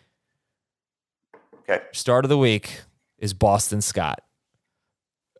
Okay. 1.68 1.82
start 1.92 2.24
of 2.24 2.28
the 2.28 2.36
week 2.36 2.82
is 3.18 3.32
Boston 3.32 3.80
Scott 3.80 4.23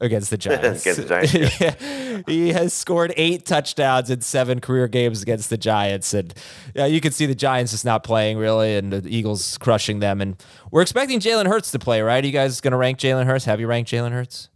against 0.01 0.31
the 0.31 0.37
Giants. 0.39 0.83
Against 0.83 1.01
the 1.03 1.09
Giants, 1.09 1.61
Yeah. 1.61 2.23
he 2.27 2.53
has 2.53 2.73
scored 2.73 3.13
eight 3.17 3.47
touchdowns 3.47 4.11
in 4.11 4.21
seven 4.21 4.61
career 4.61 4.89
games 4.89 5.23
against 5.23 5.51
the 5.51 5.57
Giants, 5.57 6.15
and 6.15 6.33
yeah, 6.75 6.87
you 6.87 7.01
can 7.01 7.13
see 7.13 7.27
the 7.27 7.35
Giants 7.35 7.73
just 7.73 7.85
not 7.85 8.05
playing 8.05 8.39
really, 8.39 8.77
and 8.77 8.93
the 8.93 9.09
Eagles 9.09 9.57
crushing 9.59 10.01
them. 10.01 10.21
And 10.21 10.43
we're 10.71 10.83
expecting 10.83 11.21
Jalen 11.21 11.47
Hurts 11.47 11.71
to 11.73 11.79
play, 11.79 12.03
right? 12.03 12.23
Are 12.23 12.27
you 12.27 12.33
guys 12.33 12.61
going 12.61 12.73
to 12.73 12.77
rank 12.79 12.99
Jalen 12.99 13.27
Hurts? 13.27 13.45
Have 13.45 13.61
you 13.61 13.67
ranked 13.67 13.91
Jalen 13.91 14.13
Hurts? 14.13 14.49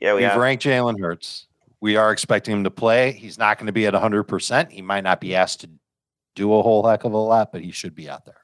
Yeah, 0.00 0.14
we 0.14 0.20
We've 0.20 0.30
have. 0.30 0.40
ranked 0.40 0.64
Jalen 0.64 1.00
Hurts. 1.00 1.46
We 1.80 1.96
are 1.96 2.12
expecting 2.12 2.54
him 2.54 2.64
to 2.64 2.70
play. 2.70 3.12
He's 3.12 3.36
not 3.38 3.58
going 3.58 3.66
to 3.66 3.72
be 3.72 3.86
at 3.86 3.94
100%. 3.94 4.70
He 4.70 4.80
might 4.82 5.04
not 5.04 5.20
be 5.20 5.34
asked 5.34 5.60
to 5.60 5.70
do 6.34 6.52
a 6.54 6.62
whole 6.62 6.86
heck 6.86 7.04
of 7.04 7.12
a 7.12 7.16
lot, 7.18 7.52
but 7.52 7.60
he 7.62 7.70
should 7.70 7.94
be 7.94 8.08
out 8.08 8.24
there. 8.24 8.38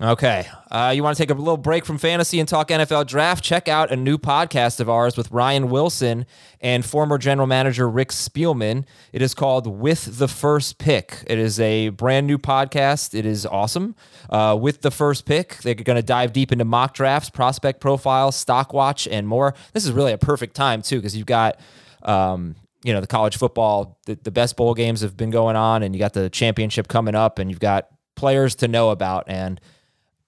Okay. 0.00 0.44
Uh, 0.72 0.92
you 0.94 1.04
want 1.04 1.16
to 1.16 1.22
take 1.22 1.30
a 1.30 1.34
little 1.34 1.56
break 1.56 1.84
from 1.84 1.98
fantasy 1.98 2.40
and 2.40 2.48
talk 2.48 2.68
NFL 2.68 3.06
draft? 3.06 3.44
Check 3.44 3.68
out 3.68 3.92
a 3.92 3.96
new 3.96 4.18
podcast 4.18 4.80
of 4.80 4.90
ours 4.90 5.16
with 5.16 5.30
Ryan 5.30 5.70
Wilson 5.70 6.26
and 6.60 6.84
former 6.84 7.16
general 7.16 7.46
manager 7.46 7.88
Rick 7.88 8.08
Spielman. 8.08 8.86
It 9.12 9.22
is 9.22 9.34
called 9.34 9.68
With 9.68 10.18
the 10.18 10.26
First 10.26 10.78
Pick. 10.78 11.22
It 11.28 11.38
is 11.38 11.60
a 11.60 11.90
brand 11.90 12.26
new 12.26 12.38
podcast. 12.38 13.16
It 13.16 13.24
is 13.24 13.46
awesome. 13.46 13.94
Uh, 14.28 14.58
with 14.60 14.80
the 14.80 14.90
first 14.90 15.26
pick, 15.26 15.58
they're 15.58 15.74
going 15.74 15.96
to 15.96 16.02
dive 16.02 16.32
deep 16.32 16.50
into 16.50 16.64
mock 16.64 16.94
drafts, 16.94 17.30
prospect 17.30 17.80
profiles, 17.80 18.34
stock 18.34 18.72
watch, 18.72 19.06
and 19.06 19.28
more. 19.28 19.54
This 19.74 19.84
is 19.84 19.92
really 19.92 20.12
a 20.12 20.18
perfect 20.18 20.56
time, 20.56 20.82
too, 20.82 20.96
because 20.96 21.16
you've 21.16 21.26
got. 21.26 21.58
Um, 22.02 22.56
you 22.82 22.92
know 22.92 23.00
the 23.00 23.06
college 23.06 23.38
football 23.38 23.98
the, 24.04 24.18
the 24.24 24.30
best 24.30 24.58
bowl 24.58 24.74
games 24.74 25.00
have 25.00 25.16
been 25.16 25.30
going 25.30 25.56
on 25.56 25.82
and 25.82 25.94
you 25.94 25.98
got 25.98 26.12
the 26.12 26.28
championship 26.28 26.86
coming 26.86 27.14
up 27.14 27.38
and 27.38 27.48
you've 27.48 27.58
got 27.58 27.88
players 28.14 28.54
to 28.56 28.68
know 28.68 28.90
about 28.90 29.24
and 29.26 29.58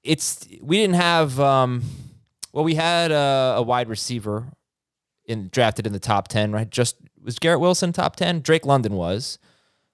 it's 0.06 0.46
we 0.62 0.78
didn't 0.78 0.96
have 0.96 1.38
um 1.40 1.82
well 2.52 2.64
we 2.64 2.74
had 2.74 3.10
a, 3.10 3.54
a 3.58 3.62
wide 3.62 3.88
receiver 3.88 4.52
in 5.26 5.48
drafted 5.52 5.86
in 5.86 5.92
the 5.92 5.98
top 5.98 6.28
10 6.28 6.52
right? 6.52 6.70
Just 6.70 6.96
was 7.22 7.38
garrett 7.38 7.60
wilson 7.60 7.92
top 7.92 8.16
10 8.16 8.40
drake 8.40 8.64
london 8.64 8.94
was. 8.94 9.38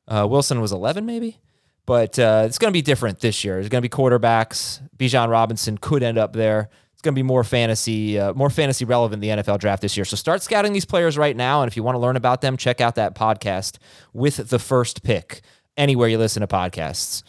Uh, 0.06 0.26
wilson 0.28 0.60
was 0.60 0.72
11 0.72 1.06
maybe? 1.06 1.38
But 1.84 2.16
uh, 2.16 2.44
it's 2.46 2.58
going 2.58 2.70
to 2.70 2.76
be 2.76 2.82
different 2.82 3.18
this 3.18 3.42
year. 3.42 3.54
There's 3.54 3.68
going 3.68 3.82
to 3.82 3.88
be 3.88 3.94
quarterbacks. 3.94 4.80
Bijan 4.96 5.28
robinson 5.28 5.78
could 5.78 6.02
end 6.02 6.18
up 6.18 6.32
there. 6.32 6.68
It's 6.92 7.02
going 7.02 7.14
to 7.14 7.18
be 7.18 7.24
more 7.24 7.42
fantasy 7.42 8.18
uh, 8.18 8.34
more 8.34 8.50
fantasy 8.50 8.84
relevant 8.84 9.22
the 9.22 9.28
nfl 9.28 9.58
draft 9.58 9.82
this 9.82 9.96
year. 9.96 10.04
So 10.04 10.16
start 10.16 10.42
scouting 10.42 10.72
these 10.72 10.84
players 10.84 11.16
right 11.18 11.36
now 11.36 11.62
and 11.62 11.70
if 11.70 11.76
you 11.76 11.82
want 11.82 11.96
to 11.96 12.00
learn 12.00 12.16
about 12.16 12.40
them 12.42 12.56
check 12.56 12.80
out 12.80 12.94
that 12.96 13.14
podcast 13.14 13.78
with 14.12 14.36
the 14.50 14.58
first 14.58 15.02
pick 15.02 15.40
anywhere 15.76 16.08
you 16.08 16.18
listen 16.18 16.42
to 16.42 16.46
podcasts 16.46 17.22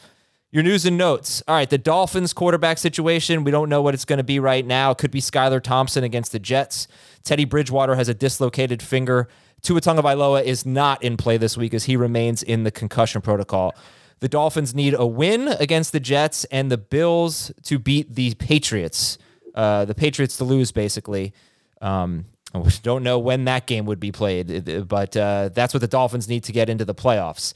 your 0.54 0.62
news 0.62 0.86
and 0.86 1.00
notes. 1.00 1.42
All 1.48 1.56
right, 1.56 1.68
the 1.68 1.80
Dolphins 1.80 2.32
quarterback 2.32 2.78
situation. 2.78 3.44
We 3.44 3.50
don't 3.50 3.70
know 3.70 3.82
what 3.82 3.96
it's 3.96 4.06
going 4.06 4.18
to 4.18 4.24
be 4.24 4.40
right 4.40 4.64
now. 4.64 4.92
It 4.92 5.00
could 5.00 5.10
be 5.10 5.20
Skylar 5.20 5.60
Thompson 5.60 6.04
against 6.04 6.32
the 6.32 6.38
Jets. 6.38 6.88
Teddy 7.24 7.44
Bridgewater 7.44 7.96
has 7.96 8.08
a 8.08 8.14
dislocated 8.14 8.84
finger. 8.84 9.28
Tua 9.64 9.82
Tagovailoa 9.82 10.44
is 10.44 10.64
not 10.64 11.02
in 11.02 11.18
play 11.18 11.38
this 11.38 11.58
week 11.58 11.74
as 11.74 11.86
he 11.86 11.96
remains 11.96 12.44
in 12.44 12.66
the 12.66 12.70
concussion 12.70 13.20
protocol. 13.20 13.74
The 14.20 14.30
Dolphins 14.30 14.76
need 14.76 14.94
a 14.94 15.08
win 15.08 15.48
against 15.48 15.92
the 15.92 16.00
Jets 16.00 16.44
and 16.46 16.72
the 16.72 16.78
Bills 16.78 17.52
to 17.64 17.80
beat 17.80 18.14
the 18.14 18.36
Patriots. 18.36 19.18
Uh, 19.56 19.86
the 19.86 19.96
Patriots 19.96 20.38
to 20.38 20.44
lose, 20.44 20.72
basically. 20.72 21.34
Um, 21.82 22.26
don't 22.84 23.02
know 23.02 23.18
when 23.18 23.46
that 23.46 23.66
game 23.66 23.86
would 23.86 24.00
be 24.00 24.12
played, 24.12 24.88
but 24.88 25.18
uh, 25.18 25.50
that's 25.52 25.74
what 25.74 25.82
the 25.82 25.88
Dolphins 25.88 26.30
need 26.30 26.44
to 26.44 26.52
get 26.52 26.70
into 26.70 26.86
the 26.86 26.94
playoffs. 26.94 27.56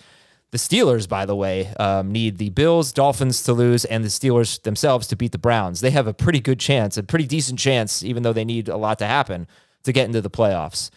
The 0.51 0.57
Steelers, 0.57 1.09
by 1.09 1.25
the 1.25 1.35
way, 1.35 1.73
um, 1.77 2.11
need 2.11 2.37
the 2.37 2.49
Bills, 2.51 2.93
Dolphins 2.93 3.43
to 3.43 3.53
lose, 3.53 3.83
and 3.83 4.03
the 4.03 4.07
Steelers 4.07 4.61
themselves 4.61 5.05
to 5.07 5.15
beat 5.17 5.33
the 5.33 5.37
Browns. 5.37 5.81
They 5.81 5.91
have 5.91 6.07
a 6.07 6.13
pretty 6.13 6.39
good 6.39 6.59
chance, 6.59 6.95
a 6.95 7.03
pretty 7.03 7.25
decent 7.25 7.59
chance, 7.59 8.01
even 8.01 8.23
though 8.23 8.31
they 8.31 8.45
need 8.45 8.69
a 8.69 8.77
lot 8.77 8.97
to 8.99 9.05
happen 9.05 9.47
to 9.83 9.91
get 9.91 10.05
into 10.05 10.21
the 10.21 10.29
playoffs. 10.29 10.89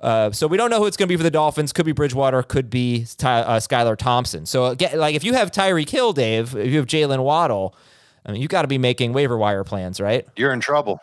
Uh, 0.00 0.30
so 0.32 0.46
we 0.46 0.56
don't 0.56 0.70
know 0.70 0.78
who 0.78 0.86
it's 0.86 0.96
going 0.96 1.08
to 1.08 1.12
be 1.12 1.16
for 1.16 1.22
the 1.22 1.30
Dolphins. 1.30 1.72
Could 1.72 1.86
be 1.86 1.92
Bridgewater. 1.92 2.42
Could 2.42 2.70
be 2.70 3.06
Ty, 3.16 3.40
uh, 3.40 3.60
Skylar 3.60 3.96
Thompson. 3.96 4.46
So 4.46 4.66
again, 4.66 4.98
like 4.98 5.14
if 5.14 5.24
you 5.24 5.34
have 5.34 5.50
Tyreek 5.50 5.88
Hill, 5.88 6.12
Dave, 6.12 6.54
if 6.54 6.70
you 6.70 6.78
have 6.78 6.86
Jaylen 6.86 7.22
Waddle, 7.22 7.74
I 8.24 8.32
mean, 8.32 8.42
you 8.42 8.48
got 8.48 8.62
to 8.62 8.68
be 8.68 8.78
making 8.78 9.12
waiver 9.12 9.36
wire 9.36 9.64
plans, 9.64 10.00
right? 10.00 10.26
You're 10.36 10.52
in 10.52 10.60
trouble. 10.60 11.00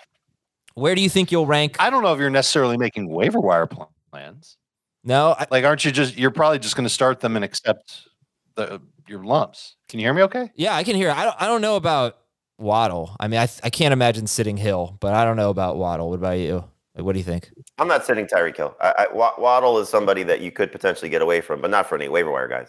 Where 0.75 0.93
do 0.93 1.01
you 1.01 1.09
think 1.09 1.31
you'll 1.31 1.47
rank? 1.47 1.77
I 1.79 1.89
don't 1.89 2.03
know 2.03 2.13
if 2.13 2.19
you're 2.19 2.29
necessarily 2.29 2.77
making 2.77 3.09
waiver 3.09 3.39
wire 3.39 3.67
plans. 4.11 4.57
No, 5.07 5.35
I, 5.39 5.47
Like, 5.49 5.63
aren't 5.63 5.85
you 5.85 5.91
just? 5.91 6.17
You're 6.17 6.31
probably 6.31 6.59
just 6.59 6.75
going 6.75 6.83
to 6.83 6.93
start 6.93 7.21
them 7.21 7.37
and 7.37 7.45
accept 7.45 8.09
the 8.55 8.81
your 9.07 9.23
lumps. 9.23 9.77
Can 9.87 9.99
you 9.99 10.05
hear 10.05 10.13
me? 10.13 10.21
Okay. 10.23 10.51
yeah, 10.55 10.75
I 10.75 10.83
can 10.83 10.97
hear. 10.97 11.09
I 11.11 11.23
don't. 11.23 11.35
I 11.39 11.47
don't 11.47 11.61
know 11.61 11.77
about 11.77 12.17
Waddle. 12.57 13.15
I 13.17 13.29
mean, 13.29 13.39
I 13.39 13.47
I 13.63 13.69
can't 13.69 13.93
imagine 13.93 14.27
sitting 14.27 14.57
Hill, 14.57 14.97
but 14.99 15.13
I 15.13 15.23
don't 15.23 15.37
know 15.37 15.49
about 15.49 15.77
Waddle. 15.77 16.09
What 16.09 16.15
about 16.15 16.39
you? 16.39 16.65
Like, 16.93 17.05
what 17.05 17.13
do 17.13 17.19
you 17.19 17.23
think? 17.23 17.49
I'm 17.77 17.87
not 17.87 18.05
sitting 18.05 18.25
Tyreek 18.25 18.57
Hill. 18.57 18.75
I, 18.81 19.07
I, 19.07 19.13
Waddle 19.13 19.79
is 19.79 19.87
somebody 19.87 20.23
that 20.23 20.41
you 20.41 20.51
could 20.51 20.73
potentially 20.73 21.09
get 21.09 21.21
away 21.21 21.39
from, 21.39 21.61
but 21.61 21.71
not 21.71 21.87
for 21.87 21.95
any 21.95 22.09
waiver 22.09 22.31
wire 22.31 22.49
guys. 22.49 22.67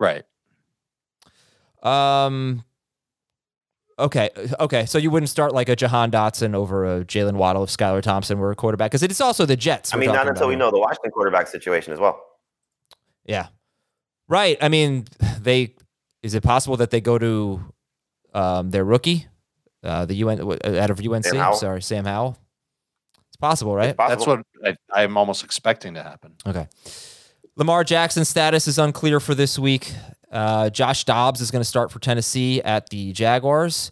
Right. 0.00 0.24
Um. 1.84 2.64
Okay. 4.00 4.30
Okay. 4.58 4.86
So 4.86 4.98
you 4.98 5.10
wouldn't 5.10 5.28
start 5.28 5.52
like 5.52 5.68
a 5.68 5.76
Jahan 5.76 6.10
Dotson 6.10 6.54
over 6.54 6.96
a 6.96 7.04
Jaylen 7.04 7.34
Waddle 7.34 7.62
if 7.64 7.70
Skylar 7.70 8.02
Thompson 8.02 8.38
were 8.38 8.50
a 8.50 8.56
quarterback 8.56 8.90
because 8.90 9.02
it's 9.02 9.20
also 9.20 9.46
the 9.46 9.56
Jets. 9.56 9.94
I 9.94 9.98
mean, 9.98 10.12
not 10.12 10.26
until 10.26 10.48
we 10.48 10.56
know 10.56 10.70
the 10.70 10.78
Washington 10.78 11.10
quarterback 11.10 11.46
situation 11.46 11.92
as 11.92 11.98
well. 11.98 12.20
Yeah. 13.24 13.48
Right. 14.28 14.56
I 14.60 14.68
mean, 14.68 15.06
they 15.40 15.74
is 16.22 16.34
it 16.34 16.42
possible 16.42 16.76
that 16.78 16.90
they 16.90 17.00
go 17.00 17.18
to 17.18 17.60
um, 18.34 18.70
their 18.70 18.84
rookie, 18.84 19.26
uh, 19.82 20.04
the 20.06 20.14
UN 20.16 20.40
uh, 20.40 20.80
out 20.80 20.90
of 20.90 21.00
UNC? 21.04 21.24
Sam 21.24 21.54
Sorry, 21.54 21.82
Sam 21.82 22.04
Howell. 22.04 22.36
It's 23.28 23.36
possible, 23.36 23.74
right? 23.74 23.90
It's 23.90 23.96
possible. 23.96 24.36
That's 24.36 24.46
what 24.56 24.76
I, 24.92 25.02
I'm 25.02 25.16
almost 25.16 25.44
expecting 25.44 25.94
to 25.94 26.02
happen. 26.02 26.34
Okay. 26.46 26.68
Lamar 27.56 27.84
Jackson's 27.84 28.28
status 28.28 28.66
is 28.66 28.78
unclear 28.78 29.20
for 29.20 29.34
this 29.34 29.58
week. 29.58 29.92
Uh, 30.30 30.70
Josh 30.70 31.04
Dobbs 31.04 31.40
is 31.40 31.50
going 31.50 31.60
to 31.60 31.68
start 31.68 31.90
for 31.90 31.98
Tennessee 31.98 32.62
at 32.62 32.88
the 32.90 33.12
Jaguars. 33.12 33.90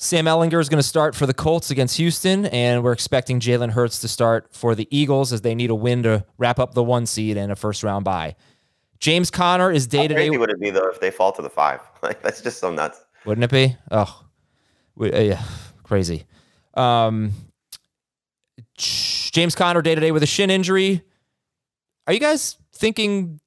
Sam 0.00 0.26
Ehlinger 0.26 0.60
is 0.60 0.68
going 0.68 0.78
to 0.80 0.86
start 0.86 1.16
for 1.16 1.26
the 1.26 1.34
Colts 1.34 1.72
against 1.72 1.96
Houston, 1.96 2.46
and 2.46 2.84
we're 2.84 2.92
expecting 2.92 3.40
Jalen 3.40 3.70
Hurts 3.72 3.98
to 4.02 4.08
start 4.08 4.48
for 4.54 4.76
the 4.76 4.86
Eagles 4.96 5.32
as 5.32 5.40
they 5.40 5.56
need 5.56 5.70
a 5.70 5.74
win 5.74 6.04
to 6.04 6.24
wrap 6.38 6.60
up 6.60 6.74
the 6.74 6.84
one 6.84 7.04
seed 7.04 7.36
and 7.36 7.50
a 7.50 7.56
first 7.56 7.82
round 7.82 8.04
bye. 8.04 8.36
James 9.00 9.30
Conner 9.30 9.72
is 9.72 9.88
day 9.88 10.06
to 10.06 10.14
day. 10.14 10.30
would 10.30 10.50
it 10.50 10.60
be 10.60 10.70
though 10.70 10.88
if 10.88 11.00
they 11.00 11.10
fall 11.10 11.32
to 11.32 11.42
the 11.42 11.50
five? 11.50 11.80
Like 12.02 12.22
that's 12.22 12.40
just 12.40 12.60
so 12.60 12.70
nuts. 12.70 13.04
Wouldn't 13.26 13.44
it 13.44 13.50
be? 13.50 13.76
Oh, 13.90 14.24
we- 14.94 15.12
uh, 15.12 15.20
yeah, 15.20 15.42
crazy. 15.82 16.26
Um, 16.74 17.32
James 18.76 19.56
Conner 19.56 19.82
day 19.82 19.96
to 19.96 20.00
day 20.00 20.12
with 20.12 20.22
a 20.22 20.26
shin 20.26 20.48
injury. 20.50 21.02
Are 22.06 22.12
you 22.12 22.20
guys 22.20 22.56
thinking 22.72 23.40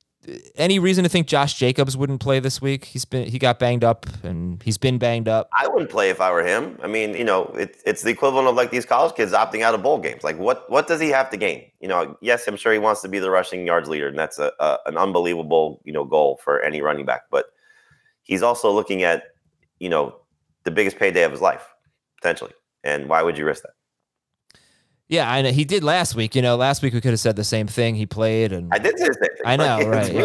any 0.55 0.77
reason 0.77 1.03
to 1.03 1.09
think 1.09 1.27
Josh 1.27 1.55
Jacobs 1.55 1.97
wouldn't 1.97 2.21
play 2.21 2.39
this 2.39 2.61
week? 2.61 2.85
He's 2.85 3.05
been 3.05 3.27
he 3.27 3.39
got 3.39 3.57
banged 3.57 3.83
up 3.83 4.05
and 4.23 4.61
he's 4.61 4.77
been 4.77 4.97
banged 4.97 5.27
up. 5.27 5.49
I 5.57 5.67
wouldn't 5.67 5.89
play 5.89 6.09
if 6.09 6.21
I 6.21 6.31
were 6.31 6.43
him. 6.43 6.77
I 6.83 6.87
mean, 6.87 7.15
you 7.15 7.23
know, 7.23 7.45
it's 7.57 7.81
it's 7.85 8.03
the 8.03 8.11
equivalent 8.11 8.47
of 8.47 8.55
like 8.55 8.71
these 8.71 8.85
college 8.85 9.15
kids 9.15 9.31
opting 9.31 9.61
out 9.61 9.73
of 9.73 9.81
bowl 9.81 9.97
games. 9.97 10.23
Like, 10.23 10.37
what 10.37 10.69
what 10.69 10.87
does 10.87 11.01
he 11.01 11.09
have 11.09 11.29
to 11.31 11.37
gain? 11.37 11.65
You 11.79 11.87
know, 11.87 12.17
yes, 12.21 12.47
I'm 12.47 12.55
sure 12.55 12.71
he 12.71 12.79
wants 12.79 13.01
to 13.01 13.09
be 13.09 13.19
the 13.19 13.31
rushing 13.31 13.65
yards 13.65 13.89
leader, 13.89 14.07
and 14.07 14.17
that's 14.17 14.37
a, 14.37 14.51
a 14.59 14.77
an 14.85 14.97
unbelievable 14.97 15.81
you 15.83 15.93
know 15.93 16.05
goal 16.05 16.39
for 16.43 16.61
any 16.61 16.81
running 16.81 17.05
back. 17.05 17.23
But 17.31 17.45
he's 18.21 18.43
also 18.43 18.71
looking 18.71 19.03
at 19.03 19.23
you 19.79 19.89
know 19.89 20.15
the 20.63 20.71
biggest 20.71 20.97
payday 20.97 21.23
of 21.23 21.31
his 21.31 21.41
life 21.41 21.67
potentially, 22.17 22.53
and 22.83 23.09
why 23.09 23.23
would 23.23 23.37
you 23.37 23.45
risk 23.45 23.63
that? 23.63 23.73
Yeah, 25.11 25.29
I 25.29 25.41
know 25.41 25.51
he 25.51 25.65
did 25.65 25.83
last 25.83 26.15
week. 26.15 26.35
You 26.35 26.41
know, 26.41 26.55
last 26.55 26.81
week 26.81 26.93
we 26.93 27.01
could 27.01 27.11
have 27.11 27.19
said 27.19 27.35
the 27.35 27.43
same 27.43 27.67
thing. 27.67 27.95
He 27.95 28.05
played 28.05 28.53
and 28.53 28.73
I 28.73 28.77
did 28.77 28.97
say 28.97 29.07
the 29.07 29.13
same 29.13 29.21
thing. 29.35 29.45
I 29.45 29.55
know, 29.57 29.89
right, 29.89 30.13
yeah, 30.13 30.21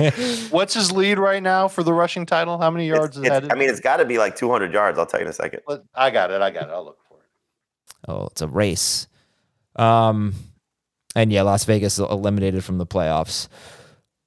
yeah. 0.00 0.10
I 0.10 0.48
What's 0.50 0.74
his 0.74 0.90
lead 0.90 1.20
right 1.20 1.40
now 1.40 1.68
for 1.68 1.84
the 1.84 1.92
rushing 1.94 2.26
title? 2.26 2.58
How 2.58 2.68
many 2.68 2.88
yards 2.88 3.16
it's- 3.16 3.18
is 3.18 3.24
it's- 3.26 3.42
that? 3.48 3.52
I 3.56 3.58
mean, 3.58 3.70
it's 3.70 3.78
got 3.78 3.98
to 3.98 4.04
be 4.04 4.18
like 4.18 4.34
200 4.34 4.72
yards. 4.72 4.98
I'll 4.98 5.06
tell 5.06 5.20
you 5.20 5.26
in 5.26 5.30
a 5.30 5.32
second. 5.32 5.60
Let- 5.68 5.82
I 5.94 6.10
got 6.10 6.32
it. 6.32 6.42
I 6.42 6.50
got 6.50 6.64
it. 6.64 6.70
I'll 6.72 6.84
look 6.84 6.98
for 7.08 7.18
it. 7.18 7.24
Oh, 8.08 8.26
it's 8.26 8.42
a 8.42 8.48
race. 8.48 9.06
Um, 9.76 10.34
and 11.14 11.32
yeah, 11.32 11.42
Las 11.42 11.64
Vegas 11.64 11.96
eliminated 12.00 12.64
from 12.64 12.78
the 12.78 12.86
playoffs. 12.86 13.46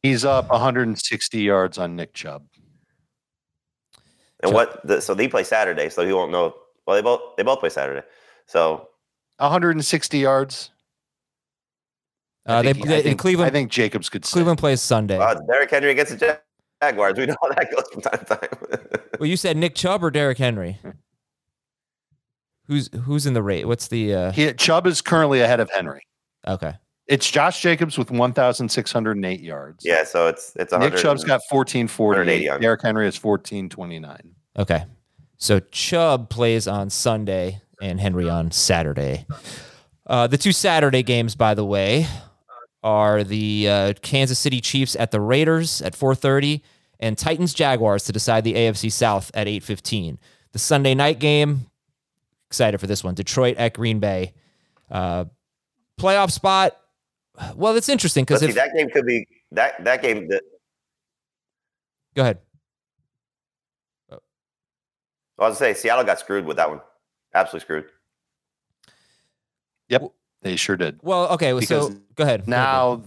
He's 0.03 0.23
up 0.23 0.49
160 0.51 1.41
yards 1.41 1.77
on 1.77 1.97
Nick 1.97 2.13
Chubb. 2.13 2.45
And 4.41 4.51
So- 4.51 4.55
what? 4.55 4.87
The, 4.87 5.01
so 5.01 5.13
they 5.13 5.27
play 5.27 5.43
Saturday, 5.43 5.89
so 5.89 6.05
he 6.05 6.13
won't 6.13 6.31
know. 6.31 6.55
Well, 6.87 6.95
they 6.95 7.01
both 7.01 7.21
they 7.35 7.43
both 7.43 7.59
play 7.59 7.69
Saturday. 7.69 8.07
So 8.45 8.87
160 9.37 10.17
yards. 10.17 10.69
Uh, 12.45 12.61
they, 12.61 12.73
think 12.73 12.85
he- 12.85 12.89
they 12.89 12.95
I 12.95 12.97
in 12.97 13.03
think, 13.03 13.19
Cleveland. 13.19 13.47
I 13.47 13.51
think 13.51 13.71
Jacobs 13.71 14.09
could. 14.09 14.25
stay. 14.25 14.33
Cleveland 14.33 14.59
plays 14.59 14.81
Sunday. 14.81 15.17
uh, 15.17 15.35
Derrick 15.49 15.71
Henry 15.71 15.91
against 15.91 16.11
the 16.11 16.17
Jag- 16.17 16.39
Jaguars. 16.81 17.17
We 17.17 17.25
know 17.25 17.35
how 17.41 17.49
that 17.49 17.71
goes 17.73 17.85
from 17.91 18.01
time 18.01 18.19
to 18.19 18.25
time. 18.25 18.99
well, 19.19 19.27
you 19.29 19.37
said 19.37 19.55
Nick 19.55 19.75
Chubb 19.75 20.03
or 20.03 20.11
Derrick 20.11 20.37
Henry. 20.37 20.77
Who's 22.67 22.89
who's 23.03 23.25
in 23.25 23.33
the 23.33 23.43
rate? 23.43 23.65
What's 23.67 23.87
the 23.89 24.13
uh, 24.13 24.31
He, 24.31 24.51
Chubb 24.53 24.87
is 24.87 25.01
currently 25.01 25.41
ahead 25.41 25.59
of 25.59 25.69
Henry. 25.69 26.01
okay? 26.47 26.73
It's 27.07 27.29
Josh 27.29 27.61
Jacobs 27.61 27.97
with 27.97 28.09
1,608 28.11 29.41
yards. 29.41 29.83
yeah, 29.85 30.05
so 30.05 30.27
it's 30.27 30.53
it's 30.55 30.71
Nick 30.71 30.95
Chubb's 30.95 31.25
got 31.25 31.41
1448. 31.49 32.17
180 32.47 32.49
on. 32.49 32.61
Derrick 32.61 32.81
Henry 32.81 33.07
is 33.07 33.21
1429. 33.21 34.33
Okay. 34.57 34.85
So 35.37 35.59
Chubb 35.59 36.29
plays 36.29 36.65
on 36.67 36.89
Sunday 36.89 37.61
and 37.83 37.99
Henry 37.99 38.29
on 38.29 38.49
Saturday. 38.49 39.25
Uh, 40.07 40.25
the 40.25 40.37
two 40.37 40.53
Saturday 40.53 41.03
games, 41.03 41.35
by 41.35 41.53
the 41.53 41.65
way, 41.65 42.07
are 42.81 43.23
the 43.23 43.67
uh, 43.69 43.93
Kansas 44.01 44.39
City 44.39 44.61
Chiefs 44.61 44.95
at 44.95 45.11
the 45.11 45.19
Raiders 45.19 45.81
at 45.81 45.93
4:30 45.93 46.61
and 46.99 47.17
Titans 47.17 47.53
Jaguars 47.53 48.05
to 48.05 48.11
decide 48.11 48.45
the 48.45 48.53
AFC 48.53 48.91
South 48.91 49.31
at 49.33 49.47
8:15. 49.47 50.17
The 50.53 50.59
Sunday 50.59 50.95
night 50.95 51.19
game, 51.19 51.67
excited 52.47 52.79
for 52.79 52.87
this 52.87 53.03
one. 53.03 53.15
Detroit 53.15 53.57
at 53.57 53.73
Green 53.73 53.99
Bay. 53.99 54.33
Uh, 54.89 55.25
playoff 55.99 56.31
spot. 56.31 56.77
Well, 57.55 57.75
it's 57.75 57.89
interesting 57.89 58.23
because 58.23 58.41
that 58.41 58.73
game 58.75 58.89
could 58.91 59.05
be 59.05 59.27
that 59.51 59.83
that 59.83 60.01
game. 60.01 60.27
That, 60.29 60.43
go 62.15 62.21
ahead. 62.21 62.39
I 65.39 65.49
was 65.49 65.57
say 65.57 65.73
Seattle 65.73 66.05
got 66.05 66.19
screwed 66.19 66.45
with 66.45 66.57
that 66.57 66.69
one. 66.69 66.79
Absolutely 67.33 67.61
screwed. 67.61 67.85
Yep, 69.89 70.11
they 70.41 70.55
sure 70.55 70.77
did. 70.77 70.99
Well, 71.01 71.27
okay. 71.29 71.51
So 71.51 71.59
Because 71.59 71.89
go 71.89 71.95
ahead. 71.95 72.15
Go 72.15 72.23
ahead. 72.23 72.47
Now, 72.47 73.03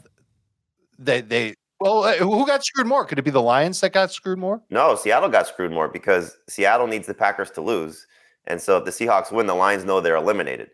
they 0.98 1.20
they 1.20 1.54
well, 1.80 2.04
uh, 2.04 2.16
who 2.16 2.46
got 2.46 2.64
screwed 2.64 2.86
more? 2.86 3.04
Could 3.04 3.18
it 3.18 3.22
be 3.22 3.30
the 3.30 3.42
Lions 3.42 3.80
that 3.80 3.92
got 3.92 4.10
screwed 4.10 4.38
more? 4.38 4.62
No, 4.70 4.94
Seattle 4.94 5.28
got 5.28 5.46
screwed 5.46 5.72
more 5.72 5.88
because 5.88 6.36
Seattle 6.48 6.86
needs 6.86 7.06
the 7.06 7.14
Packers 7.14 7.50
to 7.52 7.60
lose, 7.60 8.06
and 8.46 8.60
so 8.60 8.78
if 8.78 8.84
the 8.84 8.90
Seahawks 8.90 9.30
win, 9.30 9.46
the 9.46 9.54
Lions 9.54 9.84
know 9.84 10.00
they're 10.00 10.16
eliminated. 10.16 10.70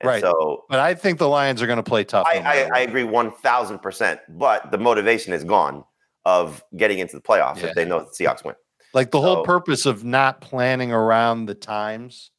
And 0.00 0.08
Right. 0.08 0.20
So 0.20 0.64
But 0.68 0.80
I 0.80 0.94
think 0.94 1.18
the 1.18 1.28
Lions 1.28 1.62
are 1.62 1.66
going 1.66 1.78
to 1.78 1.82
play 1.82 2.04
tough. 2.04 2.26
I, 2.26 2.38
I, 2.38 2.68
I 2.74 2.80
agree 2.80 3.04
one 3.04 3.30
thousand 3.30 3.78
percent. 3.78 4.20
But 4.28 4.70
the 4.70 4.78
motivation 4.78 5.32
is 5.32 5.44
gone 5.44 5.84
of 6.24 6.62
getting 6.76 6.98
into 6.98 7.16
the 7.16 7.22
playoffs 7.22 7.60
Yeah. 7.62 7.68
if 7.68 7.74
they 7.74 7.84
know 7.84 8.00
the 8.00 8.24
Seahawks 8.24 8.44
win. 8.44 8.54
Like 8.94 9.10
the 9.10 9.20
whole 9.20 9.44
purpose 9.44 9.86
of 9.86 10.04
not 10.04 10.40
planning 10.40 10.92
around 10.92 11.46
the 11.46 11.54
times 11.54 12.30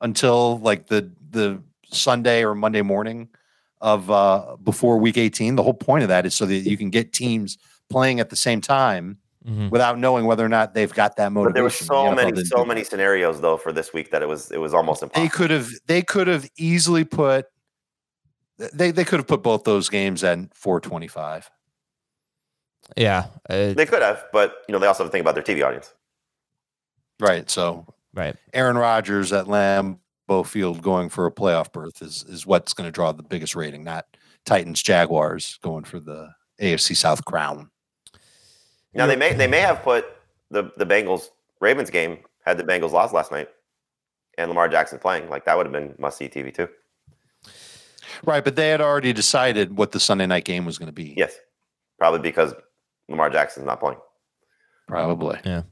until 0.00 0.58
like 0.58 0.86
the 0.86 1.10
the 1.30 1.62
Sunday 1.88 2.44
or 2.44 2.54
Monday 2.54 2.82
morning 2.82 3.28
of 3.80 4.10
uh 4.10 4.56
before 4.62 4.98
week 4.98 5.16
18. 5.18 5.56
The 5.56 5.62
whole 5.62 5.74
point 5.74 6.02
of 6.02 6.08
that 6.08 6.26
is 6.26 6.34
so 6.34 6.46
that 6.46 6.54
you 6.54 6.76
can 6.76 6.90
get 6.90 7.12
teams 7.12 7.58
playing 7.90 8.20
at 8.20 8.30
the 8.30 8.36
same 8.36 8.60
time 8.60 9.18
Mhm. 9.46 9.70
without 9.70 9.96
knowing 9.98 10.24
whether 10.26 10.44
or 10.44 10.48
not 10.48 10.74
they've 10.74 10.92
got 10.92 11.14
that 11.18 11.30
motivation. 11.30 11.52
But 11.52 11.54
there 11.54 11.62
were 11.62 11.70
so 11.70 11.94
NFL 11.94 12.16
many, 12.16 12.44
so 12.44 12.56
do 12.56 12.64
many 12.66 12.82
scenarios 12.82 13.40
though 13.40 13.56
for 13.56 13.72
this 13.72 13.92
week 13.92 14.10
that 14.10 14.20
it 14.22 14.26
was 14.28 14.50
it 14.50 14.58
was 14.58 14.74
almost 14.74 15.02
impossible. 15.04 15.22
They 15.24 15.28
could 15.28 15.50
have 15.50 15.68
they 15.86 16.02
could 16.02 16.26
have 16.26 16.48
easily 16.56 17.04
put 17.04 17.46
they 18.58 18.90
they 18.90 19.04
could 19.04 19.20
have 19.20 19.26
put 19.28 19.42
both 19.44 19.62
those 19.64 19.88
games 19.88 20.24
at 20.24 20.38
425. 20.56 21.48
Yeah. 22.96 23.26
Uh, 23.48 23.72
They 23.74 23.86
could 23.86 24.02
have, 24.02 24.24
but 24.32 24.56
you 24.68 24.72
know 24.72 24.78
they 24.80 24.86
also 24.86 25.04
have 25.04 25.10
to 25.10 25.12
think 25.12 25.22
about 25.22 25.34
their 25.34 25.44
TV 25.44 25.64
audience. 25.64 25.92
Right. 27.20 27.48
So 27.50 27.86
right. 28.16 28.36
Aaron 28.52 28.76
Rodgers 28.76 29.32
at 29.32 29.46
Lambeau 29.46 30.44
Field 30.44 30.82
going 30.82 31.08
for 31.08 31.26
a 31.26 31.30
playoff 31.30 31.70
berth 31.72 32.02
is 32.02 32.24
is 32.28 32.46
what's 32.46 32.74
going 32.74 32.88
to 32.88 32.92
draw 32.92 33.12
the 33.12 33.22
biggest 33.22 33.54
rating, 33.54 33.84
not 33.84 34.06
Titans 34.44 34.82
Jaguars 34.82 35.58
going 35.62 35.84
for 35.84 36.00
the 36.00 36.30
AFC 36.60 36.96
South 36.96 37.24
crown. 37.24 37.70
Now 38.94 39.06
they 39.06 39.16
may 39.16 39.34
they 39.34 39.46
may 39.46 39.60
have 39.60 39.82
put 39.82 40.06
the 40.50 40.72
the 40.76 40.86
Bengals 40.86 41.28
Ravens 41.60 41.90
game 41.90 42.18
had 42.44 42.58
the 42.58 42.64
Bengals 42.64 42.92
lost 42.92 43.12
last 43.12 43.30
night, 43.30 43.48
and 44.38 44.48
Lamar 44.48 44.68
Jackson 44.68 44.98
playing 44.98 45.28
like 45.28 45.44
that 45.44 45.56
would 45.56 45.66
have 45.66 45.72
been 45.72 45.94
must 45.98 46.16
see 46.18 46.28
TV 46.28 46.54
too. 46.54 46.68
Right, 48.24 48.42
but 48.42 48.56
they 48.56 48.68
had 48.68 48.80
already 48.80 49.12
decided 49.12 49.76
what 49.76 49.92
the 49.92 50.00
Sunday 50.00 50.26
night 50.26 50.44
game 50.44 50.64
was 50.64 50.78
going 50.78 50.86
to 50.86 50.92
be. 50.92 51.14
Yes, 51.16 51.36
probably 51.98 52.20
because 52.20 52.54
Lamar 53.08 53.30
Jackson's 53.30 53.66
not 53.66 53.80
playing. 53.80 53.98
Probably. 54.88 55.38
Yeah. 55.44 55.62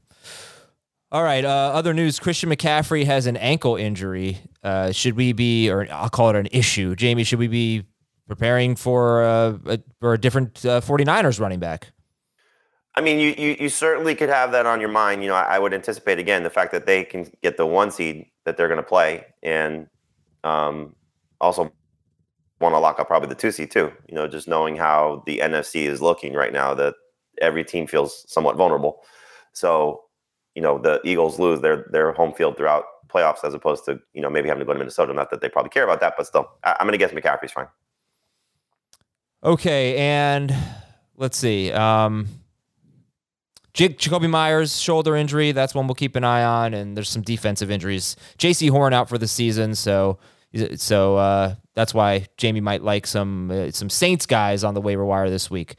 All 1.15 1.23
right. 1.23 1.45
Uh, 1.45 1.71
other 1.73 1.93
news: 1.93 2.19
Christian 2.19 2.49
McCaffrey 2.49 3.05
has 3.05 3.25
an 3.25 3.37
ankle 3.37 3.77
injury. 3.77 4.37
Uh, 4.61 4.91
should 4.91 5.15
we 5.15 5.31
be, 5.31 5.69
or 5.69 5.87
I'll 5.89 6.09
call 6.09 6.31
it 6.31 6.35
an 6.35 6.49
issue, 6.51 6.93
Jamie? 6.93 7.23
Should 7.23 7.39
we 7.39 7.47
be 7.47 7.85
preparing 8.27 8.75
for 8.75 9.23
uh, 9.23 9.57
a, 9.65 9.79
for 10.01 10.13
a 10.13 10.17
different 10.17 10.65
uh, 10.65 10.81
49ers 10.81 11.39
running 11.39 11.59
back? 11.59 11.93
I 12.95 12.99
mean, 12.99 13.19
you, 13.19 13.33
you 13.37 13.55
you 13.61 13.69
certainly 13.69 14.13
could 14.13 14.27
have 14.27 14.51
that 14.51 14.65
on 14.65 14.81
your 14.81 14.89
mind. 14.89 15.23
You 15.23 15.29
know, 15.29 15.35
I, 15.35 15.55
I 15.55 15.59
would 15.59 15.73
anticipate 15.73 16.19
again 16.19 16.43
the 16.43 16.49
fact 16.49 16.73
that 16.73 16.85
they 16.85 17.05
can 17.05 17.31
get 17.41 17.55
the 17.55 17.65
one 17.65 17.91
seed 17.91 18.25
that 18.43 18.57
they're 18.57 18.67
going 18.67 18.75
to 18.75 18.83
play, 18.83 19.23
and 19.41 19.87
um, 20.43 20.97
also 21.39 21.71
want 22.59 22.75
to 22.75 22.79
lock 22.79 22.99
up 22.99 23.07
probably 23.07 23.29
the 23.29 23.35
two 23.35 23.51
seed 23.51 23.71
too. 23.71 23.89
You 24.09 24.15
know, 24.15 24.27
just 24.27 24.49
knowing 24.49 24.75
how 24.75 25.23
the 25.25 25.37
NFC 25.37 25.83
is 25.83 26.01
looking 26.01 26.33
right 26.33 26.51
now, 26.51 26.73
that 26.73 26.95
every 27.39 27.63
team 27.63 27.87
feels 27.87 28.25
somewhat 28.29 28.57
vulnerable. 28.57 28.99
So, 29.53 30.01
you 30.55 30.61
know, 30.61 30.79
the 30.79 31.01
Eagles 31.03 31.37
lose 31.39 31.61
their 31.61 31.85
their 31.91 32.11
home 32.13 32.33
field 32.33 32.57
throughout 32.57 32.85
playoffs 33.07 33.43
as 33.43 33.53
opposed 33.53 33.85
to 33.85 33.99
you 34.13 34.21
know 34.21 34.29
maybe 34.29 34.47
having 34.47 34.59
to 34.59 34.65
go 34.65 34.73
to 34.73 34.79
Minnesota. 34.79 35.13
Not 35.13 35.29
that 35.31 35.41
they 35.41 35.49
probably 35.49 35.69
care 35.69 35.83
about 35.83 35.99
that, 35.99 36.15
but 36.17 36.25
still, 36.25 36.49
I, 36.63 36.77
I'm 36.79 36.87
going 36.87 36.97
to 36.97 36.97
guess 36.97 37.11
McCaffrey's 37.11 37.51
fine. 37.51 37.67
Okay, 39.43 39.97
and 39.97 40.55
let's 41.17 41.37
see. 41.37 41.71
Um, 41.71 42.27
Jakobi 43.75 44.29
Meyers 44.29 44.79
shoulder 44.79 45.15
injury. 45.15 45.51
That's 45.51 45.75
one 45.75 45.85
we'll 45.85 45.95
keep 45.95 46.15
an 46.15 46.23
eye 46.23 46.43
on. 46.43 46.73
And 46.73 46.95
there's 46.95 47.09
some 47.09 47.21
defensive 47.21 47.69
injuries. 47.69 48.15
Jaycee 48.37 48.69
Horn 48.69 48.93
out 48.93 49.09
for 49.09 49.17
the 49.17 49.27
season, 49.27 49.75
so 49.75 50.17
so 50.77 51.17
uh, 51.17 51.55
that's 51.73 51.93
why 51.93 52.27
Jamie 52.37 52.61
might 52.61 52.81
like 52.81 53.05
some 53.05 53.51
uh, 53.51 53.71
some 53.71 53.89
Saints 53.89 54.25
guys 54.25 54.63
on 54.63 54.73
the 54.73 54.81
waiver 54.81 55.05
wire 55.05 55.29
this 55.29 55.51
week. 55.51 55.75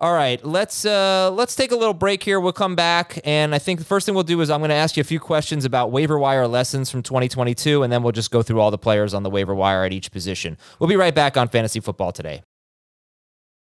All 0.00 0.14
right, 0.14 0.44
let's 0.44 0.84
uh, 0.84 1.28
let's 1.32 1.56
take 1.56 1.72
a 1.72 1.76
little 1.76 1.92
break 1.92 2.22
here. 2.22 2.38
We'll 2.38 2.52
come 2.52 2.76
back, 2.76 3.18
and 3.24 3.52
I 3.52 3.58
think 3.58 3.80
the 3.80 3.84
first 3.84 4.06
thing 4.06 4.14
we'll 4.14 4.22
do 4.22 4.40
is 4.40 4.48
I'm 4.48 4.60
going 4.60 4.68
to 4.68 4.76
ask 4.76 4.96
you 4.96 5.00
a 5.00 5.04
few 5.04 5.18
questions 5.18 5.64
about 5.64 5.90
waiver 5.90 6.16
wire 6.16 6.46
lessons 6.46 6.88
from 6.88 7.02
2022, 7.02 7.82
and 7.82 7.92
then 7.92 8.04
we'll 8.04 8.12
just 8.12 8.30
go 8.30 8.40
through 8.40 8.60
all 8.60 8.70
the 8.70 8.78
players 8.78 9.12
on 9.12 9.24
the 9.24 9.30
waiver 9.30 9.56
wire 9.56 9.82
at 9.82 9.92
each 9.92 10.12
position. 10.12 10.56
We'll 10.78 10.88
be 10.88 10.94
right 10.94 11.14
back 11.14 11.36
on 11.36 11.48
Fantasy 11.48 11.80
Football 11.80 12.12
today. 12.12 12.44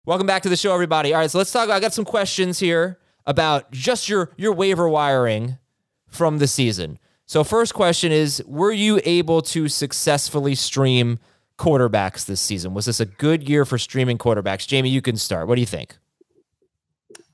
Welcome 0.06 0.28
back 0.28 0.44
to 0.44 0.48
the 0.48 0.56
show, 0.56 0.72
everybody. 0.72 1.12
All 1.12 1.18
right, 1.18 1.28
so 1.28 1.38
let's 1.38 1.50
talk. 1.50 1.70
I 1.70 1.80
got 1.80 1.92
some 1.92 2.04
questions 2.04 2.60
here 2.60 3.00
about 3.26 3.72
just 3.72 4.08
your 4.08 4.30
your 4.36 4.52
waiver 4.52 4.88
wiring 4.88 5.58
from 6.06 6.38
the 6.38 6.46
season. 6.46 7.00
So 7.26 7.42
first 7.42 7.74
question 7.74 8.12
is, 8.12 8.44
were 8.46 8.70
you 8.70 9.00
able 9.04 9.42
to 9.42 9.66
successfully 9.66 10.54
stream 10.54 11.18
quarterbacks 11.58 12.24
this 12.26 12.40
season? 12.40 12.74
Was 12.74 12.86
this 12.86 13.00
a 13.00 13.06
good 13.06 13.48
year 13.48 13.64
for 13.64 13.76
streaming 13.76 14.18
quarterbacks? 14.18 14.68
Jamie, 14.68 14.90
you 14.90 15.02
can 15.02 15.16
start. 15.16 15.48
What 15.48 15.56
do 15.56 15.60
you 15.60 15.66
think? 15.66 15.96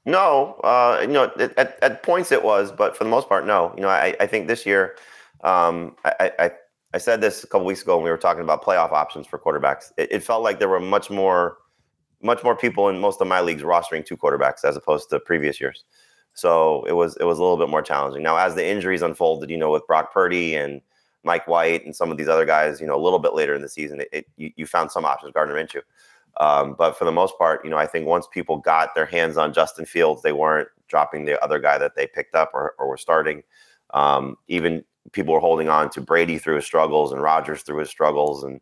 No, 0.09 0.55
uh, 0.65 0.99
you 1.03 1.09
know, 1.09 1.31
at, 1.39 1.79
at 1.83 2.03
points 2.03 2.33
it 2.33 2.43
was, 2.43 2.73
but 2.73 2.97
for 2.97 3.05
the 3.05 3.11
most 3.11 3.29
part, 3.29 3.47
no. 3.47 3.75
You 3.77 3.83
know, 3.83 3.91
I, 3.91 4.17
I 4.19 4.27
think 4.27 4.49
this 4.49 4.65
year, 4.65 4.97
um, 5.45 5.97
I, 6.05 6.33
I, 6.39 6.51
I 6.95 6.99
said 6.99 7.21
this 7.21 7.45
a 7.45 7.47
couple 7.47 7.67
weeks 7.67 7.83
ago 7.83 7.97
when 7.97 8.05
we 8.05 8.11
were 8.11 8.17
talking 8.17 8.43
about 8.43 8.65
playoff 8.65 8.91
options 8.91 9.27
for 9.27 9.39
quarterbacks. 9.39 9.93
It, 9.99 10.11
it 10.11 10.23
felt 10.23 10.43
like 10.43 10.61
there 10.61 10.69
were 10.71 10.81
much 10.81 11.11
more 11.11 11.59
much 12.21 12.43
more 12.43 12.57
people 12.57 12.89
in 12.89 12.99
most 12.99 13.21
of 13.21 13.29
my 13.29 13.41
leagues 13.41 13.63
rostering 13.63 14.05
two 14.05 14.17
quarterbacks 14.17 14.65
as 14.65 14.77
opposed 14.77 15.09
to 15.11 15.21
previous 15.21 15.61
years. 15.61 15.85
So 16.33 16.85
it 16.87 16.93
was 16.93 17.17
it 17.21 17.25
was 17.25 17.39
a 17.39 17.43
little 17.43 17.59
bit 17.59 17.69
more 17.69 17.83
challenging. 17.83 18.23
Now, 18.23 18.39
as 18.39 18.55
the 18.55 18.67
injuries 18.67 19.03
unfolded, 19.03 19.51
you 19.51 19.59
know, 19.59 19.71
with 19.71 19.87
Brock 19.87 20.13
Purdy 20.13 20.55
and 20.55 20.81
Mike 21.23 21.47
White 21.47 21.85
and 21.85 21.95
some 21.95 22.11
of 22.11 22.17
these 22.17 22.29
other 22.29 22.47
guys, 22.47 22.81
you 22.81 22.87
know, 22.87 22.97
a 22.97 23.05
little 23.05 23.19
bit 23.19 23.35
later 23.35 23.55
in 23.55 23.61
the 23.61 23.69
season, 23.69 24.01
it, 24.01 24.09
it 24.11 24.27
you, 24.37 24.53
you, 24.57 24.65
found 24.65 24.91
some 24.91 25.05
options, 25.05 25.33
Gardner 25.33 25.55
Minshew. 25.55 25.83
Um, 26.39 26.77
but 26.79 26.97
for 26.97 27.05
the 27.05 27.13
most 27.13 27.37
part, 27.37 27.65
you 27.65 27.71
know, 27.71 27.77
I 27.77 27.87
think 27.87 28.07
once 28.07 28.27
people 28.31 28.59
got 28.59 28.95
their 28.95 29.07
hands 29.07 29.37
on 29.37 29.53
Justin 29.53 29.87
Fields, 29.87 30.23
they 30.23 30.33
weren't 30.33 30.69
dropping 30.87 31.25
the 31.25 31.43
other 31.43 31.59
guy 31.59 31.79
that 31.79 31.97
they 31.97 32.07
picked 32.07 32.35
up 32.35 32.51
or, 32.55 32.75
or 32.79 32.89
were 32.89 32.97
starting. 32.97 33.43
Um, 33.93 34.37
even 34.47 34.85
people 35.13 35.35
were 35.35 35.41
holding 35.41 35.69
on 35.69 35.91
to 35.91 36.01
Brady 36.01 36.39
through 36.39 36.57
his 36.57 36.65
struggles 36.65 37.13
and 37.13 37.21
Rodgers 37.21 37.63
through 37.63 37.79
his 37.79 37.91
struggles 37.91 38.45
and 38.45 38.61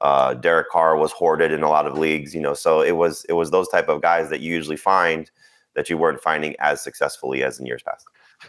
uh, 0.00 0.34
Derek 0.34 0.68
Carr 0.68 0.96
was 0.96 1.12
hoarded 1.12 1.52
in 1.52 1.62
a 1.62 1.68
lot 1.68 1.86
of 1.86 1.96
leagues, 1.96 2.34
you 2.34 2.40
know. 2.40 2.54
So 2.54 2.80
it 2.80 2.92
was 2.92 3.24
it 3.28 3.34
was 3.34 3.50
those 3.50 3.68
type 3.68 3.88
of 3.88 4.02
guys 4.02 4.28
that 4.30 4.40
you 4.40 4.52
usually 4.52 4.76
find 4.76 5.30
that 5.74 5.88
you 5.88 5.96
weren't 5.96 6.20
finding 6.20 6.54
as 6.58 6.82
successfully 6.82 7.42
as 7.42 7.58
in 7.58 7.66
years 7.66 7.82
past. 7.82 8.06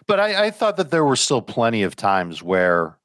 But 0.08 0.20
I, 0.20 0.48
I 0.48 0.52
thought 0.52 0.78
that 0.78 0.92
there 0.92 1.06
were 1.06 1.16
still 1.16 1.42
plenty 1.42 1.84
of 1.84 1.96
times 1.96 2.44
where 2.44 2.98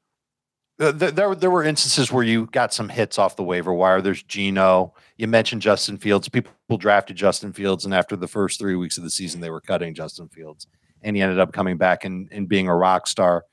there 0.80 1.34
there 1.34 1.50
were 1.50 1.62
instances 1.62 2.10
where 2.10 2.24
you 2.24 2.46
got 2.46 2.72
some 2.72 2.88
hits 2.88 3.18
off 3.18 3.36
the 3.36 3.44
waiver 3.44 3.74
wire. 3.74 4.00
There's 4.00 4.22
Geno. 4.22 4.94
You 5.18 5.28
mentioned 5.28 5.60
Justin 5.60 5.98
Fields. 5.98 6.28
People 6.28 6.78
drafted 6.78 7.16
Justin 7.16 7.52
Fields, 7.52 7.84
and 7.84 7.94
after 7.94 8.16
the 8.16 8.26
first 8.26 8.58
three 8.58 8.76
weeks 8.76 8.96
of 8.96 9.04
the 9.04 9.10
season, 9.10 9.42
they 9.42 9.50
were 9.50 9.60
cutting 9.60 9.94
Justin 9.94 10.28
Fields, 10.28 10.66
and 11.02 11.14
he 11.14 11.22
ended 11.22 11.38
up 11.38 11.52
coming 11.52 11.76
back 11.76 12.06
and, 12.06 12.28
and 12.32 12.48
being 12.48 12.66
a 12.66 12.74
rock 12.74 13.06
star. 13.06 13.44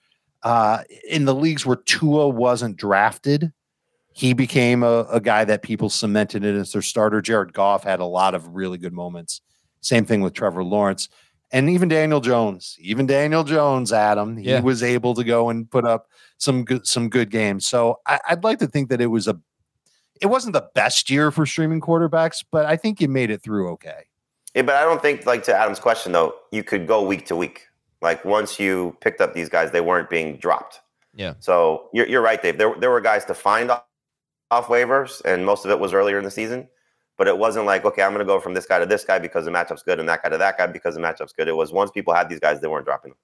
Uh, 0.41 0.83
in 1.09 1.25
the 1.25 1.35
leagues 1.35 1.65
where 1.65 1.75
Tua 1.75 2.29
wasn't 2.29 2.77
drafted, 2.77 3.51
he 4.13 4.33
became 4.33 4.81
a, 4.81 5.01
a 5.11 5.19
guy 5.19 5.43
that 5.43 5.63
people 5.63 5.89
cemented 5.89 6.45
in 6.45 6.55
as 6.55 6.71
their 6.71 6.81
starter. 6.81 7.21
Jared 7.21 7.51
Goff 7.51 7.83
had 7.83 7.99
a 7.99 8.05
lot 8.05 8.35
of 8.35 8.55
really 8.55 8.77
good 8.77 8.93
moments. 8.93 9.41
Same 9.81 10.05
thing 10.05 10.21
with 10.21 10.33
Trevor 10.33 10.63
Lawrence. 10.63 11.09
And 11.51 11.69
even 11.69 11.87
Daniel 11.87 12.19
Jones, 12.19 12.75
even 12.79 13.05
Daniel 13.05 13.43
Jones, 13.43 13.93
Adam, 13.93 14.35
he 14.35 14.49
yeah. 14.49 14.59
was 14.59 14.83
able 14.83 15.13
to 15.13 15.23
go 15.23 15.49
and 15.49 15.69
put 15.69 15.85
up 15.85 16.09
some 16.37 16.65
good 16.65 16.85
some 16.85 17.09
good 17.09 17.29
games. 17.29 17.65
So 17.65 17.99
I, 18.05 18.19
I'd 18.29 18.43
like 18.43 18.59
to 18.59 18.67
think 18.67 18.89
that 18.89 18.99
it 18.99 19.07
was 19.07 19.27
a 19.27 19.39
it 20.21 20.27
wasn't 20.27 20.53
the 20.53 20.67
best 20.75 21.09
year 21.09 21.31
for 21.31 21.45
streaming 21.45 21.79
quarterbacks, 21.79 22.43
but 22.51 22.65
I 22.65 22.75
think 22.75 22.99
you 22.99 23.07
made 23.07 23.29
it 23.29 23.41
through 23.41 23.69
okay. 23.71 24.03
Yeah, 24.53 24.63
but 24.63 24.75
I 24.75 24.81
don't 24.81 25.01
think 25.01 25.25
like 25.25 25.43
to 25.43 25.55
Adam's 25.55 25.79
question 25.79 26.11
though, 26.11 26.35
you 26.51 26.63
could 26.63 26.87
go 26.87 27.05
week 27.05 27.25
to 27.27 27.35
week. 27.35 27.67
Like 28.01 28.25
once 28.25 28.59
you 28.59 28.97
picked 29.01 29.21
up 29.21 29.33
these 29.33 29.49
guys, 29.49 29.71
they 29.71 29.81
weren't 29.81 30.09
being 30.09 30.37
dropped. 30.37 30.81
Yeah. 31.15 31.33
So 31.39 31.89
you're, 31.93 32.07
you're 32.07 32.21
right, 32.21 32.41
Dave. 32.41 32.57
There, 32.57 32.75
there 32.77 32.91
were 32.91 33.01
guys 33.01 33.25
to 33.25 33.33
find 33.33 33.71
off 33.71 34.67
waivers, 34.67 35.21
and 35.25 35.45
most 35.45 35.65
of 35.65 35.71
it 35.71 35.79
was 35.79 35.93
earlier 35.93 36.17
in 36.17 36.23
the 36.23 36.31
season. 36.31 36.67
But 37.17 37.27
it 37.27 37.37
wasn't 37.37 37.65
like, 37.65 37.83
okay, 37.83 38.03
I'm 38.03 38.11
going 38.11 38.19
to 38.19 38.25
go 38.25 38.39
from 38.39 38.53
this 38.53 38.65
guy 38.65 38.77
to 38.79 38.85
this 38.85 39.03
guy 39.03 39.17
because 39.17 39.45
the 39.45 39.51
matchup's 39.51 39.83
good, 39.83 39.99
and 39.99 40.07
that 40.07 40.23
guy 40.23 40.29
to 40.29 40.37
that 40.37 40.57
guy 40.57 40.67
because 40.67 40.95
the 40.95 41.01
matchup's 41.01 41.33
good. 41.33 41.47
It 41.47 41.55
was 41.55 41.71
once 41.71 41.89
people 41.91 42.13
had 42.13 42.29
these 42.29 42.39
guys, 42.39 42.61
they 42.61 42.67
weren't 42.67 42.85
dropping 42.85 43.11
them. 43.11 43.17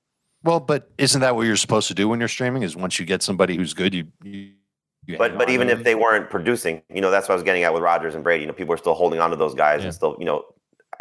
Well, 0.43 0.59
but 0.59 0.91
isn't 0.97 1.21
that 1.21 1.35
what 1.35 1.43
you're 1.43 1.55
supposed 1.55 1.87
to 1.87 1.93
do 1.93 2.09
when 2.09 2.19
you're 2.19 2.27
streaming? 2.27 2.63
Is 2.63 2.75
once 2.75 2.99
you 2.99 3.05
get 3.05 3.21
somebody 3.21 3.55
who's 3.55 3.73
good, 3.73 3.93
you. 3.93 4.07
you, 4.23 4.51
you 5.05 5.17
but 5.17 5.37
but 5.37 5.49
even 5.49 5.69
if 5.69 5.83
they 5.83 5.95
weren't 5.95 6.29
producing, 6.29 6.81
you 6.93 7.01
know, 7.01 7.11
that's 7.11 7.29
what 7.29 7.33
I 7.33 7.35
was 7.35 7.43
getting 7.43 7.63
at 7.63 7.73
with 7.73 7.83
Rodgers 7.83 8.15
and 8.15 8.23
Brady. 8.23 8.41
You 8.41 8.47
know, 8.47 8.53
people 8.53 8.73
are 8.73 8.77
still 8.77 8.95
holding 8.95 9.19
on 9.19 9.29
to 9.29 9.35
those 9.35 9.53
guys 9.53 9.81
yeah. 9.81 9.85
and 9.85 9.95
still, 9.95 10.17
you 10.19 10.25
know, 10.25 10.43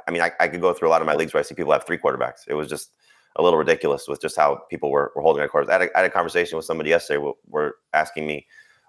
I 0.07 0.11
mean, 0.11 0.23
I, 0.23 0.31
I 0.39 0.49
could 0.49 0.61
go 0.61 0.73
through 0.73 0.89
a 0.89 0.91
lot 0.91 1.01
of 1.01 1.07
my 1.07 1.15
leagues 1.15 1.33
where 1.35 1.41
I 1.41 1.45
see 1.45 1.55
people 1.55 1.73
have 1.73 1.85
three 1.85 1.99
quarterbacks. 1.99 2.43
It 2.47 2.55
was 2.55 2.69
just 2.69 2.91
a 3.37 3.43
little 3.43 3.59
ridiculous 3.59 4.07
with 4.09 4.21
just 4.21 4.37
how 4.37 4.63
people 4.69 4.91
were, 4.91 5.13
were 5.17 5.23
holding 5.23 5.41
their 5.41 5.49
quarterbacks. 5.49 5.71
I 5.71 5.73
had, 5.73 5.83
a, 5.83 5.97
I 5.97 6.01
had 6.03 6.11
a 6.11 6.11
conversation 6.11 6.57
with 6.57 6.67
somebody 6.67 6.91
yesterday. 6.91 7.19
Were, 7.19 7.33
were 7.49 7.77
asking 7.95 8.27
me, 8.27 8.47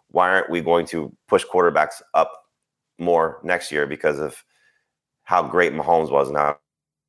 why 0.10 0.30
aren't 0.30 0.50
we 0.50 0.62
going 0.62 0.86
to 0.88 1.16
push 1.28 1.46
quarterbacks 1.46 2.02
up 2.14 2.32
more 3.00 3.40
next 3.44 3.72
year 3.72 3.88
because 3.88 4.20
of 4.20 4.44
how 5.24 5.44
great 5.44 5.74
Mahomes 5.74 6.12
was 6.12 6.28
and 6.28 6.38
how 6.38 6.58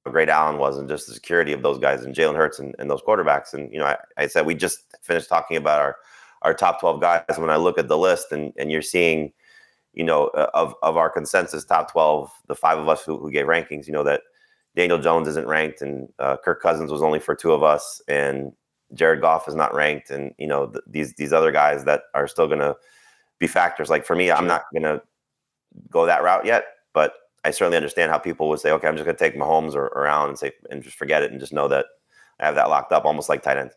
great 0.07 0.29
Allen 0.29 0.59
was 0.59 0.79
and 0.79 0.89
just 0.89 1.07
the 1.07 1.15
security 1.15 1.53
of 1.53 1.63
those 1.63 1.79
guys 1.79 2.05
and 2.05 2.15
Jalen 2.15 2.37
Hurts 2.37 2.59
and, 2.59 2.75
and 2.79 2.91
those 2.91 3.03
quarterbacks. 3.03 3.55
And, 3.55 3.73
you 3.73 3.79
know, 3.79 3.87
I, 3.87 3.97
I, 4.17 4.27
said 4.27 4.47
we 4.47 4.55
just 4.55 4.79
finished 5.03 5.29
talking 5.29 5.57
about 5.57 5.81
our, 5.81 5.97
our 6.43 6.55
top 6.55 6.81
12 6.81 7.01
guys. 7.01 7.23
When 7.37 7.51
I 7.51 7.57
look 7.57 7.79
at 7.79 7.89
the 7.89 7.99
list 7.99 8.31
and, 8.31 8.53
and 8.59 8.71
you're 8.71 8.83
seeing, 8.83 9.33
you 9.95 10.05
know, 10.05 10.27
uh, 10.29 10.51
of, 10.55 10.75
of 10.83 10.97
our 10.97 11.09
consensus 11.09 11.65
top 11.65 11.91
12, 11.91 12.31
the 12.49 12.55
five 12.55 12.79
of 12.79 12.89
us 12.89 13.05
who, 13.05 13.19
who 13.19 13.31
gave 13.31 13.47
rankings, 13.47 13.87
you 13.87 13.93
know, 13.93 14.05
that 14.05 14.23
Daniel 14.77 14.99
Jones 14.99 15.29
isn't 15.29 15.47
ranked 15.49 15.81
and 15.81 16.09
uh, 16.19 16.37
Kirk 16.37 16.61
Cousins 16.61 16.93
was 16.93 17.03
only 17.03 17.19
for 17.19 17.35
two 17.35 17.53
of 17.53 17.63
us 17.63 18.03
and 18.09 18.53
Jared 18.93 19.23
Goff 19.23 19.49
is 19.49 19.55
not 19.55 19.75
ranked. 19.75 20.11
And, 20.11 20.33
you 20.39 20.47
know, 20.47 20.67
th- 20.67 20.85
these, 20.87 21.15
these 21.15 21.33
other 21.33 21.51
guys 21.51 21.85
that 21.85 22.03
are 22.15 22.29
still 22.29 22.47
going 22.47 22.61
to, 22.61 22.77
be 23.39 23.47
factors. 23.47 23.91
Like 23.91 24.05
for 24.05 24.17
me, 24.17 24.31
I'm 24.31 24.47
not 24.47 24.63
going 24.73 24.83
to 24.83 25.03
go 25.91 26.07
that 26.07 26.23
route 26.23 26.45
yet, 26.45 26.65
but 26.93 27.15
I 27.45 27.51
certainly 27.51 27.77
understand 27.77 28.11
how 28.11 28.19
people 28.19 28.49
would 28.49 28.61
say, 28.61 28.71
okay, 28.73 28.89
I'm 28.89 28.97
just 28.97 29.05
going 29.05 29.17
to 29.17 29.23
take 29.25 29.37
Mahomes 29.37 29.75
or, 29.75 30.07
Allen 30.07 30.31
and 30.31 30.39
say, 30.39 30.53
and 30.71 30.83
just 30.83 30.97
forget 30.97 31.23
it 31.23 31.31
and 31.31 31.41
just 31.41 31.53
know 31.53 31.69
that 31.69 31.87
I 32.41 32.47
have 32.47 32.55
that 32.55 32.69
locked 32.69 32.93
up, 32.93 33.05
almost 33.05 33.29
like 33.29 33.43
tight 33.43 33.59
ends. 33.59 33.75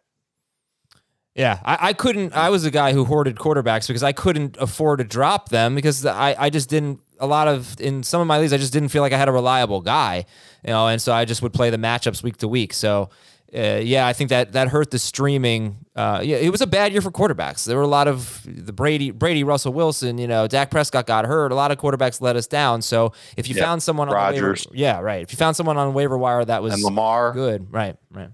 Yeah, 1.36 1.60
I, 1.63 1.89
I, 1.89 1.93
couldn't. 1.93 2.36
I 2.36 2.49
was 2.49 2.65
a 2.65 2.71
guy 2.71 2.93
who 2.93 3.05
hoarded 3.05 3.36
quarterbacks 3.36 3.88
because 3.88 4.01
I 4.01 4.12
couldn't 4.12 4.57
afford 4.57 4.99
to 4.99 5.05
drop 5.05 5.49
them 5.49 5.75
because 5.75 6.03
I, 6.03 6.36
I 6.38 6.49
just 6.49 6.67
didn't. 6.67 6.99
A 7.19 7.27
lot 7.27 7.47
of 7.47 7.79
in 7.79 8.01
some 8.03 8.21
of 8.21 8.27
my 8.27 8.39
leagues, 8.39 8.53
I 8.53 8.57
just 8.57 8.73
didn't 8.73 8.89
feel 8.89 9.03
like 9.03 9.13
I 9.13 9.17
had 9.17 9.27
a 9.27 9.31
reliable 9.31 9.81
guy, 9.81 10.25
you 10.63 10.69
know, 10.69 10.88
and 10.88 10.99
so 10.99 11.13
I 11.13 11.25
just 11.25 11.43
would 11.43 11.53
play 11.53 11.69
the 11.69 11.77
matchups 11.77 12.23
week 12.23 12.38
to 12.38 12.47
week. 12.47 12.73
So 12.73 13.10
uh, 13.55 13.79
yeah, 13.81 14.05
I 14.05 14.12
think 14.12 14.29
that 14.29 14.51
that 14.53 14.67
hurt 14.67 14.91
the 14.91 14.99
streaming. 14.99 15.86
Uh, 15.95 16.21
yeah, 16.23 16.36
it 16.36 16.49
was 16.49 16.62
a 16.62 16.67
bad 16.67 16.91
year 16.91 17.01
for 17.01 17.12
quarterbacks. 17.12 17.65
There 17.65 17.77
were 17.77 17.83
a 17.83 17.88
lot 17.88 18.07
of 18.07 18.41
the 18.45 18.73
Brady, 18.73 19.12
Brady, 19.12 19.43
Russell 19.45 19.71
Wilson. 19.71 20.17
You 20.17 20.27
know, 20.27 20.47
Dak 20.47 20.69
Prescott 20.69 21.07
got 21.07 21.25
hurt. 21.25 21.53
A 21.53 21.55
lot 21.55 21.71
of 21.71 21.77
quarterbacks 21.77 22.19
let 22.19 22.36
us 22.36 22.45
down. 22.45 22.81
So 22.81 23.13
if 23.38 23.47
you 23.47 23.55
yep. 23.55 23.63
found 23.63 23.83
someone 23.83 24.10
on 24.10 24.15
Rodgers, 24.15 24.67
waiver, 24.67 24.77
yeah, 24.77 24.99
right. 24.99 25.21
If 25.21 25.31
you 25.31 25.38
found 25.38 25.55
someone 25.55 25.77
on 25.77 25.93
waiver 25.93 26.17
wire 26.17 26.43
that 26.43 26.62
was 26.62 26.73
and 26.73 26.83
Lamar, 26.83 27.31
good, 27.31 27.71
right, 27.71 27.95
right. 28.12 28.29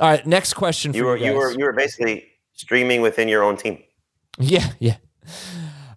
All 0.00 0.08
right, 0.10 0.26
next 0.26 0.54
question. 0.54 0.92
you 0.94 1.04
were 1.04 1.16
you, 1.16 1.26
you 1.26 1.34
were 1.34 1.50
you 1.52 1.64
were 1.64 1.72
basically 1.72 2.26
streaming 2.52 3.02
within 3.02 3.28
your 3.28 3.44
own 3.44 3.56
team. 3.56 3.82
Yeah, 4.40 4.68
yeah. 4.80 4.96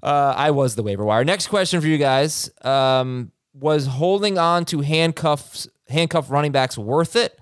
Uh, 0.03 0.33
I 0.37 0.51
was 0.51 0.75
the 0.75 0.83
waiver 0.83 1.03
wire. 1.03 1.23
Next 1.25 1.47
question 1.47 1.81
for 1.81 1.87
you 1.87 1.97
guys: 1.97 2.51
um, 2.61 3.31
Was 3.55 3.87
holding 3.87 4.37
on 4.37 4.65
to 4.65 4.81
handcuffs, 4.81 5.67
handcuff 5.89 6.29
running 6.29 6.51
backs 6.51 6.77
worth 6.77 7.15
it? 7.15 7.39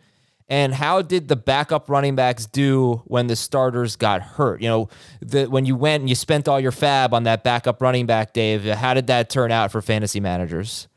And 0.48 0.76
how 0.76 1.02
did 1.02 1.28
the 1.28 1.36
backup 1.36 1.90
running 1.90 2.16
backs 2.16 2.46
do 2.46 3.02
when 3.06 3.28
the 3.28 3.36
starters 3.36 3.96
got 3.96 4.22
hurt? 4.22 4.62
You 4.62 4.70
know, 4.70 4.90
the, 5.20 5.46
when 5.46 5.66
you 5.66 5.76
went 5.76 6.02
and 6.02 6.10
you 6.10 6.16
spent 6.16 6.48
all 6.48 6.60
your 6.60 6.72
fab 6.72 7.14
on 7.16 7.24
that 7.24 7.44
backup 7.44 7.82
running 7.82 8.06
back, 8.06 8.34
Dave. 8.34 8.64
How 8.64 8.94
did 8.94 9.08
that 9.08 9.30
turn 9.30 9.52
out 9.52 9.72
for 9.72 9.82
fantasy 9.82 10.20
managers? 10.20 10.88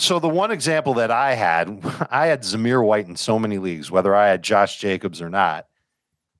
So 0.00 0.18
the 0.18 0.28
one 0.28 0.50
example 0.50 0.94
that 0.94 1.10
I 1.10 1.34
had, 1.34 1.84
I 2.10 2.26
had 2.26 2.42
Zamir 2.42 2.84
White 2.84 3.06
in 3.06 3.16
so 3.16 3.38
many 3.38 3.58
leagues, 3.58 3.90
whether 3.90 4.14
I 4.14 4.28
had 4.28 4.42
Josh 4.42 4.78
Jacobs 4.78 5.20
or 5.20 5.28
not. 5.28 5.66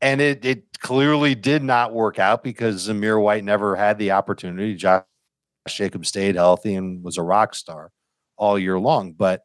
And 0.01 0.21
it 0.21 0.45
it 0.45 0.79
clearly 0.79 1.35
did 1.35 1.63
not 1.63 1.93
work 1.93 2.21
out 2.21 2.45
because 2.45 2.89
Zamir 2.89 3.21
White 3.21 3.43
never 3.43 3.75
had 3.75 3.99
the 3.99 4.13
opportunity. 4.13 4.77
Josh 4.77 5.03
Jacobs 5.69 6.09
stayed 6.09 6.37
healthy 6.37 6.77
and 6.77 7.03
was 7.03 7.19
a 7.19 7.23
rock 7.23 7.55
star 7.55 7.91
all 8.37 8.59
year 8.59 8.79
long. 8.79 9.13
But 9.13 9.43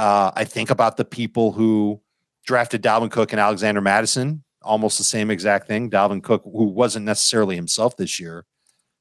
uh, 0.00 0.32
I 0.34 0.44
think 0.44 0.70
about 0.70 0.96
the 0.96 1.04
people 1.04 1.52
who 1.52 2.00
drafted 2.46 2.82
Dalvin 2.82 3.10
Cook 3.10 3.34
and 3.34 3.40
Alexander 3.40 3.82
Mattison, 3.82 4.42
almost 4.62 4.96
the 4.96 5.04
same 5.04 5.30
exact 5.30 5.66
thing. 5.66 5.90
Dalvin 5.90 6.22
Cook, 6.22 6.42
who 6.42 6.64
wasn't 6.64 7.04
necessarily 7.04 7.54
himself 7.54 7.98
this 7.98 8.18
year, 8.18 8.46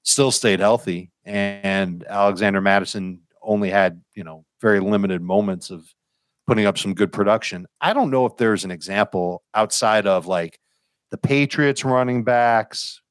still 0.04 0.30
stayed 0.30 0.60
healthy, 0.60 1.10
and 1.24 2.04
Alexander 2.04 2.60
Mattison 2.60 3.22
only 3.42 3.70
had 3.70 4.02
you 4.14 4.26
know 4.26 4.44
very 4.60 4.82
limited 4.82 5.22
moments 5.22 5.70
of 5.70 5.86
putting 6.46 6.66
up 6.66 6.78
some 6.78 6.94
good 6.94 7.14
production. 7.14 7.66
I 7.80 7.94
don't 7.94 8.12
know 8.12 8.26
if 8.26 8.36
there's 8.36 8.66
an 8.66 8.72
example 8.72 9.42
outside 9.54 10.06
of 10.06 10.28
like 10.28 10.60
the 11.12 11.18
Patriots 11.18 11.86
running 11.86 12.26
backs. 12.26 13.02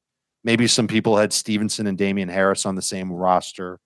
Maybe 0.44 0.66
some 0.66 0.88
people 0.88 1.16
had 1.16 1.33
Stevenson 1.33 1.87
and 1.87 1.96
Damien 1.96 2.29
Harris 2.29 2.66
on 2.66 2.74
the 2.74 2.83
same 2.83 3.11
roster. 3.11 3.81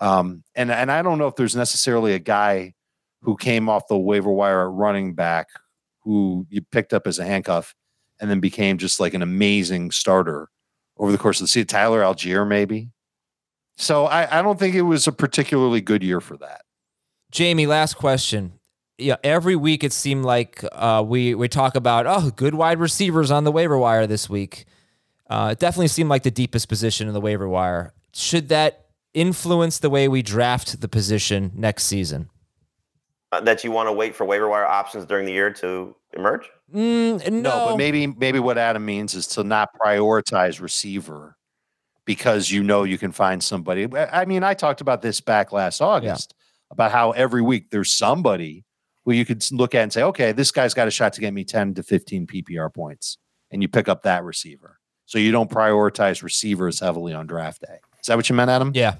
Um, 0.00 0.42
and 0.54 0.70
and 0.70 0.90
I 0.90 1.02
don't 1.02 1.18
know 1.18 1.26
if 1.26 1.36
there's 1.36 1.54
necessarily 1.54 2.14
a 2.14 2.18
guy 2.18 2.72
who 3.22 3.36
came 3.36 3.68
off 3.68 3.88
the 3.88 3.98
waiver 3.98 4.30
wire 4.30 4.68
at 4.68 4.72
running 4.72 5.14
back 5.14 5.48
who 6.06 6.46
you 6.48 6.62
picked 6.62 6.94
up 6.94 7.06
as 7.06 7.18
a 7.18 7.24
handcuff 7.24 7.74
and 8.20 8.30
then 8.30 8.40
became 8.40 8.78
just 8.78 9.00
like 9.00 9.12
an 9.12 9.22
amazing 9.22 9.90
starter 9.90 10.48
over 10.96 11.12
the 11.12 11.18
course 11.18 11.40
of 11.40 11.44
the 11.44 11.48
season. 11.48 11.66
Tyler 11.66 12.00
Allgeier, 12.00 12.46
maybe. 12.46 12.90
So 13.76 14.06
I, 14.06 14.38
I 14.38 14.42
don't 14.42 14.58
think 14.58 14.74
it 14.74 14.82
was 14.82 15.06
a 15.06 15.12
particularly 15.12 15.80
good 15.80 16.02
year 16.02 16.20
for 16.20 16.36
that. 16.38 16.62
Jamie, 17.30 17.66
last 17.66 17.94
question. 17.94 18.52
Yeah, 18.98 19.16
every 19.22 19.56
week 19.56 19.84
it 19.84 19.92
seemed 19.92 20.24
like 20.24 20.64
uh, 20.72 21.04
we 21.06 21.34
we 21.34 21.48
talk 21.48 21.74
about 21.74 22.06
oh, 22.06 22.30
good 22.30 22.54
wide 22.54 22.78
receivers 22.78 23.30
on 23.30 23.44
the 23.44 23.52
waiver 23.52 23.76
wire 23.76 24.06
this 24.06 24.30
week. 24.30 24.64
Uh, 25.28 25.50
it 25.52 25.58
definitely 25.58 25.88
seemed 25.88 26.08
like 26.08 26.22
the 26.22 26.30
deepest 26.30 26.68
position 26.68 27.08
in 27.08 27.12
the 27.12 27.20
waiver 27.20 27.48
wire. 27.48 27.92
Should 28.14 28.48
that 28.48 28.86
influence 29.12 29.80
the 29.80 29.90
way 29.90 30.08
we 30.08 30.22
draft 30.22 30.80
the 30.80 30.88
position 30.88 31.52
next 31.54 31.84
season? 31.84 32.30
Uh, 33.36 33.40
that 33.40 33.62
you 33.64 33.70
want 33.70 33.86
to 33.86 33.92
wait 33.92 34.14
for 34.14 34.24
waiver 34.24 34.48
wire 34.48 34.64
options 34.64 35.04
during 35.04 35.26
the 35.26 35.32
year 35.32 35.52
to 35.52 35.94
emerge? 36.14 36.48
Mm, 36.74 37.30
no. 37.30 37.40
No, 37.40 37.66
but 37.68 37.76
maybe 37.76 38.06
maybe 38.06 38.38
what 38.38 38.56
Adam 38.56 38.84
means 38.84 39.14
is 39.14 39.26
to 39.28 39.44
not 39.44 39.68
prioritize 39.78 40.60
receiver 40.60 41.36
because 42.06 42.50
you 42.50 42.62
know 42.62 42.84
you 42.84 42.96
can 42.96 43.12
find 43.12 43.42
somebody. 43.42 43.88
I 43.94 44.24
mean, 44.24 44.42
I 44.42 44.54
talked 44.54 44.80
about 44.80 45.02
this 45.02 45.20
back 45.20 45.52
last 45.52 45.82
August 45.82 46.34
about 46.70 46.92
how 46.92 47.10
every 47.12 47.42
week 47.42 47.70
there's 47.70 47.92
somebody 47.92 48.64
who 49.04 49.12
you 49.12 49.24
could 49.24 49.44
look 49.52 49.74
at 49.74 49.82
and 49.82 49.92
say, 49.92 50.02
okay, 50.02 50.32
this 50.32 50.50
guy's 50.50 50.74
got 50.74 50.88
a 50.88 50.90
shot 50.90 51.12
to 51.12 51.20
get 51.20 51.32
me 51.34 51.44
10 51.44 51.74
to 51.74 51.82
15 51.82 52.26
PPR 52.26 52.72
points. 52.74 53.18
And 53.50 53.62
you 53.62 53.68
pick 53.68 53.88
up 53.88 54.02
that 54.02 54.24
receiver. 54.24 54.78
So 55.04 55.18
you 55.18 55.30
don't 55.30 55.48
prioritize 55.48 56.22
receivers 56.22 56.80
heavily 56.80 57.12
on 57.12 57.26
draft 57.28 57.60
day. 57.60 57.78
Is 58.00 58.06
that 58.06 58.16
what 58.16 58.28
you 58.28 58.34
meant, 58.34 58.50
Adam? 58.50 58.72
Yeah. 58.74 58.96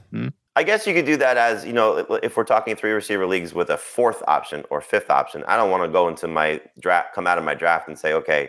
I 0.56 0.62
guess 0.62 0.86
you 0.86 0.94
could 0.94 1.04
do 1.04 1.18
that 1.18 1.36
as, 1.36 1.66
you 1.66 1.74
know, 1.74 1.98
if 2.22 2.36
we're 2.36 2.44
talking 2.44 2.74
three 2.74 2.92
receiver 2.92 3.26
leagues 3.26 3.52
with 3.52 3.68
a 3.68 3.76
fourth 3.76 4.22
option 4.26 4.64
or 4.70 4.80
fifth 4.80 5.10
option. 5.10 5.44
I 5.46 5.56
don't 5.56 5.70
want 5.70 5.84
to 5.84 5.88
go 5.88 6.08
into 6.08 6.26
my 6.26 6.62
draft, 6.80 7.14
come 7.14 7.26
out 7.26 7.36
of 7.36 7.44
my 7.44 7.54
draft 7.54 7.88
and 7.88 7.98
say, 7.98 8.14
okay, 8.14 8.48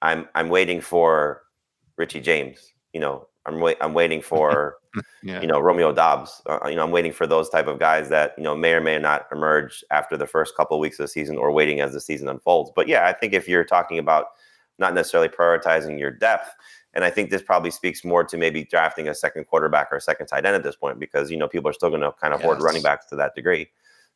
I'm 0.00 0.28
I'm 0.36 0.48
waiting 0.48 0.80
for 0.80 1.42
Richie 1.96 2.20
James. 2.20 2.72
You 2.92 3.00
know, 3.00 3.26
I'm 3.46 3.60
wait, 3.60 3.76
I'm 3.80 3.94
waiting 3.94 4.22
for 4.22 4.76
Yeah. 5.22 5.40
you 5.40 5.46
know 5.46 5.60
Romeo 5.60 5.92
Doubs. 5.92 6.40
Uh, 6.46 6.58
you 6.68 6.74
know, 6.74 6.82
I'm 6.82 6.90
waiting 6.90 7.12
for 7.12 7.26
those 7.26 7.48
type 7.48 7.66
of 7.66 7.78
guys 7.78 8.08
that 8.08 8.34
you 8.36 8.42
know 8.44 8.56
may 8.56 8.72
or 8.72 8.80
may 8.80 8.98
not 8.98 9.26
emerge 9.30 9.84
after 9.90 10.16
the 10.16 10.26
first 10.26 10.56
couple 10.56 10.76
of 10.76 10.80
weeks 10.80 10.98
of 10.98 11.04
the 11.04 11.08
season 11.08 11.36
or 11.36 11.52
waiting 11.52 11.80
as 11.80 11.92
the 11.92 12.00
season 12.00 12.28
unfolds. 12.28 12.70
But 12.74 12.88
yeah, 12.88 13.06
I 13.06 13.12
think 13.12 13.32
if 13.32 13.48
you're 13.48 13.64
talking 13.64 13.98
about 13.98 14.26
not 14.78 14.94
necessarily 14.94 15.28
prioritizing 15.28 15.98
your 15.98 16.10
depth, 16.10 16.50
and 16.94 17.04
I 17.04 17.10
think 17.10 17.30
this 17.30 17.42
probably 17.42 17.70
speaks 17.70 18.04
more 18.04 18.24
to 18.24 18.36
maybe 18.36 18.64
drafting 18.64 19.08
a 19.08 19.14
second 19.14 19.44
quarterback 19.44 19.92
or 19.92 19.96
a 19.96 20.00
second 20.00 20.26
tight 20.26 20.44
end 20.44 20.56
at 20.56 20.62
this 20.62 20.76
point 20.76 20.98
because 20.98 21.30
you 21.30 21.36
know 21.36 21.48
people 21.48 21.70
are 21.70 21.72
still 21.72 21.90
going 21.90 22.02
to 22.02 22.12
kind 22.20 22.34
of 22.34 22.40
hoard 22.40 22.60
running 22.60 22.82
backs 22.82 23.06
to 23.06 23.16
that 23.16 23.34
degree. 23.34 23.68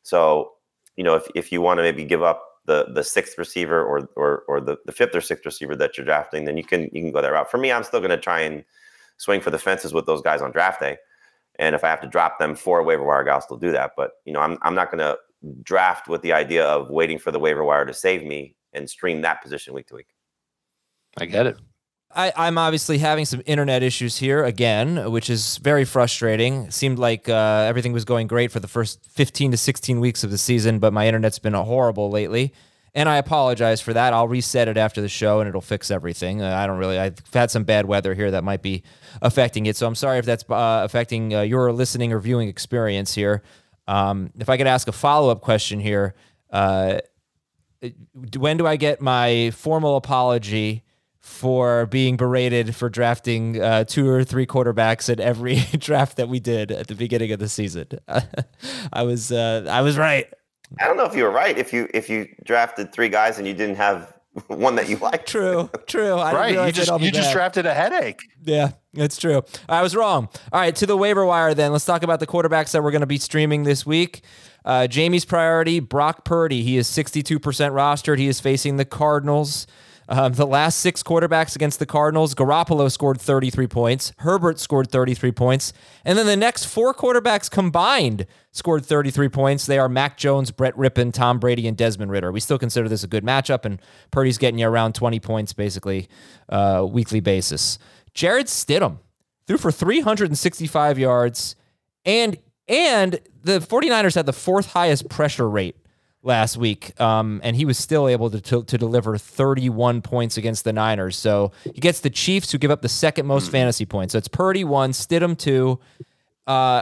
So 0.03 0.53
you 0.95 1.03
know 1.03 1.15
if 1.15 1.27
if 1.35 1.51
you 1.51 1.61
want 1.61 1.77
to 1.79 1.83
maybe 1.83 2.03
give 2.03 2.23
up 2.23 2.43
the 2.65 2.87
the 2.93 3.03
sixth 3.03 3.37
receiver 3.37 3.83
or 3.83 4.09
or 4.15 4.43
or 4.47 4.59
the, 4.59 4.77
the 4.85 4.91
fifth 4.91 5.15
or 5.15 5.21
sixth 5.21 5.45
receiver 5.45 5.75
that 5.75 5.97
you're 5.97 6.05
drafting, 6.05 6.45
then 6.45 6.57
you 6.57 6.63
can 6.63 6.83
you 6.91 7.01
can 7.01 7.11
go 7.11 7.21
that 7.21 7.31
route. 7.31 7.49
For 7.49 7.57
me, 7.57 7.71
I'm 7.71 7.83
still 7.83 7.99
going 7.99 8.11
to 8.11 8.17
try 8.17 8.41
and 8.41 8.63
swing 9.17 9.41
for 9.41 9.51
the 9.51 9.59
fences 9.59 9.93
with 9.93 10.05
those 10.05 10.21
guys 10.21 10.41
on 10.41 10.51
draft 10.51 10.81
day. 10.81 10.97
And 11.57 11.73
if 11.73 11.83
I 11.85 11.89
have 11.89 12.01
to 12.01 12.07
drop 12.07 12.37
them 12.37 12.55
for 12.55 12.79
a 12.79 12.83
waiver 12.83 13.03
wire 13.03 13.23
guy, 13.23 13.33
I'll 13.33 13.41
still 13.41 13.57
do 13.57 13.71
that. 13.71 13.91
But 13.95 14.13
you 14.25 14.33
know, 14.33 14.39
I'm 14.39 14.57
I'm 14.61 14.75
not 14.75 14.91
going 14.91 14.99
to 14.99 15.17
draft 15.61 16.07
with 16.07 16.21
the 16.21 16.33
idea 16.33 16.65
of 16.65 16.89
waiting 16.89 17.19
for 17.19 17.31
the 17.31 17.39
waiver 17.39 17.63
wire 17.63 17.85
to 17.85 17.93
save 17.93 18.23
me 18.23 18.55
and 18.73 18.89
stream 18.89 19.21
that 19.21 19.41
position 19.41 19.73
week 19.73 19.87
to 19.87 19.95
week. 19.95 20.07
I 21.17 21.25
get 21.25 21.45
it. 21.45 21.57
I, 22.15 22.31
I'm 22.35 22.57
obviously 22.57 22.97
having 22.97 23.25
some 23.25 23.41
internet 23.45 23.83
issues 23.83 24.17
here 24.17 24.43
again, 24.43 25.11
which 25.11 25.29
is 25.29 25.57
very 25.57 25.83
frustrating. 25.83 26.63
It 26.63 26.73
seemed 26.73 26.97
like 26.97 27.27
uh, 27.27 27.65
everything 27.67 27.91
was 27.91 28.05
going 28.05 28.27
great 28.27 28.51
for 28.51 28.61
the 28.61 28.69
first 28.69 29.03
15 29.11 29.51
to 29.51 29.57
16 29.57 29.99
weeks 29.99 30.23
of 30.23 30.31
the 30.31 30.37
season, 30.37 30.79
but 30.79 30.93
my 30.93 31.07
internet's 31.07 31.39
been 31.39 31.53
horrible 31.53 32.09
lately. 32.09 32.53
And 32.93 33.09
I 33.09 33.17
apologize 33.17 33.81
for 33.81 33.91
that. 33.91 34.13
I'll 34.13 34.29
reset 34.29 34.69
it 34.69 34.77
after 34.77 35.01
the 35.01 35.09
show 35.09 35.41
and 35.41 35.49
it'll 35.49 35.59
fix 35.59 35.91
everything. 35.91 36.41
Uh, 36.41 36.55
I 36.55 36.65
don't 36.65 36.77
really, 36.77 36.97
I've 36.97 37.17
had 37.33 37.51
some 37.51 37.65
bad 37.65 37.85
weather 37.85 38.13
here 38.13 38.31
that 38.31 38.45
might 38.45 38.61
be 38.61 38.83
affecting 39.21 39.65
it. 39.65 39.75
So 39.75 39.85
I'm 39.85 39.95
sorry 39.95 40.17
if 40.17 40.25
that's 40.25 40.49
uh, 40.49 40.81
affecting 40.85 41.35
uh, 41.35 41.41
your 41.41 41.73
listening 41.73 42.13
or 42.13 42.19
viewing 42.19 42.47
experience 42.47 43.13
here. 43.13 43.43
Um, 43.89 44.31
if 44.39 44.47
I 44.47 44.55
could 44.55 44.67
ask 44.67 44.87
a 44.87 44.93
follow 44.93 45.29
up 45.29 45.41
question 45.41 45.81
here, 45.81 46.15
uh, 46.49 46.99
when 48.37 48.55
do 48.55 48.65
I 48.65 48.77
get 48.77 49.01
my 49.01 49.51
formal 49.51 49.97
apology 49.97 50.85
for 51.25 51.87
being 51.87 52.17
berated 52.17 52.75
for 52.75 52.87
drafting 52.87 53.59
uh, 53.59 53.83
two 53.83 54.07
or 54.07 54.23
three 54.23 54.45
quarterbacks 54.45 55.09
at 55.09 55.19
every 55.19 55.55
draft 55.79 56.17
that 56.17 56.29
we 56.29 56.39
did 56.39 56.71
at 56.71 56.85
the 56.85 56.93
beginning 56.93 57.31
of 57.31 57.39
the 57.39 57.49
season? 57.49 57.87
I 58.93 59.01
was 59.01 59.31
uh, 59.31 59.65
I 59.67 59.81
was 59.81 59.97
right. 59.97 60.31
I 60.79 60.85
don't 60.85 60.97
know 60.97 61.05
if 61.05 61.15
you 61.15 61.23
were 61.23 61.31
right 61.31 61.57
if 61.57 61.73
you 61.73 61.89
if 61.95 62.09
you 62.11 62.27
drafted 62.43 62.93
three 62.93 63.09
guys 63.09 63.39
and 63.39 63.47
you 63.47 63.55
didn't 63.55 63.77
have 63.77 64.13
one 64.47 64.75
that 64.75 64.87
you 64.87 64.97
liked. 64.97 65.27
True, 65.27 65.67
true. 65.87 66.13
I 66.13 66.31
Right. 66.31 66.67
You 66.67 66.71
just 66.71 66.89
I'd 66.89 66.93
all 66.93 66.99
be 66.99 67.05
you 67.05 67.11
just 67.11 67.29
back. 67.29 67.33
drafted 67.33 67.65
a 67.65 67.73
headache. 67.73 68.19
Yeah, 68.43 68.73
it's 68.93 69.17
true. 69.17 69.41
I 69.67 69.81
was 69.81 69.95
wrong. 69.95 70.29
All 70.53 70.59
right, 70.59 70.75
to 70.75 70.85
the 70.85 70.95
waiver 70.95 71.25
wire 71.25 71.55
then. 71.55 71.71
Let's 71.71 71.85
talk 71.85 72.03
about 72.03 72.19
the 72.19 72.27
quarterbacks 72.27 72.71
that 72.73 72.83
we're 72.83 72.91
going 72.91 73.01
to 73.01 73.07
be 73.07 73.17
streaming 73.17 73.63
this 73.63 73.83
week. 73.83 74.21
Uh, 74.63 74.85
Jamie's 74.85 75.25
priority, 75.25 75.79
Brock 75.79 76.23
Purdy. 76.23 76.61
He 76.61 76.77
is 76.77 76.87
62% 76.87 77.39
rostered. 77.39 78.19
He 78.19 78.27
is 78.27 78.39
facing 78.39 78.77
the 78.77 78.85
Cardinals. 78.85 79.65
Um, 80.07 80.33
the 80.33 80.45
last 80.45 80.79
six 80.79 81.01
quarterbacks 81.01 81.55
against 81.55 81.79
the 81.79 81.85
Cardinals, 81.85 82.35
Garoppolo 82.35 82.91
scored 82.91 83.19
33 83.19 83.67
points. 83.67 84.13
Herbert 84.19 84.59
scored 84.59 84.91
33 84.91 85.31
points. 85.31 85.73
And 86.03 86.17
then 86.17 86.25
the 86.25 86.35
next 86.35 86.65
four 86.65 86.93
quarterbacks 86.93 87.49
combined 87.49 88.25
scored 88.51 88.85
33 88.85 89.29
points. 89.29 89.65
They 89.65 89.79
are 89.79 89.89
Mac 89.89 90.17
Jones, 90.17 90.51
Brett 90.51 90.75
Rypien, 90.75 91.11
Tom 91.11 91.39
Brady, 91.39 91.67
and 91.67 91.75
Desmond 91.75 92.11
Ridder. 92.11 92.31
We 92.31 92.39
still 92.39 92.59
consider 92.59 92.87
this 92.87 93.03
a 93.03 93.07
good 93.07 93.23
matchup, 93.23 93.65
and 93.65 93.81
Purdy's 94.11 94.37
getting 94.37 94.59
you 94.59 94.67
around 94.67 94.93
20 94.93 95.19
points 95.19 95.53
basically 95.53 96.07
uh, 96.49 96.85
weekly 96.87 97.19
basis. 97.19 97.79
Jarrett 98.13 98.47
Stidham 98.47 98.99
threw 99.47 99.57
for 99.57 99.71
365 99.71 100.99
yards 100.99 101.55
and 102.05 102.37
and 102.67 103.19
the 103.43 103.59
49ers 103.59 104.15
had 104.15 104.25
the 104.25 104.33
fourth 104.33 104.71
highest 104.71 105.07
pressure 105.09 105.47
rate 105.49 105.75
last 106.25 106.57
week 106.57 106.99
um, 106.99 107.39
and 107.43 107.55
he 107.55 107.65
was 107.65 107.77
still 107.77 108.07
able 108.07 108.29
to, 108.29 108.41
to, 108.41 108.63
to 108.63 108.77
deliver 108.77 109.17
31 109.17 110.01
points 110.01 110.37
against 110.37 110.63
the 110.63 110.73
Niners 110.73 111.15
so 111.15 111.51
he 111.63 111.79
gets 111.79 112.01
the 112.01 112.09
Chiefs 112.09 112.51
who 112.51 112.57
give 112.57 112.71
up 112.71 112.81
the 112.81 112.89
second 112.89 113.25
most 113.25 113.51
fantasy 113.51 113.85
points 113.85 114.11
so 114.13 114.17
it's 114.17 114.27
Purdy 114.27 114.63
1 114.63 114.91
Stidham 114.91 115.37
2 115.37 115.79
uh, 116.47 116.81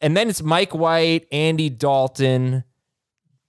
and 0.00 0.16
then 0.16 0.28
it's 0.28 0.42
Mike 0.42 0.74
White 0.74 1.26
Andy 1.30 1.70
Dalton 1.70 2.64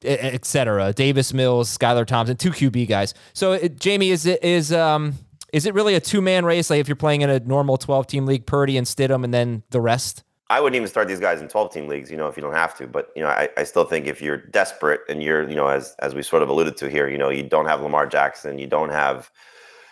etc. 0.04 0.94
Davis 0.94 1.34
Mills, 1.34 1.76
Skylar 1.76 2.06
Thompson, 2.06 2.38
two 2.38 2.52
QB 2.52 2.88
guys. 2.88 3.14
So 3.34 3.54
it, 3.54 3.80
Jamie, 3.80 4.10
is 4.10 4.26
it 4.26 4.44
is 4.44 4.72
um 4.72 5.16
is 5.52 5.66
it 5.66 5.74
really 5.74 5.96
a 5.96 6.00
two 6.00 6.22
man 6.22 6.46
race? 6.46 6.70
Like 6.70 6.80
if 6.80 6.88
you're 6.88 6.96
playing 6.96 7.22
in 7.22 7.30
a 7.30 7.40
normal 7.40 7.78
12 7.78 8.08
team 8.08 8.26
league, 8.26 8.46
Purdy 8.46 8.78
and 8.78 8.88
Stidham, 8.88 9.24
and 9.24 9.34
then 9.34 9.64
the 9.72 9.82
rest? 9.82 10.24
I 10.50 10.60
wouldn't 10.60 10.76
even 10.76 10.88
start 10.88 11.08
these 11.08 11.20
guys 11.20 11.42
in 11.42 11.48
12 11.48 11.72
team 11.72 11.88
leagues, 11.88 12.10
you 12.10 12.18
know, 12.18 12.28
if 12.28 12.36
you 12.36 12.42
don't 12.42 12.54
have 12.54 12.76
to. 12.78 12.88
But, 12.88 13.12
you 13.16 13.22
know, 13.22 13.28
I, 13.28 13.50
I 13.56 13.64
still 13.64 13.86
think 13.86 14.08
if 14.08 14.20
you're 14.22 14.38
desperate 14.38 15.02
and 15.08 15.22
you're, 15.22 15.48
you 15.48 15.56
know, 15.56 15.68
as 15.68 15.96
as 16.00 16.16
we 16.16 16.24
sort 16.24 16.42
of 16.42 16.50
alluded 16.50 16.76
to 16.78 16.90
here, 16.90 17.08
you 17.08 17.18
know, 17.18 17.30
you 17.30 17.44
don't 17.44 17.68
have 17.68 17.82
Lamar 17.82 18.08
Jackson, 18.08 18.58
you 18.58 18.66
don't 18.66 18.90
have 18.90 19.30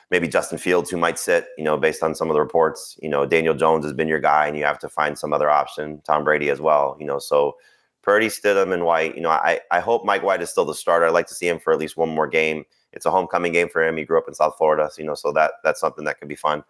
maybe 0.10 0.28
Justin 0.28 0.58
Fields, 0.58 0.89
who 0.89 0.98
might 0.98 1.20
sit, 1.20 1.50
you 1.58 1.63
know, 1.63 1.78
based 1.78 2.02
on 2.02 2.15
some 2.15 2.30
of 2.30 2.34
the 2.34 2.39
reports. 2.39 2.98
You 3.02 3.10
know, 3.10 3.26
Daniel 3.26 3.54
Jones 3.54 3.86
has 3.86 3.93
been 3.93 4.08
your 4.08 4.20
guy, 4.20 4.48
and 4.48 4.58
you 4.58 4.63
have 4.63 4.80
to 4.80 4.89
find 4.89 5.17
some 5.17 5.32
other 5.32 5.50
option. 5.50 6.02
Tom 6.06 6.24
Brady 6.24 6.50
as 6.50 6.60
well, 6.60 6.98
you 7.00 7.06
know. 7.06 7.20
So 7.20 7.56
Purdy, 8.02 8.28
Stidham, 8.28 8.74
and 8.74 8.84
White. 8.86 9.15
You 9.15 9.22
know, 9.22 9.30
I 9.30 9.60
I 9.70 9.80
hope 9.80 10.06
Mike 10.06 10.24
White 10.24 10.41
is 10.41 10.50
still 10.50 10.65
the 10.65 10.74
starter. 10.74 11.06
I'd 11.06 11.12
like 11.13 11.28
to 11.28 11.36
see 11.36 11.48
him 11.48 11.60
for 11.60 11.72
at 11.72 11.78
least 11.80 11.98
one 11.98 12.10
more 12.10 12.28
game. 12.28 12.65
It's 12.93 13.06
a 13.06 13.12
homecoming 13.12 13.52
game 13.52 13.70
for 13.70 13.86
him. 13.86 13.98
He 13.98 14.06
grew 14.06 14.17
up 14.17 14.28
in 14.28 14.34
South 14.34 14.56
Florida, 14.58 14.89
so, 14.91 15.02
you 15.02 15.06
know, 15.06 15.13
so 15.13 15.32
that 15.34 15.52
that's 15.63 15.80
something 15.80 16.06
that 16.06 16.20
could 16.20 16.30
be 16.30 16.36
fun. 16.36 16.63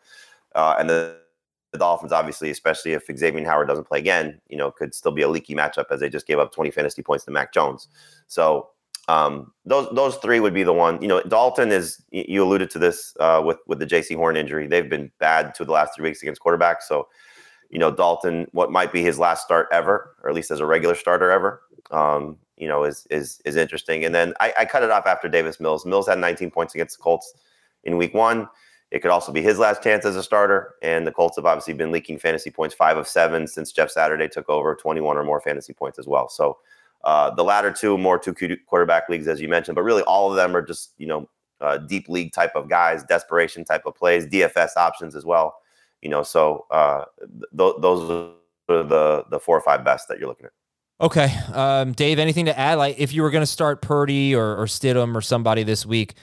Uh, 0.56 0.76
and 0.80 0.90
the, 0.90 1.18
the 1.72 1.78
Dolphins, 1.78 2.12
obviously, 2.12 2.50
especially 2.50 2.94
if 2.94 3.06
Xavier 3.06 3.46
Howard 3.46 3.68
doesn't 3.68 3.88
play 3.88 4.00
again, 4.00 4.40
you 4.48 4.58
know, 4.58 4.72
could 4.72 4.94
still 4.94 5.12
be 5.12 5.22
a 5.22 5.28
leaky 5.28 5.56
matchup 5.56 5.86
as 5.92 6.00
they 6.00 6.10
just 6.10 6.28
gave 6.28 6.40
up 6.40 6.54
20 6.54 6.72
fantasy 6.72 7.02
points 7.02 7.26
to 7.26 7.32
Mac 7.32 7.54
Jones. 7.54 7.88
So 8.28 8.70
um, 9.08 9.54
those 9.66 9.88
those 9.94 10.18
three 10.18 10.40
would 10.40 10.54
be 10.54 10.64
the 10.64 10.74
one. 10.74 11.02
You 11.02 11.08
know, 11.08 11.22
Dalton 11.22 11.72
is 11.72 12.04
you 12.12 12.44
alluded 12.44 12.70
to 12.72 12.80
this 12.80 13.16
uh, 13.20 13.42
with 13.46 13.58
with 13.66 13.80
the 13.80 13.86
Jaycee 13.86 14.16
Horn 14.16 14.36
injury. 14.36 14.68
They've 14.68 14.90
been 14.90 15.12
bad 15.20 15.56
to 15.56 15.66
the 15.66 15.72
last 15.72 15.96
three 15.96 16.10
weeks 16.10 16.22
against 16.22 16.42
quarterbacks. 16.42 16.84
So, 16.88 17.08
you 17.70 17.80
know, 17.80 17.92
Dalton, 17.92 18.48
what 18.52 18.72
might 18.72 18.92
be 18.92 19.04
his 19.04 19.18
last 19.18 19.44
start 19.46 19.68
ever, 19.72 20.16
or 20.24 20.30
at 20.30 20.36
least 20.36 20.52
as 20.52 20.60
a 20.60 20.66
regular 20.66 20.96
starter 20.96 21.32
ever, 21.32 21.62
um, 21.92 22.38
you 22.58 22.68
know, 22.68 22.84
is 22.84 23.08
is 23.10 23.42
is 23.46 23.56
interesting. 23.56 24.04
And 24.04 24.14
then 24.14 24.34
I, 24.42 24.54
I 24.60 24.66
cut 24.66 24.84
it 24.84 24.92
off 24.92 25.06
after 25.06 25.30
Davis 25.30 25.60
Mills. 25.60 25.86
Mills 25.86 26.08
had 26.08 26.20
19 26.20 26.52
points 26.52 26.76
against 26.76 26.98
the 26.98 27.02
Colts 27.02 27.34
in 27.86 27.96
Week 27.96 28.14
One. 28.14 28.50
It 28.92 29.02
could 29.02 29.12
also 29.12 29.32
be 29.32 29.42
his 29.42 29.60
last 29.60 29.84
chance 29.84 30.06
as 30.06 30.16
a 30.16 30.24
starter. 30.24 30.76
And 30.82 31.06
the 31.06 31.12
Colts 31.12 31.36
have 31.36 31.46
obviously 31.46 31.74
been 31.74 31.92
leaking 31.92 32.20
fantasy 32.20 32.50
points, 32.50 32.74
five 32.74 32.98
of 32.98 33.08
seven 33.08 33.48
since 33.48 33.72
Jeff 33.72 33.92
Saturday 33.92 34.28
took 34.28 34.50
over, 34.50 34.76
21 34.76 35.18
or 35.18 35.24
more 35.24 35.42
fantasy 35.42 35.74
points 35.74 36.00
as 36.00 36.08
well. 36.08 36.30
So 36.30 36.58
uh, 37.04 37.32
the 37.32 37.44
latter 37.44 37.72
two 37.72 37.98
more 37.98 38.18
two 38.18 38.34
quarterback 38.66 39.10
leagues, 39.10 39.28
as 39.28 39.40
you 39.40 39.48
mentioned, 39.48 39.76
but 39.76 39.84
really 39.84 40.04
all 40.04 40.30
of 40.30 40.36
them 40.36 40.56
are 40.56 40.62
just 40.62 40.94
you 40.98 41.08
know 41.08 41.30
uh, 41.62 41.78
deep 41.78 42.10
league 42.10 42.34
type 42.34 42.56
of 42.56 42.70
guys, 42.70 43.04
desperation 43.04 43.64
type 43.64 43.86
of 43.86 43.96
plays, 43.96 44.26
DFS 44.28 44.78
options 44.78 45.16
as 45.16 45.26
well. 45.26 45.56
You 46.02 46.10
know, 46.10 46.24
so 46.24 46.66
uh, 46.72 47.06
th- 47.58 47.76
those 47.80 48.10
are 48.70 48.84
the 48.84 49.26
the 49.30 49.40
four 49.40 49.58
or 49.58 49.62
five 49.62 49.84
best 49.84 50.08
that 50.08 50.20
you're 50.20 50.28
looking 50.28 50.48
at. 50.48 50.52
Okay, 51.00 51.32
um, 51.54 51.94
Dave. 51.94 52.18
Anything 52.20 52.46
to 52.46 52.58
add? 52.58 52.76
Like, 52.76 52.98
if 52.98 53.14
you 53.14 53.22
were 53.22 53.30
going 53.30 53.44
to 53.44 53.46
start 53.46 53.82
Purdy 53.82 54.34
or, 54.34 54.58
or 54.58 54.66
Stidham 54.66 55.16
or 55.16 55.22
somebody 55.22 55.62
this 55.62 55.86
week, 55.86 56.16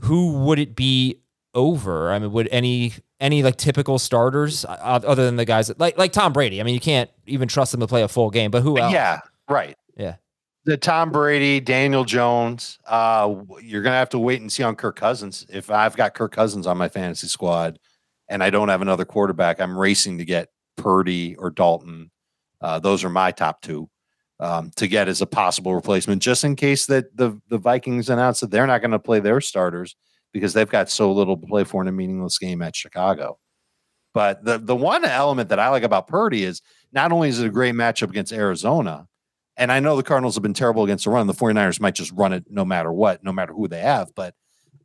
who 0.00 0.32
would 0.44 0.58
it 0.58 0.74
be 0.74 1.21
over? 1.54 2.12
I 2.12 2.18
mean, 2.18 2.32
would 2.32 2.48
any 2.50 2.94
any 3.20 3.42
like 3.42 3.56
typical 3.56 3.98
starters 3.98 4.64
other 4.68 5.24
than 5.24 5.36
the 5.36 5.44
guys 5.44 5.68
that, 5.68 5.78
like 5.78 5.98
like 5.98 6.12
Tom 6.12 6.32
Brady? 6.32 6.60
I 6.60 6.64
mean, 6.64 6.74
you 6.74 6.80
can't 6.80 7.10
even 7.26 7.48
trust 7.48 7.72
them 7.72 7.80
to 7.80 7.86
play 7.86 8.02
a 8.02 8.08
full 8.08 8.30
game. 8.30 8.50
But 8.50 8.62
who 8.62 8.78
else? 8.78 8.92
Yeah, 8.92 9.20
right. 9.48 9.76
Yeah. 9.96 10.16
The 10.64 10.76
Tom 10.76 11.10
Brady, 11.10 11.60
Daniel 11.60 12.04
Jones. 12.04 12.78
Uh, 12.86 13.34
you're 13.60 13.82
gonna 13.82 13.96
have 13.96 14.10
to 14.10 14.18
wait 14.18 14.40
and 14.40 14.52
see 14.52 14.62
on 14.62 14.76
Kirk 14.76 14.96
Cousins. 14.96 15.46
If 15.48 15.70
I've 15.70 15.96
got 15.96 16.14
Kirk 16.14 16.32
Cousins 16.32 16.66
on 16.66 16.78
my 16.78 16.88
fantasy 16.88 17.26
squad, 17.26 17.78
and 18.28 18.42
I 18.42 18.50
don't 18.50 18.68
have 18.68 18.82
another 18.82 19.04
quarterback, 19.04 19.60
I'm 19.60 19.76
racing 19.76 20.18
to 20.18 20.24
get 20.24 20.50
Purdy 20.76 21.36
or 21.36 21.50
Dalton. 21.50 22.10
Uh, 22.60 22.78
those 22.78 23.02
are 23.02 23.10
my 23.10 23.32
top 23.32 23.60
two 23.60 23.90
um, 24.38 24.70
to 24.76 24.86
get 24.86 25.08
as 25.08 25.20
a 25.20 25.26
possible 25.26 25.74
replacement, 25.74 26.22
just 26.22 26.44
in 26.44 26.54
case 26.54 26.86
that 26.86 27.16
the 27.16 27.40
the 27.48 27.58
Vikings 27.58 28.08
announce 28.08 28.40
that 28.40 28.50
they're 28.50 28.66
not 28.66 28.80
going 28.80 28.92
to 28.92 28.98
play 28.98 29.20
their 29.20 29.40
starters 29.40 29.96
because 30.32 30.52
they've 30.52 30.68
got 30.68 30.90
so 30.90 31.12
little 31.12 31.36
to 31.36 31.46
play 31.46 31.64
for 31.64 31.82
in 31.82 31.88
a 31.88 31.92
meaningless 31.92 32.38
game 32.38 32.62
at 32.62 32.76
Chicago. 32.76 33.38
But 34.14 34.44
the 34.44 34.58
the 34.58 34.76
one 34.76 35.04
element 35.04 35.48
that 35.48 35.58
I 35.58 35.68
like 35.68 35.84
about 35.84 36.08
Purdy 36.08 36.44
is 36.44 36.60
not 36.92 37.12
only 37.12 37.28
is 37.28 37.40
it 37.40 37.46
a 37.46 37.50
great 37.50 37.74
matchup 37.74 38.10
against 38.10 38.32
Arizona, 38.32 39.08
and 39.56 39.72
I 39.72 39.80
know 39.80 39.96
the 39.96 40.02
Cardinals 40.02 40.34
have 40.34 40.42
been 40.42 40.54
terrible 40.54 40.84
against 40.84 41.04
the 41.04 41.10
run. 41.10 41.26
The 41.26 41.32
49ers 41.32 41.80
might 41.80 41.94
just 41.94 42.12
run 42.12 42.32
it 42.32 42.44
no 42.48 42.64
matter 42.64 42.92
what, 42.92 43.24
no 43.24 43.32
matter 43.32 43.52
who 43.52 43.68
they 43.68 43.80
have. 43.80 44.14
But 44.14 44.34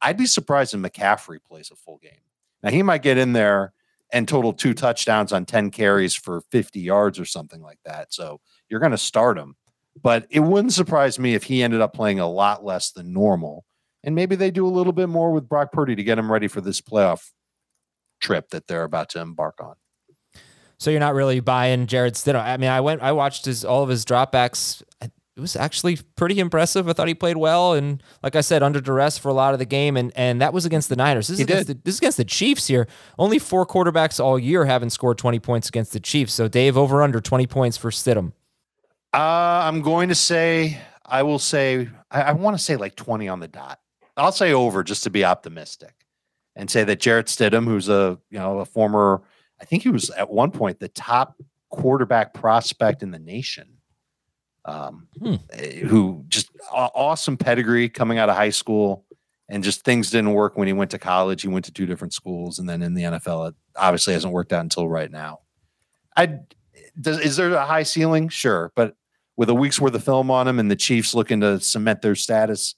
I'd 0.01 0.17
be 0.17 0.25
surprised 0.25 0.73
if 0.73 0.79
McCaffrey 0.79 1.39
plays 1.43 1.71
a 1.71 1.75
full 1.75 1.97
game. 1.97 2.21
Now, 2.63 2.71
he 2.71 2.83
might 2.83 3.03
get 3.03 3.17
in 3.17 3.33
there 3.33 3.73
and 4.12 4.27
total 4.27 4.53
two 4.53 4.73
touchdowns 4.73 5.33
on 5.33 5.45
10 5.45 5.71
carries 5.71 6.15
for 6.15 6.41
50 6.51 6.79
yards 6.79 7.19
or 7.19 7.25
something 7.25 7.62
like 7.62 7.79
that. 7.86 8.13
So 8.13 8.39
you're 8.69 8.79
going 8.79 8.91
to 8.91 8.97
start 8.97 9.38
him. 9.38 9.55
But 10.01 10.27
it 10.29 10.41
wouldn't 10.41 10.73
surprise 10.73 11.17
me 11.17 11.33
if 11.33 11.43
he 11.43 11.63
ended 11.63 11.81
up 11.81 11.93
playing 11.93 12.19
a 12.19 12.29
lot 12.29 12.63
less 12.63 12.91
than 12.91 13.13
normal. 13.13 13.65
And 14.08 14.15
maybe 14.15 14.38
they 14.38 14.52
do 14.52 14.65
a 14.65 14.70
little 14.70 14.93
bit 14.93 15.10
more 15.10 15.34
with 15.34 15.50
Brock 15.50 15.74
Purdy 15.74 15.93
to 15.93 16.02
get 16.02 16.17
him 16.17 16.32
ready 16.32 16.48
for 16.48 16.62
this 16.62 16.80
playoff 16.80 17.32
trip 18.22 18.52
that 18.52 18.65
they're 18.65 18.86
about 18.86 19.10
to 19.10 19.20
embark 19.20 19.56
on. 19.60 19.76
So 20.80 20.91
you're 20.91 21.02
not 21.02 21.13
really 21.13 21.41
buying 21.41 21.88
Jarrett 21.88 22.13
Stidham. 22.13 22.41
I 22.41 22.56
mean, 22.56 22.70
I 22.70 22.80
went, 22.80 23.02
I 23.02 23.12
watched 23.12 23.43
his 23.43 23.65
all 23.65 23.84
of 23.84 23.89
his 23.89 24.06
dropbacks. 24.06 24.82
It 25.02 25.12
was 25.36 25.58
actually 25.58 25.98
pretty 26.15 26.39
impressive. 26.39 26.88
I 26.88 26.93
thought 26.93 27.10
he 27.10 27.15
played 27.15 27.36
well, 27.36 27.74
and 27.74 28.02
like 28.24 28.38
I 28.38 28.41
said, 28.41 28.63
under 28.63 28.80
duress 28.80 29.17
for 29.17 29.28
a 29.28 29.34
lot 29.34 29.52
of 29.52 29.60
the 29.60 29.65
game, 29.65 29.98
and 29.98 30.13
and 30.15 30.41
that 30.41 30.54
was 30.54 30.65
against 30.65 30.88
the 30.88 30.96
Niners. 30.96 31.28
This 31.28 31.39
is, 31.39 31.43
against 31.43 31.67
the, 31.67 31.74
this 31.84 31.96
is 31.96 32.00
against 32.00 32.17
the 32.17 32.24
Chiefs 32.24 32.67
here. 32.67 32.88
Only 33.20 33.39
four 33.39 33.65
quarterbacks 33.65 34.24
all 34.24 34.39
year 34.39 34.63
haven't 34.63 34.91
scored 34.91 35.17
20 35.17 35.38
points 35.39 35.67
against 35.67 35.91
the 35.91 36.00
Chiefs. 36.00 36.34
So 36.34 36.48
Dave, 36.48 36.78
over 36.78 37.04
under 37.04 37.20
20 37.20 37.46
points 37.46 37.76
for 37.76 37.91
Stidham. 37.91 38.32
Uh, 39.13 39.17
I'm 39.17 39.82
going 39.82 40.08
to 40.08 40.15
say, 40.15 40.80
I 41.06 41.24
will 41.24 41.39
say, 41.39 41.89
I, 42.10 42.22
I 42.22 42.32
want 42.32 42.58
to 42.58 42.63
say 42.63 42.78
like 42.78 42.96
20 42.96 43.28
on 43.28 43.41
the 43.41 43.50
dot. 43.50 43.80
I'll 44.17 44.32
say 44.32 44.53
over 44.53 44.84
just 44.84 45.03
to 45.03 45.10
be 45.10 45.23
optimistic, 45.23 45.93
and 46.56 46.69
say 46.69 46.84
that 46.84 46.99
Jarrett 46.99 47.27
Stidham, 47.27 47.65
who's 47.65 47.89
a 47.89 48.19
you 48.30 48.39
know 48.39 48.60
a 48.60 48.65
former 48.65 49.23
I 49.60 49.65
think 49.65 49.84
he 49.84 49.89
was 49.89 50.10
at 50.12 50.30
one 50.30 50.51
point 50.51 50.80
the 50.80 50.89
top 50.89 51.39
quarterback 51.69 52.34
prospect 52.34 53.03
in 53.03 53.12
the 53.12 53.19
nation. 53.19 53.69
Um, 54.65 55.08
hmm. 55.17 55.36
Eh, 55.53 55.80
who 55.80 56.25
just 56.27 56.49
awesome 56.71 57.38
pedigree 57.38 57.88
coming 57.88 58.17
out 58.17 58.30
of 58.30 58.36
high 58.36 58.49
school, 58.49 59.06
and 59.47 59.63
just 59.63 59.86
things 59.86 60.12
didn't 60.12 60.34
work 60.34 60.58
when 60.58 60.67
he 60.67 60.73
went 60.73 60.91
to 60.91 60.99
college. 60.99 61.41
He 61.41 61.47
went 61.47 61.65
to 61.65 61.71
two 61.71 61.86
different 61.86 62.13
schools, 62.13 62.60
and 62.60 62.67
then 62.67 62.82
in 62.82 62.93
the 62.93 63.03
NFL, 63.03 63.49
it 63.49 63.56
obviously 63.77 64.13
hasn't 64.13 64.34
worked 64.34 64.51
out 64.51 64.62
until 64.62 64.89
right 64.89 65.10
now. 65.10 65.39
I 66.17 66.39
does 66.99 67.19
is 67.19 67.38
there 67.38 67.53
a 67.53 67.65
high 67.65 67.84
ceiling? 67.84 68.27
Sure, 68.27 68.73
but 68.75 68.95
with 69.38 69.49
a 69.49 69.53
week's 69.53 69.80
worth 69.80 69.95
of 69.95 70.03
film 70.03 70.30
on 70.30 70.49
him, 70.49 70.60
and 70.60 70.69
the 70.69 70.75
Chiefs 70.75 71.15
looking 71.15 71.39
to 71.39 71.62
cement 71.62 72.01
their 72.01 72.15
status 72.15 72.75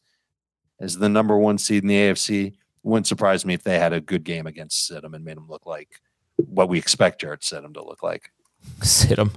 as 0.80 0.98
the 0.98 1.10
number 1.10 1.38
one 1.38 1.58
seed 1.58 1.84
in 1.84 1.90
the 1.90 1.96
AFC, 1.96 2.54
wouldn't 2.84 3.08
surprise 3.08 3.46
me 3.46 3.54
if 3.54 3.64
they 3.64 3.78
had 3.78 3.94
a 3.94 4.02
good 4.02 4.24
game 4.24 4.48
against 4.48 4.90
Stidham 4.90 5.14
and 5.14 5.26
made 5.26 5.38
him 5.38 5.48
look 5.50 5.66
like 5.66 6.02
what 6.38 6.70
we 6.70 6.78
expect 6.78 7.22
Jarrett 7.22 7.42
Stidham 7.42 7.74
to 7.74 7.84
look 7.84 8.02
like. 8.02 8.32
Stidham. 8.80 9.34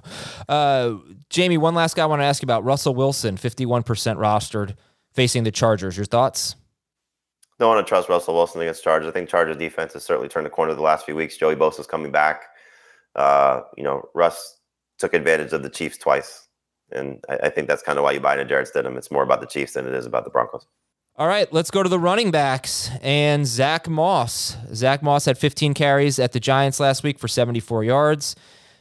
Uh, 0.49 0.97
Jamie, 1.29 1.59
one 1.59 1.75
last 1.75 1.97
guy 1.97 2.03
I 2.03 2.07
want 2.07 2.23
to 2.23 2.27
ask 2.27 2.43
you 2.43 2.47
about 2.47 2.65
Russell 2.65 2.95
Wilson, 2.95 3.37
51% 3.37 3.85
rostered, 3.85 4.77
facing 5.13 5.45
the 5.45 5.51
Chargers. 5.51 5.97
Your 5.97 6.07
thoughts? 6.07 6.57
Don't 7.59 7.75
want 7.75 7.87
to 7.87 7.89
trust 7.89 8.09
Russell 8.09 8.35
Wilson 8.35 8.61
against 8.63 8.83
Chargers. 8.83 9.09
I 9.09 9.13
think 9.13 9.29
Chargers 9.29 9.57
defense 9.57 9.93
has 9.93 10.05
certainly 10.05 10.29
turned 10.29 10.47
the 10.47 10.51
corner 10.51 10.75
the 10.75 10.83
last 10.83 11.05
few 11.05 11.15
weeks. 11.15 11.37
Joey 11.37 11.55
Bosa's 11.55 11.87
coming 11.87 12.11
back. 12.11 12.45
Uh, 13.15 13.61
you 13.77 13.85
know, 13.85 14.09
Russ 14.15 14.59
took 14.99 15.15
advantage 15.15 15.53
of 15.53 15.63
the 15.63 15.71
Chiefs 15.71 15.99
twice. 15.99 16.49
And 16.91 17.23
I, 17.29 17.39
I 17.45 17.49
think 17.51 17.69
that's 17.69 17.83
kind 17.83 17.99
of 17.99 18.05
why 18.05 18.13
you 18.13 18.21
buy 18.21 18.35
into 18.35 18.45
Jarrett 18.45 18.71
Stidham. 18.73 18.97
It's 18.97 19.11
more 19.11 19.23
about 19.23 19.41
the 19.41 19.47
Chiefs 19.47 19.75
than 19.75 19.87
it 19.87 19.95
is 19.95 20.07
about 20.07 20.25
the 20.25 20.31
Broncos. 20.31 20.67
All 21.17 21.27
right, 21.27 21.53
let's 21.53 21.71
go 21.71 21.83
to 21.83 21.91
the 21.91 21.99
running 21.99 22.31
backs 22.31 22.91
and 23.03 23.47
Zack 23.47 23.87
Moss. 23.87 24.57
Zack 24.73 25.03
Moss 25.03 25.27
had 25.27 25.37
15 25.37 25.75
carries 25.75 26.19
at 26.19 26.33
the 26.33 26.41
Giants 26.41 26.81
last 26.81 27.03
week 27.03 27.19
for 27.19 27.29
74 27.29 27.85
yards, 27.85 28.35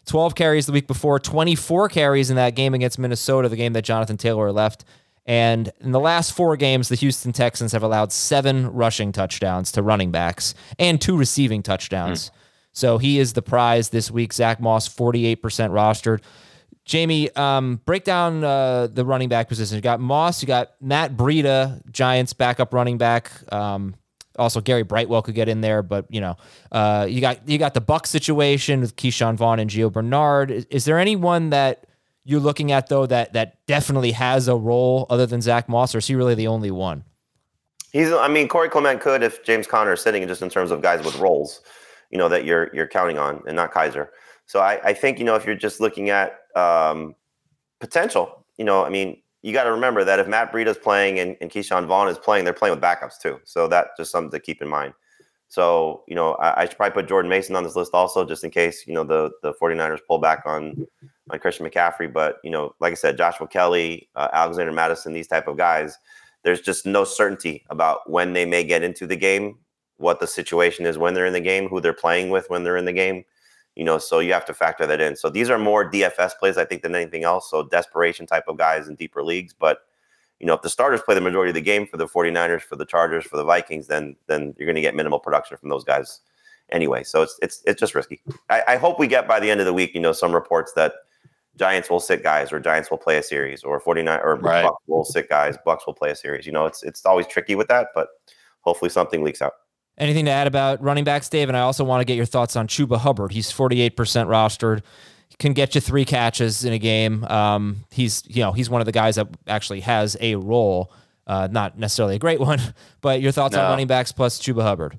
12 0.06 0.34
carries 0.34 0.66
the 0.66 0.72
week 0.72 0.88
before, 0.88 1.20
24 1.20 1.90
carries 1.90 2.30
in 2.30 2.38
that 2.38 2.56
game 2.56 2.74
against 2.74 2.98
Minnesota, 2.98 3.50
the 3.50 3.58
game 3.58 3.74
that 3.74 3.84
Jonathan 3.84 4.16
Taylor 4.16 4.50
left. 4.54 4.86
And 5.26 5.74
in 5.82 5.92
the 5.92 6.00
last 6.00 6.32
four 6.32 6.56
games, 6.56 6.88
the 6.88 6.96
Houston 6.96 7.34
Texans 7.34 7.74
have 7.74 7.84
allowed 7.84 8.14
seven 8.14 8.72
rushing 8.72 9.12
touchdowns 9.12 9.70
to 9.74 9.84
running 9.84 10.10
backs 10.12 10.56
and 10.80 11.02
two 11.02 11.18
receiving 11.18 11.62
touchdowns. 11.62 12.30
Mm. 12.30 12.32
So 12.72 12.98
he 12.98 13.20
is 13.20 13.34
the 13.34 13.42
prize 13.42 13.90
this 13.90 14.10
week. 14.10 14.32
Zack 14.32 14.62
Moss, 14.62 14.88
48% 14.88 15.38
rostered. 15.38 16.22
Jamie, 16.86 17.30
um, 17.36 17.80
break 17.86 18.04
down 18.04 18.44
uh, 18.44 18.88
the 18.88 19.06
running 19.06 19.30
back 19.30 19.48
position. 19.48 19.76
You 19.76 19.82
got 19.82 20.00
Moss, 20.00 20.42
you 20.42 20.48
got 20.48 20.72
Matt 20.82 21.16
Breida, 21.16 21.82
Giants 21.92 22.34
backup 22.34 22.74
running 22.74 22.98
back. 22.98 23.32
Um, 23.54 23.96
also, 24.38 24.62
Gary 24.62 24.84
Brightwell 24.84 25.22
could 25.22 25.36
get 25.36 25.50
in 25.50 25.62
there, 25.62 25.84
but 25.84 26.06
you 26.10 26.22
know, 26.22 26.38
uh, 26.72 27.06
you 27.10 27.22
got 27.22 27.48
you 27.48 27.58
got 27.58 27.74
the 27.74 27.82
Buck 27.82 28.08
situation 28.08 28.82
with 28.82 28.96
Ke'Shawn 28.96 29.36
Vaughn 29.36 29.60
and 29.60 29.70
Gio 29.70 29.92
Bernard. 29.92 30.52
Is, 30.52 30.66
is, 30.70 30.86
there 30.86 30.98
anyone 30.98 31.50
that 31.50 31.86
you're 32.24 32.40
looking 32.40 32.72
at 32.72 32.88
though 32.88 33.06
that 33.06 33.34
that 33.34 33.66
definitely 33.68 34.12
has 34.14 34.48
a 34.48 34.56
role 34.56 35.06
other 35.10 35.26
than 35.26 35.42
Zack 35.42 35.68
Moss, 35.68 35.94
or 35.94 36.00
is 36.00 36.08
he 36.08 36.16
really 36.16 36.36
the 36.36 36.48
only 36.48 36.72
one? 36.72 37.04
He's. 37.92 38.12
I 38.12 38.30
mean, 38.30 38.48
Corey 38.48 38.70
Clement 38.70 39.02
could 39.02 39.22
if 39.22 39.44
James 39.44 39.68
Conner 39.68 39.94
is 39.94 40.02
sitting, 40.02 40.26
just 40.28 40.42
in 40.42 40.50
terms 40.50 40.72
of 40.72 40.82
guys 40.82 41.06
with 41.06 41.18
roles, 41.20 41.62
you 42.10 42.18
know, 42.18 42.30
that 42.30 42.46
you're 42.46 42.74
you're 42.74 42.88
counting 42.88 43.18
on, 43.18 43.44
and 43.46 43.56
not 43.56 43.74
Kizer. 43.74 44.08
So 44.52 44.60
I, 44.60 44.82
I 44.84 44.92
think 44.94 45.18
you 45.18 45.24
know 45.24 45.36
if 45.36 45.46
you're 45.46 45.56
just 45.56 45.80
looking 45.80 46.10
at 46.10 46.40
um, 46.58 47.16
potential, 47.80 48.46
you 48.58 48.66
know, 48.66 48.84
I 48.84 48.90
mean, 48.90 49.22
you 49.44 49.54
got 49.54 49.64
to 49.64 49.72
remember 49.72 50.04
that 50.04 50.20
if 50.20 50.28
Matt 50.28 50.52
Breida's 50.52 50.78
playing 50.78 51.20
and, 51.20 51.38
and 51.40 51.50
Ke'Shawn 51.50 51.88
Vaughn 51.88 52.10
is 52.10 52.18
playing, 52.18 52.44
they're 52.44 52.54
playing 52.54 52.76
with 52.76 52.84
backups 52.84 53.18
too. 53.18 53.40
So 53.46 53.70
that 53.70 53.96
just 53.96 54.12
something 54.12 54.30
to 54.30 54.42
keep 54.42 54.62
in 54.62 54.68
mind. 54.68 54.94
So, 55.48 56.04
you 56.06 56.16
know, 56.16 56.34
I, 56.34 56.64
I, 56.64 56.66
should 56.66 56.76
probably 56.76 57.02
put 57.02 57.08
Jordan 57.08 57.30
Mason 57.30 57.56
on 57.56 57.64
this 57.64 57.78
list 57.78 57.92
also, 57.94 58.26
just 58.26 58.44
in 58.44 58.52
case, 58.52 58.86
you 58.86 58.94
know, 58.94 59.06
the, 59.06 59.32
the 59.42 59.54
49ers 59.54 60.00
pull 60.06 60.18
back 60.18 60.44
on, 60.46 60.86
on 61.30 61.40
Christian 61.40 61.66
McCaffrey. 61.66 62.12
But, 62.12 62.40
you 62.44 62.52
know, 62.52 62.76
like 62.82 62.92
I 62.92 62.96
said, 62.96 63.16
Joshua 63.16 63.48
Kelley, 63.48 64.10
uh, 64.18 64.28
Alexander 64.34 64.74
Mattison, 64.74 65.14
these 65.14 65.28
type 65.28 65.48
of 65.48 65.56
guys, 65.56 65.98
there's 66.44 66.60
just 66.60 66.86
no 66.86 67.06
certainty 67.06 67.64
about 67.70 68.10
when 68.10 68.34
they 68.34 68.44
may 68.44 68.66
get 68.66 68.84
into 68.84 69.08
the 69.08 69.16
game 69.16 69.60
what 69.96 70.20
the 70.20 70.28
situation 70.28 70.86
is 70.86 70.98
when 70.98 71.14
they're 71.14 71.26
in 71.26 71.32
the 71.32 71.40
game, 71.40 71.70
who 71.70 71.80
they're 71.80 71.94
playing 71.94 72.32
with 72.32 72.50
when 72.50 72.66
they're 72.66 72.76
in 72.76 72.86
the 72.86 72.92
game. 72.92 73.24
You 73.76 73.86
know, 73.86 73.98
so 73.98 74.20
you 74.20 74.34
have 74.34 74.46
to 74.46 74.54
factor 74.54 74.86
that 74.86 75.00
in. 75.00 75.16
So 75.16 75.30
these 75.30 75.50
are 75.50 75.58
more 75.58 75.90
DFS 75.90 76.32
plays, 76.38 76.58
I 76.58 76.66
think, 76.66 76.82
than 76.82 76.94
anything 76.94 77.24
else. 77.24 77.50
So 77.50 77.64
desperation 77.64 78.26
type 78.26 78.46
of 78.48 78.58
guys 78.58 78.88
in 78.88 78.96
deeper 78.96 79.24
leagues. 79.24 79.54
But 79.54 79.80
you 80.40 80.48
know, 80.48 80.56
if 80.56 80.62
the 80.62 80.70
starters 80.70 81.02
play 81.02 81.16
the 81.16 81.22
majority 81.22 81.52
of 81.52 81.56
the 81.56 81.62
game 81.62 81.86
for 81.86 81.98
the 81.98 82.08
49ers, 82.08 82.64
for 82.64 82.76
the 82.76 82.86
Chargers, 82.86 83.26
for 83.26 83.38
the 83.38 83.44
Vikings, 83.44 83.88
then 83.88 84.16
then 84.28 84.54
you're 84.58 84.66
going 84.66 84.76
to 84.76 84.82
get 84.82 84.96
minimal 84.96 85.20
production 85.20 85.56
from 85.58 85.70
those 85.70 85.84
guys 85.84 86.22
anyway. 86.70 87.04
So 87.04 87.22
it's 87.22 87.38
it's 87.42 87.64
it's 87.66 87.80
just 87.80 87.96
risky. 87.96 88.22
I, 88.50 88.64
I 88.70 88.76
hope 88.78 89.00
we 89.00 89.08
get 89.08 89.28
by 89.28 89.40
the 89.40 89.50
end 89.50 89.60
of 89.60 89.66
the 89.66 89.74
week, 89.74 89.94
you 89.94 90.02
know, 90.02 90.12
some 90.12 90.34
reports 90.34 90.74
that 90.74 90.94
Giants 91.58 91.90
will 91.90 92.00
sit 92.00 92.24
guys 92.24 92.52
or 92.52 92.60
Giants 92.60 92.90
will 92.90 92.98
play 92.98 93.18
a 93.18 93.24
series 93.24 93.64
or 93.64 93.80
49 93.80 94.20
or 94.24 94.38
right. 94.38 94.64
Bucks 94.64 94.84
will 94.88 95.06
sit 95.06 95.30
guys, 95.30 95.58
Bucks 95.64 95.86
will 95.86 95.94
play 95.94 96.10
a 96.12 96.16
series. 96.16 96.46
You 96.46 96.52
know, 96.52 96.66
it's 96.66 96.82
it's 96.84 97.06
always 97.06 97.28
tricky 97.28 97.56
with 97.56 97.68
that, 97.68 97.90
but 97.94 98.08
hopefully 98.62 98.90
something 98.90 99.24
leaks 99.24 99.42
out. 99.42 99.54
Anything 100.02 100.26
to 100.26 100.32
add 100.32 100.48
about 100.48 100.82
running 100.82 101.04
backs, 101.04 101.30
Dave? 101.30 101.48
And 101.48 101.56
I 101.56 101.62
also 101.62 101.84
want 101.84 102.02
to 102.02 102.06
get 102.06 102.16
your 102.16 102.26
thoughts 102.26 102.56
on 102.56 102.68
Chuba 102.68 102.98
Hubbard. 102.98 103.32
He's 103.32 103.52
48% 103.52 103.92
rostered. 103.94 104.82
Can 105.38 105.54
get 105.54 105.76
you 105.76 105.82
three 105.82 106.06
catches 106.06 106.66
in 106.66 106.74
a 106.74 106.80
game. 106.80 107.24
Um, 107.26 107.86
he's 107.92 108.24
you 108.28 108.42
know 108.42 108.52
he's 108.52 108.70
one 108.70 108.82
of 108.82 108.86
the 108.86 108.92
guys 108.92 109.16
that 109.16 109.28
actually 109.48 109.82
has 109.82 110.18
a 110.20 110.36
role, 110.36 110.92
uh, 111.28 111.48
not 111.52 111.78
necessarily 111.78 112.16
a 112.16 112.20
great 112.20 112.40
one. 112.52 112.60
But 113.02 113.22
your 113.22 113.32
thoughts 113.32 113.56
no. 113.56 113.62
on 113.62 113.70
running 113.70 113.86
backs 113.86 114.12
plus 114.12 114.40
Chuba 114.40 114.64
Hubbard? 114.64 114.98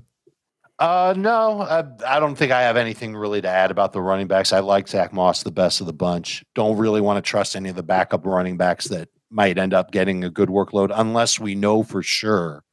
Uh, 0.79 1.15
no, 1.17 1.63
I, 1.63 1.85
I, 2.07 2.19
don't 2.19 2.35
think 2.35 2.51
I 2.51 2.63
have 2.63 2.77
anything 2.77 3.15
really 3.15 3.41
to 3.41 3.49
add 3.49 3.71
about 3.71 3.93
the 3.93 4.01
running 4.01 4.27
backs. 4.27 4.53
I 4.53 4.61
like 4.61 4.89
Zack 4.89 5.13
Moss 5.13 5.43
the 5.43 5.53
best 5.53 5.81
of 5.81 5.87
the 5.87 5.93
bunch. 5.93 6.45
Don't 6.55 6.77
really 6.77 7.01
want 7.01 7.25
to 7.25 7.29
trust 7.29 7.55
any 7.55 7.69
of 7.69 7.77
the 7.77 7.85
backup 7.85 8.27
running 8.27 8.57
backs 8.57 8.87
that 8.89 9.09
might 9.31 9.59
end 9.59 9.75
up 9.75 9.93
getting 9.93 10.25
a 10.25 10.31
good 10.31 10.49
workload 10.49 10.91
unless 10.93 11.39
we 11.39 11.55
know 11.55 11.83
for 11.85 12.03
sure 12.03 12.65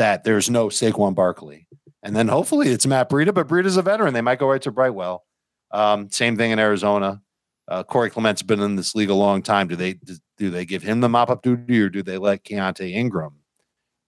that 0.00 0.24
there's 0.24 0.48
no 0.48 0.68
Saquon 0.68 1.14
Barkley. 1.14 1.66
And 2.02 2.16
then 2.16 2.26
hopefully 2.26 2.70
it's 2.70 2.86
Matt 2.86 3.10
Breida, 3.10 3.34
but 3.34 3.46
Breida's 3.46 3.76
a 3.76 3.82
veteran. 3.82 4.14
They 4.14 4.22
might 4.22 4.38
go 4.38 4.48
right 4.48 4.62
to 4.62 4.70
Brightwell. 4.70 5.24
Um, 5.70 6.10
same 6.10 6.38
thing 6.38 6.52
in 6.52 6.58
Arizona. 6.58 7.20
Uh, 7.68 7.82
Corey 7.82 8.08
Clement's 8.08 8.42
been 8.42 8.60
in 8.60 8.76
this 8.76 8.94
league 8.94 9.10
a 9.10 9.14
long 9.14 9.42
time. 9.42 9.68
Do 9.68 9.76
they 9.76 9.96
do 10.38 10.48
they 10.48 10.64
give 10.64 10.82
him 10.82 11.00
the 11.00 11.08
mop 11.10 11.28
up 11.28 11.42
duty 11.42 11.80
or 11.82 11.90
do 11.90 12.02
they 12.02 12.16
let 12.16 12.44
Keaontay 12.44 12.94
Ingram 12.94 13.34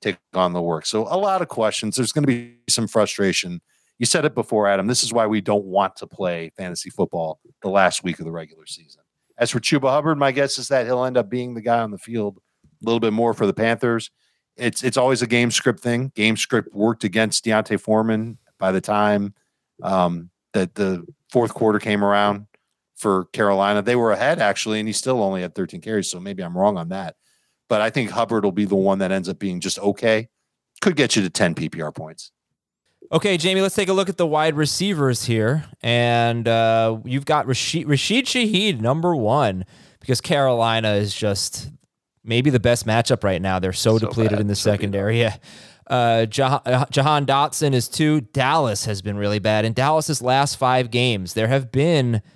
take 0.00 0.16
on 0.32 0.54
the 0.54 0.62
work. 0.62 0.86
So 0.86 1.02
a 1.02 1.16
lot 1.16 1.42
of 1.42 1.48
questions. 1.48 1.94
There's 1.94 2.10
going 2.10 2.24
to 2.24 2.26
be 2.26 2.56
some 2.68 2.88
frustration. 2.88 3.60
You 3.98 4.06
said 4.06 4.24
it 4.24 4.34
before, 4.34 4.66
Adam. 4.66 4.86
This 4.86 5.04
is 5.04 5.12
why 5.12 5.26
we 5.26 5.42
don't 5.42 5.66
want 5.66 5.94
to 5.96 6.06
play 6.06 6.50
fantasy 6.56 6.88
football 6.90 7.38
the 7.62 7.68
last 7.68 8.02
week 8.02 8.18
of 8.18 8.24
the 8.24 8.32
regular 8.32 8.66
season. 8.66 9.02
As 9.38 9.50
for 9.50 9.60
Chuba 9.60 9.90
Hubbard, 9.90 10.18
my 10.18 10.32
guess 10.32 10.58
is 10.58 10.68
that 10.68 10.86
he'll 10.86 11.04
end 11.04 11.18
up 11.18 11.28
being 11.28 11.54
the 11.54 11.60
guy 11.60 11.80
on 11.80 11.90
the 11.90 11.98
field 11.98 12.38
a 12.64 12.84
little 12.84 12.98
bit 12.98 13.12
more 13.12 13.34
for 13.34 13.46
the 13.46 13.54
Panthers. 13.54 14.10
It's 14.56 14.84
it's 14.84 14.96
always 14.96 15.22
a 15.22 15.26
game 15.26 15.50
script 15.50 15.80
thing. 15.80 16.12
Game 16.14 16.36
script 16.36 16.74
worked 16.74 17.04
against 17.04 17.44
D'Onta 17.44 17.80
Foreman 17.80 18.38
by 18.58 18.72
the 18.72 18.80
time 18.80 19.34
um, 19.82 20.30
that 20.52 20.74
the 20.74 21.06
fourth 21.30 21.54
quarter 21.54 21.78
came 21.78 22.04
around 22.04 22.46
for 22.96 23.24
Carolina. 23.26 23.82
They 23.82 23.96
were 23.96 24.12
ahead 24.12 24.38
actually, 24.38 24.78
and 24.78 24.88
he 24.88 24.92
still 24.92 25.22
only 25.22 25.42
had 25.42 25.54
13 25.54 25.80
carries. 25.80 26.10
So 26.10 26.20
maybe 26.20 26.42
I'm 26.42 26.56
wrong 26.56 26.76
on 26.76 26.90
that 26.90 27.16
but 27.72 27.80
I 27.80 27.88
think 27.88 28.10
Hubbard 28.10 28.44
will 28.44 28.52
be 28.52 28.66
the 28.66 28.76
one 28.76 28.98
that 28.98 29.10
ends 29.10 29.30
up 29.30 29.38
being 29.38 29.58
just 29.58 29.78
okay. 29.78 30.28
Could 30.82 30.94
get 30.94 31.16
you 31.16 31.22
to 31.22 31.30
10 31.30 31.54
PPR 31.54 31.94
points. 31.94 32.30
Okay, 33.10 33.38
Jamie, 33.38 33.62
let's 33.62 33.74
take 33.74 33.88
a 33.88 33.94
look 33.94 34.10
at 34.10 34.18
the 34.18 34.26
wide 34.26 34.56
receivers 34.56 35.24
here. 35.24 35.64
And 35.80 36.46
uh, 36.46 36.98
you've 37.06 37.24
got 37.24 37.46
Rashid, 37.46 37.88
Rashid 37.88 38.26
Shaheed, 38.26 38.82
number 38.82 39.16
one, 39.16 39.64
because 40.00 40.20
Carolina 40.20 40.92
is 40.96 41.14
just 41.14 41.70
maybe 42.24 42.50
the 42.50 42.60
best 42.60 42.86
matchup 42.86 43.24
right 43.24 43.40
now. 43.40 43.58
They're 43.58 43.72
so, 43.72 43.98
so 43.98 44.06
depleted 44.06 44.32
bad. 44.32 44.40
in 44.40 44.46
the 44.46 44.56
so 44.56 44.70
secondary. 44.70 45.20
Yeah. 45.20 45.36
Uh, 45.86 46.26
Jahan, 46.26 46.60
uh, 46.64 46.86
Jahan 46.90 47.26
Dotson 47.26 47.74
is 47.74 47.88
two. 47.88 48.20
Dallas 48.20 48.84
has 48.86 49.02
been 49.02 49.16
really 49.16 49.38
bad. 49.38 49.64
In 49.64 49.72
Dallas's 49.72 50.22
last 50.22 50.56
five 50.56 50.90
games, 50.90 51.34
there 51.34 51.48
have 51.48 51.72
been– 51.72 52.22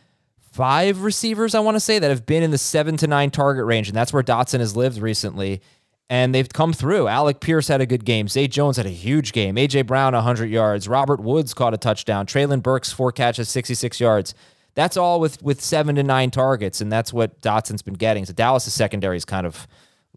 five 0.57 1.03
receivers, 1.03 1.55
I 1.55 1.61
want 1.61 1.75
to 1.77 1.81
say, 1.81 1.99
that 1.99 2.09
have 2.09 2.25
been 2.25 2.43
in 2.43 2.51
the 2.51 2.59
seven 2.59 2.97
to 2.97 3.07
nine 3.07 3.31
target 3.31 3.67
range. 3.67 3.89
And 3.89 3.97
that's 3.97 4.11
where 4.13 4.23
Dotson 4.23 4.61
has 4.61 4.75
lived 4.75 4.99
recently. 4.99 5.61
And 6.09 6.35
they've 6.35 6.49
come 6.49 6.73
through. 6.73 7.09
Alec 7.09 7.41
Pierce 7.41 7.69
had 7.69 7.83
a 7.83 7.87
good 7.87 8.07
game. 8.07 8.27
Zay 8.27 8.49
Jones 8.49 8.79
had 8.79 8.87
a 8.87 8.91
huge 8.91 9.33
game. 9.33 9.59
A.J. 9.59 9.83
Brown, 9.83 10.15
100 10.15 10.47
yards. 10.47 10.89
Robert 10.89 11.21
Woods 11.21 11.53
caught 11.53 11.75
a 11.75 11.77
touchdown. 11.77 12.27
Treylon 12.27 12.63
Burks, 12.63 12.91
four 12.91 13.13
catches, 13.13 13.51
66 13.51 14.01
yards. 14.01 14.35
That's 14.77 14.97
all 14.97 15.19
with 15.19 15.43
with 15.43 15.61
seven 15.61 15.97
to 15.97 16.05
nine 16.05 16.31
targets. 16.31 16.81
And 16.81 16.93
that's 16.93 17.13
what 17.13 17.41
Dotson's 17.41 17.83
been 17.83 17.95
getting. 17.95 18.25
So 18.25 18.33
Dallas' 18.33 18.73
secondary 18.73 19.17
is 19.17 19.25
kind 19.25 19.47
of 19.47 19.67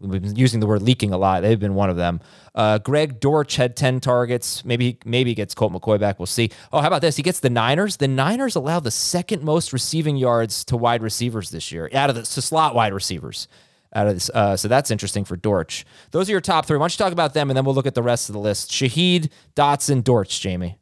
We've 0.00 0.22
been 0.22 0.34
using 0.34 0.60
the 0.60 0.66
word 0.66 0.80
leaking 0.82 1.12
a 1.12 1.18
lot. 1.18 1.42
They've 1.42 1.60
been 1.60 1.74
one 1.74 1.90
of 1.90 1.96
them. 1.96 2.20
Uh, 2.54 2.78
Greg 2.78 3.20
Dortch 3.20 3.56
had 3.56 3.76
10 3.76 4.00
targets. 4.00 4.64
Maybe 4.64 4.98
maybe 5.04 5.34
gets 5.34 5.54
Colt 5.54 5.72
McCoy 5.72 6.00
back. 6.00 6.18
We'll 6.18 6.26
see. 6.26 6.50
Oh, 6.72 6.80
how 6.80 6.86
about 6.86 7.02
this? 7.02 7.16
He 7.16 7.22
gets 7.22 7.40
the 7.40 7.50
Niners. 7.50 7.98
The 7.98 8.08
Niners 8.08 8.56
allow 8.56 8.80
the 8.80 8.90
second 8.90 9.42
most 9.42 9.72
receiving 9.72 10.16
yards 10.16 10.64
to 10.66 10.76
wide 10.76 11.02
receivers 11.02 11.50
this 11.50 11.70
year, 11.70 11.90
out 11.92 12.08
of 12.08 12.16
the 12.16 12.24
slot 12.24 12.74
wide 12.74 12.94
receivers. 12.94 13.46
Out 13.92 14.06
of 14.06 14.14
this, 14.14 14.30
uh, 14.30 14.56
so 14.56 14.68
that's 14.68 14.92
interesting 14.92 15.24
for 15.24 15.36
Dortch. 15.36 15.84
Those 16.12 16.28
are 16.28 16.32
your 16.32 16.40
top 16.40 16.64
three. 16.64 16.78
Why 16.78 16.84
don't 16.84 16.94
you 16.94 16.98
talk 17.04 17.12
about 17.12 17.34
them, 17.34 17.50
and 17.50 17.56
then 17.56 17.64
we'll 17.64 17.74
look 17.74 17.88
at 17.88 17.96
the 17.96 18.04
rest 18.04 18.28
of 18.28 18.34
the 18.34 18.38
list. 18.38 18.70
Shaheed, 18.70 19.30
Dotson, 19.56 20.04
Dortch, 20.04 20.40
Jamie. 20.40 20.78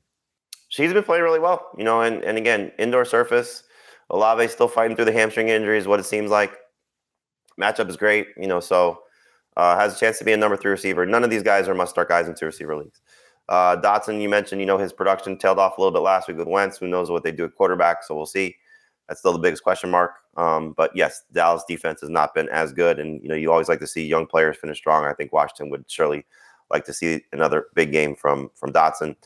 She's 0.69 0.93
been 0.93 1.03
playing 1.03 1.23
really 1.23 1.39
well, 1.39 1.71
you 1.79 1.85
know, 1.85 2.03
and, 2.03 2.23
and 2.23 2.37
again, 2.37 2.71
indoor 2.79 3.07
surface. 3.07 3.63
Olave 4.11 4.49
still 4.49 4.69
fighting 4.69 4.97
through 4.97 5.05
the 5.07 5.13
hamstring 5.13 5.49
injuries, 5.49 5.87
what 5.87 6.01
it 6.01 6.07
seems 6.07 6.31
like. 6.31 6.57
Matchup 7.61 7.89
is 7.89 7.97
great, 7.97 8.29
you 8.37 8.47
know, 8.47 8.61
so 8.61 9.01
uh, 9.57 9.77
has 9.77 9.97
a 9.97 9.99
chance 9.99 10.19
to 10.19 10.25
be 10.25 10.33
a 10.33 10.37
number 10.37 10.57
three 10.57 10.71
receiver. 10.71 11.05
None 11.05 11.25
of 11.25 11.31
these 11.31 11.43
guys 11.43 11.69
are 11.69 11.75
must 11.75 11.91
start 11.91 12.09
guys 12.09 12.29
in 12.29 12.35
two 12.35 12.47
receiver 12.47 12.77
leagues. 12.77 13.01
Uh, 13.49 13.81
Dotson, 13.81 14.21
you 14.21 14.29
mentioned, 14.29 14.61
you 14.61 14.67
know, 14.67 14.79
his 14.79 14.93
production 14.93 15.37
tailed 15.37 15.59
off 15.59 15.79
a 15.79 15.81
little 15.81 15.93
bit 15.93 16.03
last 16.03 16.29
week 16.29 16.37
with 16.37 16.47
Wentz. 16.47 16.79
Who 16.79 16.87
knows 16.87 17.11
what 17.11 17.25
they 17.25 17.33
do 17.33 17.45
at 17.45 17.55
quarterback? 17.55 18.05
So 18.05 18.15
we'll 18.15 18.27
see. 18.27 18.57
That's 19.09 19.21
still 19.21 19.33
the 19.33 19.39
biggest 19.39 19.63
question 19.63 19.91
mark. 19.91 20.13
Um, 20.37 20.75
but 20.77 20.91
yes, 20.95 21.23
Dallas 21.33 21.65
defense 21.67 22.03
has 22.03 22.11
not 22.11 22.35
been 22.35 22.49
as 22.51 22.73
good, 22.73 22.99
and 22.99 23.21
you 23.23 23.29
know, 23.29 23.35
you 23.35 23.51
always 23.51 23.69
like 23.69 23.81
to 23.81 23.87
see 23.87 24.07
young 24.07 24.27
players 24.27 24.57
finish 24.57 24.79
strong. 24.79 25.05
I 25.05 25.15
think 25.15 25.33
Washington 25.33 25.71
would 25.71 25.85
surely 25.89 26.27
like 26.71 26.85
to 26.85 26.93
see 26.93 27.23
another 27.33 27.67
big 27.75 27.91
game 27.91 28.15
from 28.15 28.51
from 28.55 28.73
Dotson. 28.73 29.17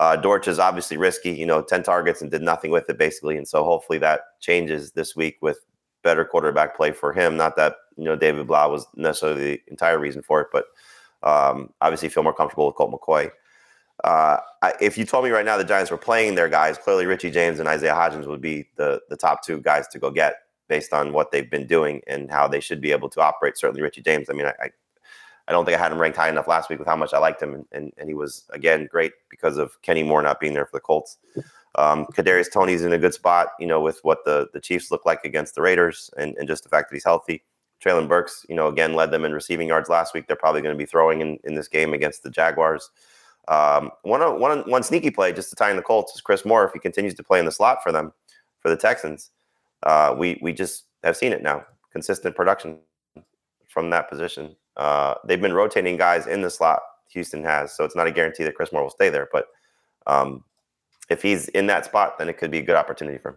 Uh, 0.00 0.16
Dortch 0.16 0.48
is 0.48 0.58
obviously 0.58 0.96
risky, 0.96 1.30
you 1.30 1.44
know, 1.44 1.60
10 1.60 1.82
targets 1.82 2.22
and 2.22 2.30
did 2.30 2.40
nothing 2.40 2.70
with 2.70 2.88
it 2.88 2.96
basically. 2.96 3.36
And 3.36 3.46
so 3.46 3.62
hopefully 3.62 3.98
that 3.98 4.22
changes 4.40 4.92
this 4.92 5.14
week 5.14 5.36
with 5.42 5.58
better 6.02 6.24
quarterback 6.24 6.74
play 6.74 6.90
for 6.90 7.12
him. 7.12 7.36
Not 7.36 7.54
that 7.56 7.76
you 7.98 8.04
know 8.04 8.16
David 8.16 8.46
Blough 8.46 8.70
was 8.70 8.86
necessarily 8.96 9.42
the 9.42 9.62
entire 9.68 9.98
reason 9.98 10.22
for 10.22 10.40
it, 10.40 10.48
but 10.50 10.64
um, 11.22 11.68
obviously 11.82 12.08
feel 12.08 12.22
more 12.22 12.32
comfortable 12.32 12.66
with 12.66 12.76
Colt 12.76 12.92
McCoy. 12.92 13.30
Uh, 14.02 14.38
I, 14.62 14.72
if 14.80 14.96
you 14.96 15.04
told 15.04 15.24
me 15.24 15.30
right 15.30 15.44
now 15.44 15.58
the 15.58 15.64
Giants 15.64 15.90
were 15.90 15.98
playing 15.98 16.34
their 16.34 16.48
guys, 16.48 16.78
clearly 16.78 17.04
Richie 17.04 17.30
James 17.30 17.58
and 17.58 17.68
Isaiah 17.68 17.92
Hodgins 17.92 18.26
would 18.26 18.40
be 18.40 18.68
the 18.76 19.02
the 19.10 19.16
top 19.18 19.44
two 19.44 19.60
guys 19.60 19.86
to 19.88 19.98
go 19.98 20.10
get 20.10 20.36
based 20.68 20.94
on 20.94 21.12
what 21.12 21.30
they've 21.30 21.50
been 21.50 21.66
doing 21.66 22.00
and 22.06 22.30
how 22.30 22.48
they 22.48 22.60
should 22.60 22.80
be 22.80 22.92
able 22.92 23.10
to 23.10 23.20
operate. 23.20 23.58
Certainly 23.58 23.82
Richie 23.82 24.02
James. 24.02 24.30
I 24.30 24.32
mean, 24.32 24.46
I, 24.46 24.54
I, 24.60 24.70
I 25.50 25.52
don't 25.52 25.64
think 25.64 25.76
I 25.76 25.82
had 25.82 25.90
him 25.90 25.98
ranked 25.98 26.16
high 26.16 26.28
enough 26.28 26.46
last 26.46 26.70
week 26.70 26.78
with 26.78 26.86
how 26.86 26.94
much 26.94 27.12
I 27.12 27.18
liked 27.18 27.42
him, 27.42 27.54
and, 27.54 27.66
and, 27.72 27.92
and 27.98 28.08
he 28.08 28.14
was 28.14 28.44
again 28.50 28.88
great 28.88 29.12
because 29.28 29.58
of 29.58 29.82
Kenny 29.82 30.04
Moore 30.04 30.22
not 30.22 30.38
being 30.38 30.54
there 30.54 30.64
for 30.64 30.76
the 30.76 30.80
Colts. 30.80 31.18
Um, 31.74 32.06
Kadarius 32.06 32.52
Toney's 32.52 32.82
in 32.82 32.92
a 32.92 32.98
good 32.98 33.14
spot, 33.14 33.48
you 33.58 33.66
know, 33.66 33.80
with 33.80 33.98
what 34.04 34.24
the 34.24 34.48
the 34.52 34.60
Chiefs 34.60 34.92
look 34.92 35.04
like 35.04 35.24
against 35.24 35.56
the 35.56 35.62
Raiders, 35.62 36.08
and, 36.16 36.36
and 36.36 36.46
just 36.46 36.62
the 36.62 36.68
fact 36.68 36.88
that 36.88 36.94
he's 36.94 37.04
healthy. 37.04 37.42
Treylon 37.84 38.08
Burks, 38.08 38.46
you 38.48 38.54
know, 38.54 38.68
again 38.68 38.94
led 38.94 39.10
them 39.10 39.24
in 39.24 39.32
receiving 39.32 39.66
yards 39.66 39.88
last 39.88 40.14
week. 40.14 40.28
They're 40.28 40.36
probably 40.36 40.62
going 40.62 40.74
to 40.74 40.78
be 40.78 40.86
throwing 40.86 41.20
in, 41.20 41.38
in 41.42 41.54
this 41.56 41.66
game 41.66 41.94
against 41.94 42.22
the 42.22 42.30
Jaguars. 42.30 42.88
Um, 43.48 43.90
one, 44.02 44.20
one, 44.38 44.60
one 44.70 44.82
sneaky 44.84 45.10
play 45.10 45.32
just 45.32 45.50
to 45.50 45.56
tie 45.56 45.70
in 45.70 45.76
the 45.76 45.82
Colts 45.82 46.14
is 46.14 46.20
Chris 46.20 46.44
Moore 46.44 46.64
if 46.64 46.72
he 46.72 46.78
continues 46.78 47.14
to 47.14 47.24
play 47.24 47.40
in 47.40 47.44
the 47.44 47.50
slot 47.50 47.82
for 47.82 47.90
them 47.90 48.12
for 48.60 48.68
the 48.68 48.76
Texans. 48.76 49.30
Uh, 49.82 50.14
we 50.16 50.38
we 50.40 50.52
just 50.52 50.84
have 51.02 51.16
seen 51.16 51.32
it 51.32 51.42
now, 51.42 51.64
consistent 51.90 52.36
production 52.36 52.78
from 53.66 53.90
that 53.90 54.08
position. 54.08 54.54
Uh, 54.76 55.14
they've 55.26 55.40
been 55.40 55.52
rotating 55.52 55.96
guys 55.96 56.26
in 56.26 56.42
the 56.42 56.50
slot. 56.50 56.80
Houston 57.08 57.42
has, 57.44 57.72
so 57.76 57.84
it's 57.84 57.96
not 57.96 58.06
a 58.06 58.12
guarantee 58.12 58.44
that 58.44 58.54
Chris 58.54 58.72
Moore 58.72 58.82
will 58.82 58.90
stay 58.90 59.08
there, 59.08 59.28
but 59.32 59.46
um, 60.06 60.44
if 61.08 61.22
he's 61.22 61.48
in 61.48 61.66
that 61.66 61.84
spot, 61.84 62.18
then 62.18 62.28
it 62.28 62.38
could 62.38 62.50
be 62.50 62.58
a 62.58 62.62
good 62.62 62.76
opportunity 62.76 63.18
for 63.18 63.30
him. 63.30 63.36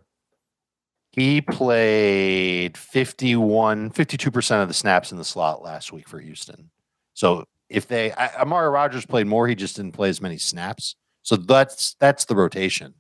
He 1.11 1.41
played 1.41 2.77
51, 2.77 3.91
52% 3.91 4.61
of 4.61 4.67
the 4.67 4.73
snaps 4.73 5.11
in 5.11 5.17
the 5.17 5.23
slot 5.23 5.61
last 5.61 5.91
week 5.91 6.07
for 6.07 6.19
Houston. 6.19 6.71
So 7.13 7.45
if 7.69 7.88
they, 7.88 8.11
I, 8.13 8.41
Amari 8.41 8.69
Rodgers 8.69 9.05
played 9.05 9.27
more, 9.27 9.47
he 9.47 9.55
just 9.55 9.75
didn't 9.75 9.91
play 9.91 10.09
as 10.09 10.21
many 10.21 10.38
snaps. 10.38 10.95
So 11.21 11.36
that's 11.36 11.95
that's 11.99 12.25
the 12.25 12.36
rotation, 12.36 12.95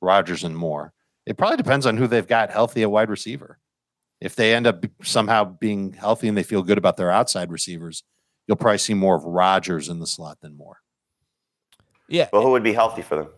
Rodgers 0.00 0.44
and 0.44 0.56
Moore. 0.56 0.92
It 1.26 1.36
probably 1.36 1.58
depends 1.58 1.86
on 1.86 1.96
who 1.96 2.06
they've 2.06 2.26
got 2.26 2.50
healthy 2.50 2.82
at 2.82 2.90
wide 2.90 3.10
receiver. 3.10 3.58
If 4.20 4.34
they 4.34 4.54
end 4.54 4.66
up 4.66 4.84
somehow 5.02 5.44
being 5.44 5.92
healthy 5.92 6.28
and 6.28 6.36
they 6.36 6.42
feel 6.42 6.62
good 6.62 6.78
about 6.78 6.96
their 6.96 7.10
outside 7.10 7.52
receivers, 7.52 8.02
you'll 8.46 8.56
probably 8.56 8.78
see 8.78 8.94
more 8.94 9.14
of 9.14 9.24
Rodgers 9.24 9.88
in 9.88 10.00
the 10.00 10.06
slot 10.06 10.38
than 10.40 10.56
Moore. 10.56 10.78
Yeah. 12.08 12.28
Well, 12.32 12.42
who 12.42 12.50
would 12.50 12.62
be 12.62 12.72
healthy 12.72 13.02
for 13.02 13.16
them? 13.16 13.28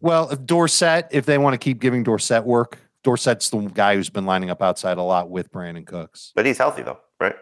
Well, 0.00 0.30
if 0.30 0.44
Dorsett, 0.44 1.08
if 1.10 1.26
they 1.26 1.38
want 1.38 1.54
to 1.54 1.58
keep 1.58 1.80
giving 1.80 2.02
Dorsett 2.02 2.44
work, 2.44 2.78
Dorsett's 3.04 3.50
the 3.50 3.58
guy 3.58 3.94
who's 3.94 4.10
been 4.10 4.26
lining 4.26 4.50
up 4.50 4.60
outside 4.62 4.98
a 4.98 5.02
lot 5.02 5.30
with 5.30 5.52
Brandin 5.52 5.86
Cooks. 5.86 6.32
But 6.34 6.46
he's 6.46 6.58
healthy 6.58 6.82
though, 6.82 6.98
right? 7.20 7.36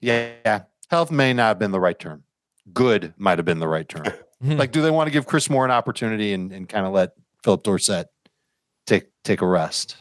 Yeah. 0.00 0.62
Health 0.90 1.10
may 1.10 1.32
not 1.32 1.48
have 1.48 1.58
been 1.58 1.70
the 1.70 1.80
right 1.80 1.98
term. 1.98 2.22
Good 2.72 3.14
might 3.16 3.38
have 3.38 3.44
been 3.44 3.58
the 3.58 3.68
right 3.68 3.88
term. 3.88 4.04
Mhm. 4.04 4.18
Like, 4.58 4.72
do 4.72 4.82
they 4.82 4.90
want 4.90 5.06
to 5.06 5.12
give 5.12 5.26
Chris 5.26 5.48
Moore 5.48 5.64
an 5.64 5.70
opportunity 5.70 6.32
and, 6.32 6.50
and 6.50 6.68
kind 6.68 6.84
of 6.84 6.92
let 6.92 7.12
Phillip 7.44 7.62
Dorsett 7.62 8.08
take 8.86 9.04
take 9.22 9.40
a 9.40 9.46
rest? 9.46 9.96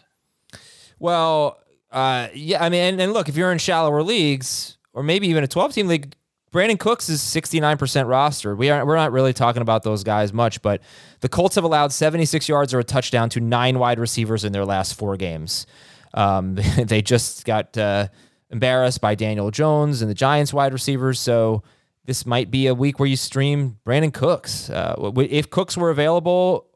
Well, 0.97 1.59
uh, 1.91 2.29
yeah, 2.33 2.63
I 2.63 2.69
mean, 2.69 2.81
and, 2.81 3.01
and 3.01 3.13
look, 3.13 3.29
if 3.29 3.35
you're 3.35 3.51
in 3.51 3.57
shallower 3.57 4.03
leagues 4.03 4.77
or 4.93 5.03
maybe 5.03 5.27
even 5.27 5.43
a 5.43 5.47
12 5.47 5.73
team 5.73 5.87
league, 5.87 6.13
Brandin 6.51 6.77
Cooks 6.77 7.07
is 7.07 7.21
69% 7.21 8.07
roster. 8.07 8.55
We 8.55 8.69
aren't, 8.69 8.85
we're 8.85 8.97
not 8.97 9.11
really 9.11 9.31
talking 9.31 9.61
about 9.61 9.83
those 9.83 10.03
guys 10.03 10.33
much, 10.33 10.61
but 10.61 10.81
the 11.21 11.29
Colts 11.29 11.55
have 11.55 11.63
allowed 11.63 11.93
76 11.93 12.49
yards 12.49 12.73
or 12.73 12.79
a 12.79 12.83
touchdown 12.83 13.29
to 13.29 13.39
nine 13.39 13.79
wide 13.79 13.99
receivers 13.99 14.43
in 14.43 14.51
their 14.51 14.65
last 14.65 14.95
four 14.95 15.15
games. 15.15 15.65
Um, 16.13 16.55
they 16.77 17.01
just 17.01 17.45
got 17.45 17.77
uh, 17.77 18.07
embarrassed 18.49 18.99
by 18.99 19.15
Daniel 19.15 19.49
Jones 19.49 20.01
and 20.01 20.11
the 20.11 20.15
Giants 20.15 20.53
wide 20.53 20.73
receivers. 20.73 21.19
So 21.19 21.63
this 22.05 22.25
might 22.25 22.51
be 22.51 22.67
a 22.67 22.75
week 22.75 22.99
where 22.99 23.07
you 23.07 23.15
stream 23.15 23.77
Brandin 23.85 24.13
Cooks. 24.13 24.69
Uh, 24.69 25.11
if 25.17 25.49
Cooks 25.49 25.77
were 25.77 25.89
available, 25.89 26.67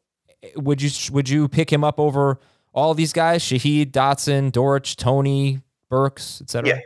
would 0.55 0.81
you 0.81 0.89
would 1.11 1.27
you 1.27 1.47
pick 1.47 1.71
him 1.71 1.83
up 1.83 1.99
over 1.99 2.39
all 2.75 2.93
these 2.93 3.13
guys? 3.13 3.41
Shaheed, 3.41 3.91
Dotson, 3.91 4.51
Dortch, 4.51 4.97
Toney, 4.97 5.61
Burks, 5.89 6.41
etc. 6.41 6.69
Yeah. 6.69 6.79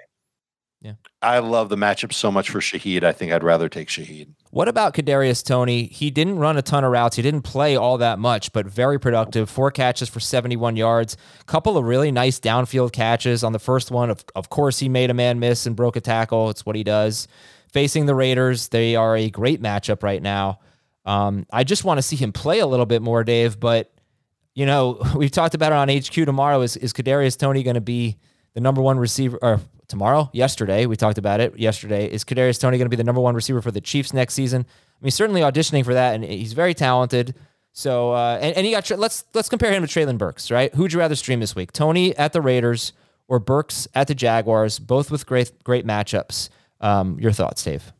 Yeah. 0.81 0.93
I 1.21 1.39
love 1.39 1.67
the 1.67 1.75
matchup 1.75 2.13
so 2.13 2.31
much 2.31 2.49
for 2.49 2.59
Shaheed. 2.59 3.03
I 3.03 3.11
think 3.11 3.33
I'd 3.33 3.43
rather 3.43 3.67
take 3.67 3.89
Shaheed. 3.89 4.29
What 4.51 4.69
about 4.69 4.93
Kadarius 4.93 5.43
Toney? 5.43 5.87
He 5.87 6.09
didn't 6.09 6.39
run 6.39 6.55
a 6.55 6.61
ton 6.61 6.85
of 6.85 6.91
routes. 6.91 7.17
He 7.17 7.21
didn't 7.21 7.41
play 7.41 7.75
all 7.75 7.97
that 7.97 8.17
much, 8.17 8.53
but 8.53 8.65
very 8.65 8.97
productive. 8.97 9.49
Four 9.49 9.71
catches 9.71 10.07
for 10.07 10.21
71 10.21 10.77
yards. 10.77 11.17
Couple 11.47 11.77
of 11.77 11.83
really 11.83 12.13
nice 12.13 12.39
downfield 12.39 12.93
catches. 12.93 13.43
On 13.43 13.51
the 13.51 13.59
first 13.59 13.91
one, 13.91 14.09
of, 14.09 14.23
of 14.35 14.49
course, 14.49 14.79
he 14.79 14.87
made 14.87 15.09
a 15.09 15.13
man 15.13 15.39
miss 15.39 15.65
and 15.65 15.75
broke 15.75 15.97
a 15.97 16.01
tackle. 16.01 16.49
It's 16.49 16.65
what 16.65 16.77
he 16.77 16.83
does. 16.85 17.27
Facing 17.73 18.05
the 18.05 18.15
Raiders, 18.15 18.69
they 18.69 18.95
are 18.95 19.17
a 19.17 19.29
great 19.29 19.61
matchup 19.61 20.01
right 20.01 20.21
now. 20.21 20.59
Um, 21.03 21.45
I 21.51 21.65
just 21.65 21.83
want 21.83 21.97
to 21.97 22.01
see 22.03 22.15
him 22.15 22.31
play 22.31 22.59
a 22.59 22.67
little 22.67 22.85
bit 22.85 23.01
more, 23.01 23.25
Dave. 23.25 23.59
But 23.59 23.91
you 24.56 24.66
know, 24.66 25.02
we've 25.16 25.32
talked 25.32 25.56
about 25.56 25.72
it 25.72 25.76
on 25.76 25.89
HQ 25.89 26.26
tomorrow. 26.26 26.62
Is 26.62 26.78
is 26.78 26.93
Kadarius 26.93 27.38
Toney 27.38 27.64
going 27.64 27.76
to 27.76 27.82
be 27.82 28.18
the 28.54 28.62
number 28.62 28.82
one 28.82 29.00
receiver? 29.00 29.38
Or 29.41 29.62
tomorrow, 29.88 30.30
yesterday, 30.34 30.86
we 30.86 30.95
talked 30.95 31.18
about 31.18 31.39
it. 31.39 31.58
Yesterday, 31.58 32.10
is 32.10 32.24
Kadarius 32.24 32.60
Toney 32.60 32.78
going 32.78 32.86
to 32.86 32.89
be 32.89 32.95
the 32.95 33.04
number 33.04 33.22
one 33.22 33.36
receiver 33.36 33.62
for 33.62 33.72
the 33.72 33.82
Chiefs 33.82 34.14
next 34.14 34.34
season? 34.34 34.66
I 34.68 35.04
mean, 35.04 35.12
certainly 35.12 35.41
auditioning 35.41 35.86
for 35.86 35.93
that, 35.93 36.16
and 36.16 36.24
he's 36.24 36.54
very 36.54 36.74
talented. 36.74 37.36
So, 37.72 38.12
uh, 38.12 38.39
and, 38.41 38.56
and 38.58 38.66
he 38.66 38.72
got 38.72 38.89
let's 38.91 39.26
let's 39.34 39.50
compare 39.50 39.72
him 39.72 39.86
to 39.86 39.88
Treylon 39.88 40.18
Burks, 40.18 40.52
right? 40.52 40.74
Who'd 40.76 40.93
you 40.93 41.00
rather 41.00 41.16
stream 41.16 41.39
this 41.39 41.56
week, 41.56 41.72
Toney 41.72 42.16
at 42.18 42.34
the 42.34 42.41
Raiders 42.41 42.93
or 43.28 43.39
Burks 43.39 43.88
at 43.93 44.08
the 44.08 44.16
Jaguars? 44.16 44.80
Both 44.80 45.12
with 45.12 45.26
great 45.26 45.64
great 45.64 45.86
matchups. 45.86 46.50
Um, 46.82 47.20
your 47.20 47.32
thoughts, 47.32 47.64
Dave? 47.64 47.91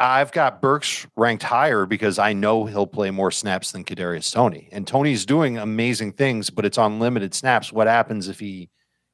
I've 0.00 0.32
got 0.32 0.60
Burks 0.60 1.06
ranked 1.16 1.44
higher 1.44 1.86
because 1.86 2.18
I 2.18 2.32
know 2.32 2.64
he'll 2.64 2.86
play 2.86 3.10
more 3.10 3.30
snaps 3.30 3.72
than 3.72 3.84
Kadarius 3.84 4.32
Toney, 4.32 4.68
and 4.72 4.86
Toney's 4.86 5.24
doing 5.24 5.58
amazing 5.58 6.12
things, 6.12 6.50
but 6.50 6.64
it's 6.64 6.78
on 6.78 6.98
limited 6.98 7.32
snaps. 7.32 7.72
What 7.72 7.86
happens 7.86 8.28
if 8.28 8.40
he, 8.40 8.70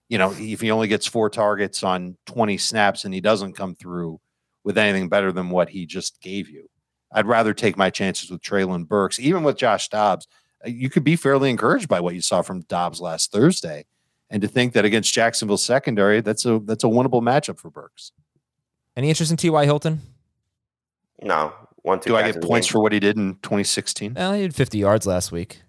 you 0.08 0.16
know, 0.16 0.34
if 0.38 0.60
he 0.60 0.70
only 0.70 0.88
gets 0.88 1.06
four 1.06 1.28
targets 1.28 1.82
on 1.82 2.16
twenty 2.24 2.56
snaps 2.56 3.04
and 3.04 3.12
he 3.12 3.20
doesn't 3.20 3.56
come 3.56 3.74
through 3.74 4.20
with 4.64 4.78
anything 4.78 5.08
better 5.08 5.32
than 5.32 5.50
what 5.50 5.68
he 5.68 5.84
just 5.84 6.20
gave 6.22 6.48
you? 6.48 6.66
I'd 7.12 7.26
rather 7.26 7.52
take 7.52 7.76
my 7.76 7.90
chances 7.90 8.30
with 8.30 8.40
Treylon 8.40 8.88
Burks, 8.88 9.18
even 9.18 9.42
with 9.42 9.58
Josh 9.58 9.88
Dobbs. 9.88 10.26
You 10.64 10.88
could 10.88 11.04
be 11.04 11.16
fairly 11.16 11.50
encouraged 11.50 11.88
by 11.88 12.00
what 12.00 12.14
you 12.14 12.20
saw 12.22 12.40
from 12.40 12.62
Dobbs 12.62 13.00
last 13.00 13.32
Thursday, 13.32 13.84
and 14.30 14.40
to 14.40 14.48
think 14.48 14.72
that 14.72 14.86
against 14.86 15.12
Jacksonville 15.12 15.58
secondary, 15.58 16.22
that's 16.22 16.46
a 16.46 16.58
that's 16.64 16.84
a 16.84 16.88
winnable 16.88 17.22
matchup 17.22 17.58
for 17.58 17.70
Burks. 17.70 18.12
Any 18.96 19.10
interest 19.10 19.30
in 19.30 19.36
T.Y. 19.36 19.66
Hilton? 19.66 20.00
No, 21.22 21.52
one 21.82 22.00
two. 22.00 22.10
Do 22.10 22.16
I 22.16 22.30
get 22.30 22.42
points 22.42 22.68
game. 22.68 22.72
for 22.72 22.80
what 22.82 22.92
he 22.92 23.00
did 23.00 23.16
in 23.16 23.34
2016? 23.42 24.14
Well, 24.14 24.32
he 24.34 24.42
had 24.42 24.54
50 24.54 24.78
yards 24.78 25.06
last 25.06 25.32
week. 25.32 25.62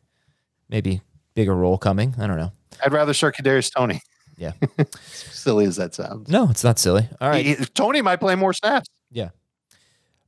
Maybe 0.69 1.01
bigger 1.33 1.55
role 1.55 1.77
coming. 1.77 2.15
I 2.19 2.27
don't 2.27 2.37
know. 2.37 2.51
I'd 2.83 2.93
rather 2.93 3.13
start 3.13 3.35
Kadarius 3.35 3.73
Toney. 3.73 4.01
Yeah. 4.37 4.53
Silly 5.03 5.65
as 5.65 5.75
that 5.75 5.93
sounds. 5.93 6.29
No, 6.29 6.49
it's 6.49 6.63
not 6.63 6.79
silly. 6.79 7.07
All 7.19 7.29
right. 7.29 7.45
He- 7.45 7.55
Toney 7.55 8.01
might 8.01 8.19
play 8.19 8.35
more 8.35 8.53
snaps. 8.53 8.87
Yeah. 9.11 9.29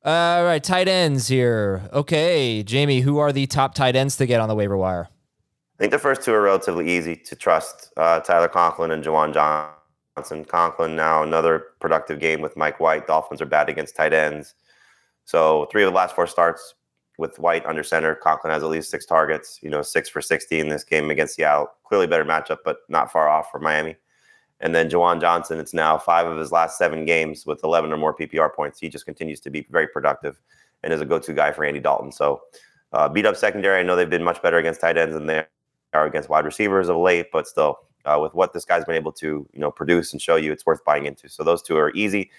All 0.06 0.44
right, 0.44 0.62
tight 0.62 0.90
ends 0.90 1.30
here. 1.30 1.90
Okay, 1.94 2.62
Jamie, 2.62 3.00
who 3.00 3.20
are 3.20 3.32
the 3.32 3.48
top 3.48 3.74
tight 3.74 3.96
ends 3.96 4.18
to 4.18 4.26
get 4.26 4.42
on 4.42 4.50
the 4.50 4.56
waiver 4.56 4.76
wire? 4.76 5.08
I 5.10 5.78
think 5.80 5.92
the 5.92 6.00
first 6.00 6.24
two 6.24 6.34
are 6.34 6.42
relatively 6.42 6.90
easy 6.90 7.16
to 7.16 7.36
trust. 7.38 7.94
Uh, 7.96 8.20
Tyler 8.20 8.50
Conklin 8.50 8.92
and 8.92 9.02
Juwan 9.04 9.34
Johnson. 9.34 10.44
Conklin 10.44 10.98
now 10.98 11.24
another 11.24 11.68
productive 11.80 12.20
game 12.20 12.42
with 12.42 12.58
Mike 12.58 12.82
White. 12.82 13.08
Dolphins 13.08 13.42
are 13.42 13.46
bad 13.46 13.70
against 13.70 13.96
tight 13.96 14.12
ends. 14.14 14.56
So 15.26 15.68
three 15.72 15.84
of 15.84 15.92
the 15.92 15.96
last 15.96 16.16
four 16.16 16.28
starts 16.28 16.76
with 17.18 17.40
White 17.40 17.66
under 17.66 17.84
center. 17.84 18.16
Conklin 18.16 18.54
has 18.54 18.64
at 18.64 18.70
least 18.70 18.90
six 18.90 19.06
targets. 19.06 19.60
You 19.62 19.70
know, 19.70 19.82
six 19.82 20.10
for 20.10 20.22
60 20.22 20.60
in 20.60 20.70
this 20.70 20.84
game 20.84 21.10
against 21.10 21.36
Seattle. 21.36 21.72
Clearly 21.84 22.08
better 22.08 22.26
matchup, 22.26 22.60
but 22.66 22.78
not 22.90 23.12
far 23.12 23.30
off 23.30 23.52
for 23.52 23.60
Miami. 23.60 23.96
And 24.60 24.74
then 24.74 24.90
Juwan 24.90 25.20
Johnson, 25.20 25.60
it's 25.60 25.74
now 25.74 25.98
five 25.98 26.26
of 26.26 26.38
his 26.38 26.52
last 26.52 26.78
seven 26.78 27.06
games 27.06 27.46
with 27.46 27.64
11 27.64 27.92
or 27.92 27.98
more 27.98 28.16
PPR 28.16 28.54
points. 28.54 28.80
He 28.80 28.90
just 28.90 29.06
continues 29.06 29.40
to 29.42 29.50
be 29.50 29.68
very 29.70 29.88
productive 29.88 30.40
and 30.84 30.94
is 30.94 31.02
a 31.02 31.06
go-to 31.06 31.34
guy 31.34 31.52
for 31.52 31.66
Andy 31.66 31.80
Dalton. 31.80 32.12
So 32.12 32.42
uh, 32.94 33.10
beat 33.10 33.26
up 33.26 33.36
secondary. 33.36 33.80
I 33.80 33.84
know 33.84 33.96
they've 33.96 34.10
been 34.10 34.24
much 34.24 34.42
better 34.42 34.58
against 34.58 34.80
tight 34.80 34.98
ends 34.98 35.16
than 35.16 35.26
they 35.26 35.46
are 35.94 36.06
against 36.06 36.30
wide 36.30 36.46
receivers 36.46 36.90
of 36.90 36.98
late, 36.98 37.28
but 37.32 37.48
still, 37.48 37.80
uh, 38.06 38.20
with 38.22 38.34
what 38.34 38.54
this 38.54 38.66
guy's 38.66 38.86
been 38.86 38.96
able 38.96 39.12
to 39.14 39.48
you 39.54 39.60
know 39.60 39.72
produce 39.72 40.12
and 40.14 40.22
show 40.22 40.36
you, 40.36 40.52
it's 40.52 40.66
worth 40.66 40.84
buying 40.86 41.06
into. 41.06 41.30
So 41.30 41.44
those 41.44 41.62
two 41.62 41.78
are 41.78 41.92
easy. 41.92 42.30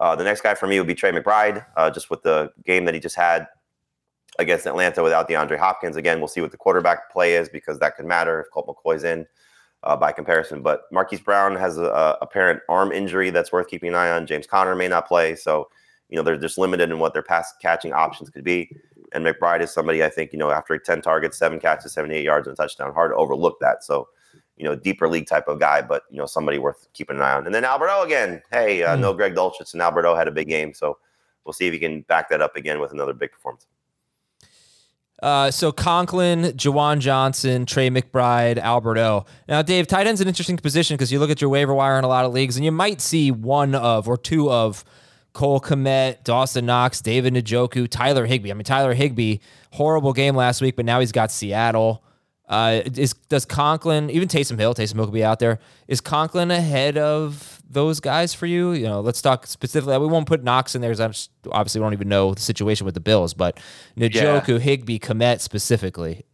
Uh, 0.00 0.16
the 0.16 0.24
next 0.24 0.40
guy 0.40 0.54
for 0.54 0.66
me 0.66 0.78
would 0.78 0.86
be 0.86 0.94
Trey 0.94 1.12
McBride, 1.12 1.64
uh, 1.76 1.90
just 1.90 2.08
with 2.10 2.22
the 2.22 2.50
game 2.64 2.86
that 2.86 2.94
he 2.94 3.00
just 3.00 3.16
had 3.16 3.46
against 4.38 4.66
Atlanta 4.66 5.02
without 5.02 5.28
DeAndre 5.28 5.58
Hopkins. 5.58 5.96
Again, 5.96 6.18
we'll 6.18 6.28
see 6.28 6.40
what 6.40 6.50
the 6.50 6.56
quarterback 6.56 7.12
play 7.12 7.34
is 7.34 7.50
because 7.50 7.78
that 7.80 7.96
could 7.96 8.06
matter 8.06 8.40
if 8.40 8.50
Colt 8.50 8.66
McCoy's 8.66 9.04
in 9.04 9.26
uh, 9.82 9.96
by 9.96 10.10
comparison. 10.10 10.62
But 10.62 10.82
Marquise 10.90 11.20
Brown 11.20 11.54
has 11.56 11.76
a, 11.76 12.16
apparent 12.22 12.60
arm 12.68 12.92
injury 12.92 13.28
that's 13.30 13.52
worth 13.52 13.68
keeping 13.68 13.90
an 13.90 13.94
eye 13.94 14.10
on. 14.10 14.26
James 14.26 14.46
Conner 14.46 14.74
may 14.74 14.88
not 14.88 15.06
play, 15.06 15.34
so 15.34 15.68
you 16.08 16.16
know 16.16 16.22
they're 16.22 16.38
just 16.38 16.58
limited 16.58 16.90
in 16.90 16.98
what 16.98 17.12
their 17.12 17.22
pass 17.22 17.52
catching 17.60 17.92
options 17.92 18.30
could 18.30 18.44
be. 18.44 18.74
And 19.12 19.24
McBride 19.24 19.60
is 19.60 19.70
somebody 19.70 20.02
I 20.02 20.08
think 20.08 20.32
you 20.32 20.38
know 20.38 20.50
after 20.50 20.78
10 20.78 21.02
targets, 21.02 21.38
seven 21.38 21.60
catches, 21.60 21.92
78 21.92 22.24
yards, 22.24 22.48
and 22.48 22.54
a 22.54 22.56
touchdown, 22.56 22.94
hard 22.94 23.12
to 23.12 23.16
overlook 23.16 23.58
that. 23.60 23.84
So 23.84 24.08
you 24.60 24.66
know 24.66 24.74
deeper 24.76 25.08
league 25.08 25.26
type 25.26 25.48
of 25.48 25.58
guy, 25.58 25.80
but 25.80 26.02
you 26.10 26.18
know 26.18 26.26
somebody 26.26 26.58
worth 26.58 26.86
keeping 26.92 27.16
an 27.16 27.22
eye 27.22 27.32
on. 27.32 27.46
And 27.46 27.54
then 27.54 27.64
Alberto 27.64 28.02
again. 28.02 28.42
Hey, 28.52 28.82
uh, 28.82 28.94
Hmm. 28.94 29.00
no 29.00 29.14
Greg 29.14 29.34
Dulcich, 29.34 29.72
and 29.72 29.80
Alberto 29.80 30.14
had 30.14 30.28
a 30.28 30.30
big 30.30 30.48
game, 30.48 30.74
so 30.74 30.98
we'll 31.44 31.54
see 31.54 31.66
if 31.66 31.72
he 31.72 31.78
can 31.78 32.02
back 32.02 32.28
that 32.28 32.42
up 32.42 32.56
again 32.56 32.78
with 32.78 32.92
another 32.92 33.14
big 33.14 33.32
performance. 33.32 33.66
Uh, 35.22 35.50
so 35.50 35.70
Conklin, 35.70 36.44
Juwan 36.56 36.98
Johnson, 36.98 37.66
Trey 37.66 37.90
McBride, 37.90 38.56
Alberto. 38.58 39.26
Now, 39.48 39.60
Dave, 39.60 39.86
tight 39.86 40.06
end's 40.06 40.22
an 40.22 40.28
interesting 40.28 40.56
position 40.56 40.96
because 40.96 41.12
you 41.12 41.18
look 41.18 41.30
at 41.30 41.40
your 41.42 41.50
waiver 41.50 41.74
wire 41.74 41.98
in 41.98 42.04
a 42.04 42.08
lot 42.08 42.24
of 42.24 42.32
leagues, 42.32 42.56
and 42.56 42.64
you 42.64 42.72
might 42.72 43.00
see 43.02 43.30
one 43.30 43.74
of 43.74 44.08
or 44.08 44.16
two 44.16 44.50
of 44.50 44.82
Cole 45.34 45.60
Kmet, 45.60 46.24
Dawson 46.24 46.64
Knox, 46.64 47.02
David 47.02 47.34
Njoku, 47.34 47.86
Tyler 47.88 48.24
Higbee. 48.24 48.50
I 48.50 48.54
mean, 48.54 48.64
Tyler 48.64 48.94
Higbee, 48.94 49.38
horrible 49.72 50.14
game 50.14 50.34
last 50.36 50.62
week, 50.62 50.74
but 50.74 50.86
now 50.86 51.00
he's 51.00 51.12
got 51.12 51.30
Seattle. 51.30 52.02
Uh, 52.50 52.82
is 52.96 53.14
does 53.28 53.44
Conklin, 53.44 54.10
even 54.10 54.26
Taysom 54.26 54.58
Hill, 54.58 54.74
Taysom 54.74 54.96
Hill 54.96 55.04
could 55.04 55.14
be 55.14 55.22
out 55.22 55.38
there. 55.38 55.60
Is 55.86 56.00
Conklin 56.00 56.50
ahead 56.50 56.98
of 56.98 57.62
those 57.70 58.00
guys 58.00 58.34
for 58.34 58.46
you? 58.46 58.72
You 58.72 58.86
know, 58.86 59.00
let's 59.00 59.22
talk 59.22 59.46
specifically. 59.46 59.96
We 59.98 60.08
won't 60.08 60.26
put 60.26 60.42
Knox 60.42 60.74
in 60.74 60.80
there 60.80 60.90
because 60.90 61.28
obviously 61.52 61.80
we 61.80 61.84
don't 61.84 61.92
even 61.92 62.08
know 62.08 62.34
the 62.34 62.40
situation 62.40 62.84
with 62.84 62.94
the 62.94 63.00
Bills, 63.00 63.34
but 63.34 63.60
Njoku, 63.96 64.58
Higbee, 64.58 64.98
Kmet 64.98 65.40
specifically. 65.40 66.24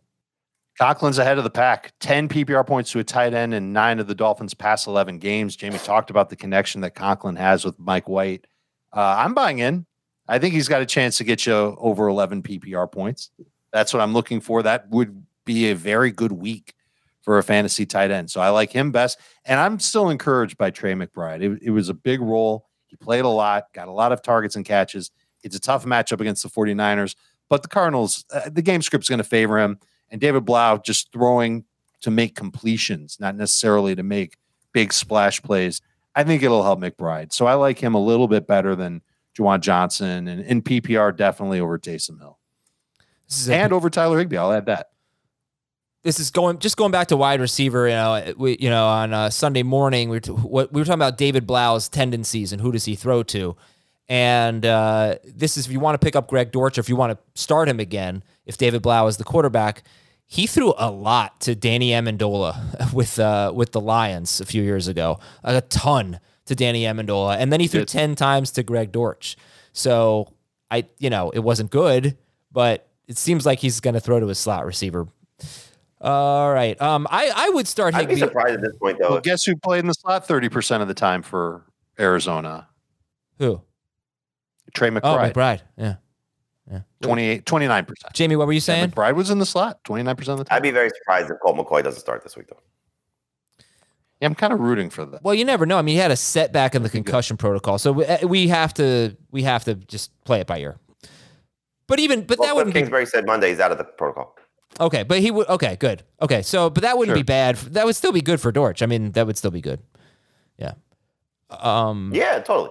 Conklin's 0.81 1.19
ahead 1.19 1.37
of 1.37 1.45
the 1.45 1.51
pack. 1.51 1.93
10 2.01 2.29
PPR 2.31 2.67
points 2.67 2.93
to 2.93 2.99
a 2.99 3.05
tight 3.05 3.35
end 3.35 3.53
in 3.53 3.75
nine 3.75 3.99
of 3.99 4.07
the 4.07 4.15
Dolphins' 4.15 4.55
past 4.55 4.87
11 4.87 5.19
games. 5.19 5.55
Jamie 5.55 5.79
talked 5.79 6.09
about 6.09 6.31
the 6.31 6.37
connection 6.37 6.81
that 6.81 6.95
Conklin 6.95 7.37
has 7.37 7.63
with 7.63 7.79
Mike 7.79 8.09
White. 8.09 8.47
Uh, 8.91 9.17
I'm 9.19 9.35
buying 9.35 9.59
in. 9.59 9.85
I 10.29 10.39
think 10.39 10.55
he's 10.55 10.69
got 10.69 10.81
a 10.81 10.87
chance 10.87 11.19
to 11.19 11.25
get 11.25 11.45
you 11.45 11.55
over 11.55 12.09
11 12.09 12.43
PPR 12.43 12.91
points. 12.91 13.31
That's 13.71 13.93
what 13.93 14.01
I'm 14.01 14.15
looking 14.15 14.41
for. 14.41 14.63
That 14.63 14.89
would 14.89 15.26
be 15.47 15.71
a 15.71 15.75
very 15.75 16.11
good 16.11 16.33
week 16.33 16.75
for 17.23 17.39
a 17.39 17.43
fantasy 17.43 17.87
tight 17.87 18.11
end. 18.11 18.31
So 18.31 18.41
I 18.43 18.51
like 18.51 18.71
him 18.71 18.93
best. 18.93 19.19
And 19.47 19.59
I'm 19.59 19.81
still 19.81 20.11
encouraged 20.11 20.59
by 20.59 20.71
Trey 20.71 20.93
McBride. 20.93 21.43
It, 21.43 21.63
it 21.63 21.71
was 21.71 21.89
a 21.89 21.95
big 21.95 22.21
role. 22.21 22.67
He 22.89 22.97
played 22.97 23.25
a 23.25 23.29
lot, 23.29 23.65
got 23.73 23.89
a 23.89 23.93
lot 23.93 24.13
of 24.13 24.23
targets 24.23 24.55
and 24.55 24.65
catches. 24.65 25.11
It's 25.43 25.57
a 25.57 25.61
tough 25.61 25.85
matchup 25.87 26.21
against 26.21 26.43
the 26.43 26.49
49ers, 26.51 27.17
but 27.49 27.63
the 27.63 27.69
Cardinals, 27.69 28.25
uh, 28.33 28.49
the 28.51 28.63
game 28.63 28.83
script's 28.83 29.09
going 29.09 29.19
to 29.19 29.25
favor 29.25 29.59
him. 29.59 29.79
And 30.11 30.21
David 30.21 30.45
Blough 30.45 30.79
just 30.85 31.11
throwing 31.13 31.65
to 32.03 32.11
make 32.13 32.37
completions, 32.37 33.17
not 33.19 33.35
necessarily 33.35 33.97
to 33.97 34.03
make 34.05 34.37
big 34.73 34.93
splash 34.93 35.43
plays. 35.43 35.81
I 36.15 36.23
think 36.23 36.43
it'll 36.45 36.63
help 36.63 36.81
McBride. 36.81 37.33
So 37.33 37.47
I 37.47 37.55
like 37.55 37.79
him 37.79 37.95
a 37.95 38.01
little 38.01 38.29
bit 38.29 38.47
better 38.47 38.77
than 38.77 39.03
Juwan 39.37 39.61
Johnson 39.61 40.29
and 40.29 40.41
in 40.43 40.63
PPR, 40.63 41.15
definitely 41.17 41.59
over 41.61 41.77
Taysom 41.79 42.19
Hill 42.21 42.39
This 43.29 43.41
is 43.41 43.49
a- 43.49 43.57
and 43.57 43.73
over 43.73 43.91
Tyler 43.91 44.19
Higbee. 44.19 44.37
I'll 44.37 44.53
add 44.53 44.67
that. 44.67 44.91
This 46.07 46.21
is 46.21 46.31
going 46.31 46.61
just 46.61 46.77
going 46.77 46.93
back 46.93 47.09
to 47.09 47.17
wide 47.17 47.41
receiver. 47.41 47.89
You 47.89 47.95
know, 47.95 48.35
we 48.37 48.57
you 48.61 48.71
know 48.71 48.87
on 48.87 49.13
uh, 49.13 49.29
Sunday 49.29 49.65
morning 49.65 50.09
we 50.09 50.19
were, 50.19 50.21
t- 50.21 50.31
what 50.31 50.73
we 50.73 50.81
were 50.81 50.85
talking 50.85 51.01
about 51.01 51.19
David 51.19 51.49
Blough's 51.49 51.89
tendencies 51.89 52.53
and 52.53 52.63
who 52.63 52.71
does 52.71 52.85
he 52.85 52.95
throw 52.95 53.25
to, 53.25 53.57
And 54.09 54.65
uh, 54.65 55.17
this 55.25 55.57
is 55.57 55.67
if 55.67 55.73
you 55.73 55.81
want 55.81 56.01
to 56.01 56.05
pick 56.05 56.15
up 56.15 56.29
Greg 56.29 56.53
Dortch 56.53 56.79
or 56.79 56.81
if 56.81 56.89
you 56.89 56.95
want 56.95 57.19
to 57.19 57.19
start 57.35 57.69
him 57.69 57.81
again, 57.81 58.23
if 58.45 58.57
David 58.57 58.83
Blough 58.83 59.09
is 59.09 59.17
the 59.17 59.25
quarterback, 59.25 59.83
he 60.25 60.47
threw 60.47 60.75
a 60.79 60.93
lot 60.93 61.41
to 61.41 61.57
Danny 61.57 61.91
Amendola 61.91 62.93
with 62.93 63.19
uh, 63.19 63.51
with 63.53 63.73
the 63.73 63.81
Lions 63.81 64.41
a 64.41 64.47
few 64.47 64.63
years 64.63 64.87
ago, 64.87 65.19
a 65.43 65.61
ton 65.61 66.21
to 66.45 66.55
Danny 66.55 66.85
Amendola, 66.85 67.37
and 67.37 67.53
then 67.53 67.59
he 67.59 67.67
threw 67.67 67.85
ten 67.85 68.15
times 68.15 68.53
to 68.53 68.63
Greg 68.63 68.93
Dortch. 68.93 69.37
So 69.73 70.33
I, 70.71 70.87
you 71.01 71.11
know, 71.11 71.31
it 71.31 71.41
wasn't 71.41 71.73
good, 71.73 72.17
but 72.53 72.87
it 73.09 73.19
seems 73.19 73.47
like 73.47 73.59
he's 73.59 73.81
going 73.81 73.95
to 73.95 74.01
throw 74.01 74.21
to 74.21 74.27
his 74.27 74.39
slot 74.39 74.67
receiver. 74.67 75.09
All 76.01 76.53
right, 76.53 76.81
um, 76.81 77.07
I 77.11 77.33
I 77.35 77.49
would 77.51 77.67
start 77.67 77.95
I'd 77.95 78.09
be 78.09 78.17
surprised 78.17 78.55
at 78.55 78.61
this 78.61 78.77
point, 78.77 78.99
though. 78.99 79.13
Well, 79.13 79.21
guess 79.21 79.45
who 79.45 79.57
played 79.57 79.81
in 79.81 79.87
the 79.87 79.95
slot 79.95 80.29
30% 80.29 80.83
of 80.83 80.89
the 80.89 80.95
time 80.95 81.23
for 81.23 81.65
Arizona? 81.99 82.69
Who? 83.39 83.63
Trey 84.75 84.91
McBride. 84.91 85.01
Oh, 85.03 85.17
McBride. 85.17 85.33
McBride. 85.33 85.61
Yeah. 85.79 85.95
28, 87.03 87.45
29%. 87.45 87.93
Jamie, 88.13 88.37
what 88.37 88.47
were 88.47 88.53
you 88.53 88.61
saying? 88.61 88.91
McBride 88.91 89.15
was 89.15 89.31
in 89.31 89.39
the 89.39 89.47
slot 89.47 89.83
29% 89.85 90.11
of 90.29 90.39
the 90.39 90.45
time. 90.45 90.57
I'd 90.57 90.63
be 90.63 90.71
very 90.71 90.91
surprised 90.91 91.31
if 91.31 91.39
Colt 91.41 91.57
McCoy 91.57 91.83
doesn't 91.83 92.01
start 92.01 92.23
this 92.23 92.37
week, 92.37 92.49
though. 92.49 92.61
Yeah, 94.21 94.27
I'm 94.27 94.35
kind 94.35 94.53
of 94.53 94.61
rooting 94.61 94.89
for 94.89 95.05
that. 95.05 95.23
Well, 95.23 95.35
you 95.35 95.45
never 95.45 95.67
know. 95.67 95.79
I 95.79 95.83
mean, 95.83 95.95
he 95.95 96.01
had 96.01 96.11
a 96.11 96.17
setback 96.17 96.75
in 96.75 96.83
the 96.83 96.89
concussion 96.89 97.37
protocol, 97.37 97.79
so 97.79 97.93
we, 97.93 98.07
uh, 98.07 98.27
we 98.27 98.49
have 98.49 98.73
to 98.75 99.15
we 99.31 99.43
have 99.43 99.65
to 99.65 99.75
just 99.75 100.11
play 100.25 100.41
it 100.41 100.47
by 100.47 100.59
ear. 100.59 100.77
But 101.87 102.01
even 102.01 102.23
but 102.23 102.39
Well, 102.39 102.49
that 102.49 102.55
Cliff 102.55 102.57
wouldn't 102.57 102.75
be 102.75 102.81
Kingsbury 102.81 103.05
said 103.05 103.27
Monday 103.27 103.51
he's 103.51 103.61
out 103.61 103.73
of 103.73 103.79
the 103.79 103.85
protocol. 103.85 104.35
Okay. 104.81 105.03
But 105.03 105.21
he 105.21 105.31
would 105.31 105.49
okay, 105.49 105.77
good. 105.77 106.03
Okay, 106.21 106.43
so 106.43 106.71
but 106.71 106.83
that 106.83 106.97
wouldn't 106.99 107.17
Sure. 107.17 107.23
be 107.23 107.27
bad. 107.27 107.57
That 107.57 107.87
would 107.87 107.97
still 107.97 108.13
be 108.13 108.21
good 108.21 108.41
for 108.41 108.53
Dortch. 108.53 108.83
I 108.83 108.87
mean, 108.87 109.13
that 109.13 109.27
would 109.27 109.37
still 109.37 109.51
be 109.51 109.61
good. 109.61 109.81
Yeah. 110.59 110.73
Um. 111.51 112.11
Yeah, 112.15 112.41
totally. 112.41 112.71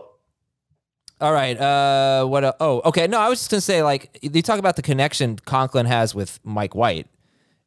All 1.22 1.32
right. 1.32 1.60
Uh. 1.60 2.26
What? 2.26 2.44
A, 2.44 2.56
oh. 2.60 2.82
Okay. 2.86 3.08
No, 3.08 3.20
I 3.20 3.30
was 3.30 3.40
just 3.40 3.52
gonna 3.52 3.62
say 3.62 3.84
like 3.84 4.18
you 4.22 4.42
talk 4.42 4.60
about 4.60 4.76
the 4.76 4.82
connection 4.82 5.38
Conklin 5.38 5.86
has 5.86 6.14
with 6.14 6.40
Mike 6.44 6.76
White. 6.76 7.08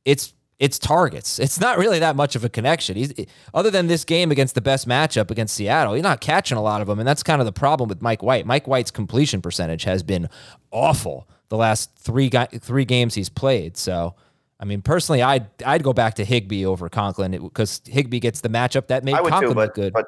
It's 0.05 0.35
it's 0.59 0.79
targets. 0.79 1.39
It's 1.39 1.61
not 1.61 1.79
really 1.79 2.01
that 2.01 2.17
much 2.17 2.35
of 2.35 2.45
a 2.45 2.49
connection. 2.49 2.97
He's 2.97 3.13
other 3.55 3.71
than 3.71 3.87
this 3.87 4.05
game 4.05 4.31
against 4.31 4.55
the 4.55 4.61
best 4.61 4.89
matchup 4.89 5.31
against 5.31 5.55
Seattle. 5.55 5.95
He's 5.95 6.03
not 6.03 6.21
catching 6.21 6.59
a 6.59 6.63
lot 6.63 6.81
of 6.81 6.89
them, 6.89 6.99
and 6.99 7.07
that's 7.07 7.23
kind 7.23 7.41
of 7.41 7.47
the 7.47 7.53
problem 7.53 7.89
with 7.89 8.03
Mike 8.03 8.23
White. 8.23 8.45
Mike 8.45 8.67
White's 8.67 8.91
completion 8.91 9.41
percentage 9.41 9.85
has 9.85 10.03
been 10.03 10.29
awful 10.73 11.29
the 11.49 11.57
last 11.57 11.97
three 11.97 12.29
three 12.29 12.85
games 12.85 13.15
he's 13.15 13.29
played. 13.29 13.77
So. 13.77 14.15
I 14.61 14.65
mean, 14.65 14.83
personally, 14.83 15.23
I'd 15.23 15.47
I'd 15.65 15.83
go 15.83 15.93
back 15.93 16.15
to 16.15 16.25
Higbee 16.25 16.65
over 16.65 16.89
Conklin 16.89 17.31
because 17.33 17.81
Higbee 17.87 18.21
gets 18.21 18.41
the 18.41 18.49
matchup 18.49 18.89
that 18.89 19.05
made 19.05 19.15
I 19.15 19.21
would 19.21 19.31
Conklin 19.31 19.53
too, 19.53 19.59
look 19.59 19.75
but, 19.75 19.75
good. 19.75 19.93
but 19.93 20.07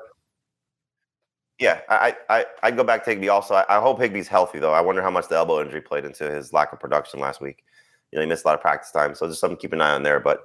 yeah, 1.61 1.81
I, 1.89 2.17
I 2.29 2.47
I'd 2.63 2.77
go 2.77 2.83
back 2.83 3.05
to 3.05 3.11
Higbee 3.11 3.29
also. 3.29 3.55
I, 3.55 3.65
I 3.69 3.81
hope 3.81 3.99
Higbee's 3.99 4.29
healthy 4.29 4.59
though. 4.59 4.73
I 4.73 4.81
wonder 4.81 5.03
how 5.03 5.11
much 5.11 5.29
the 5.29 5.37
elbow 5.37 5.61
injury 5.63 5.81
played 5.81 6.05
into 6.05 6.29
his 6.31 6.53
lack 6.53 6.73
of 6.73 6.81
production 6.81 7.21
last 7.21 7.41
week. 7.41 7.65
You 8.11 8.17
know, 8.17 8.23
he 8.23 8.29
missed 8.29 8.45
a 8.45 8.49
lot 8.49 8.55
of 8.55 8.61
practice 8.61 8.91
time, 8.91 9.15
so 9.15 9.29
just 9.29 9.41
something 9.41 9.57
to 9.57 9.61
keep 9.61 9.73
an 9.73 9.81
eye 9.81 9.93
on 9.95 10.03
there. 10.03 10.19
But 10.19 10.41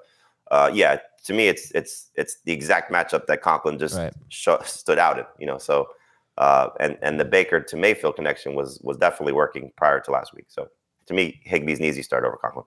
uh, 0.52 0.70
yeah, 0.72 1.00
to 1.24 1.34
me, 1.34 1.48
it's 1.48 1.72
it's 1.72 2.12
it's 2.16 2.38
the 2.46 2.52
exact 2.52 2.92
matchup 2.92 3.26
that 3.26 3.42
Conklin 3.42 3.80
just 3.80 3.98
Right. 3.98 4.14
sho- 4.30 4.62
stood 4.66 5.00
out 5.00 5.18
in. 5.18 5.26
You 5.40 5.48
know, 5.48 5.58
so 5.58 5.88
uh, 6.38 6.70
and 6.80 6.98
and 7.02 7.20
the 7.20 7.26
Baker 7.26 7.60
to 7.62 7.76
Mayfield 7.76 8.18
connection 8.18 8.54
was 8.54 8.80
was 8.84 8.98
definitely 8.98 9.34
working 9.34 9.72
prior 9.78 10.00
to 10.02 10.12
last 10.12 10.36
week. 10.36 10.46
So 10.50 10.68
to 11.08 11.14
me, 11.14 11.42
Higbee's 11.50 11.80
an 11.80 11.86
easy 11.86 12.04
start 12.04 12.24
over 12.24 12.38
Conklin. 12.38 12.66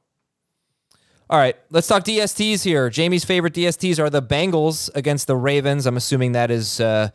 All 1.31 1.39
right, 1.39 1.57
let's 1.71 1.87
talk 1.87 2.05
DSTs 2.05 2.65
here. 2.65 2.89
Jamie's 2.89 3.25
favorite 3.25 3.53
DSTs 3.53 3.99
are 3.99 4.09
the 4.09 4.23
Bengals 4.23 4.89
against 4.95 5.27
the 5.27 5.37
Ravens. 5.37 5.85
I'm 5.85 5.99
assuming 5.99 6.33
that 6.33 6.51
is 6.51 6.81
uh, 6.81 7.11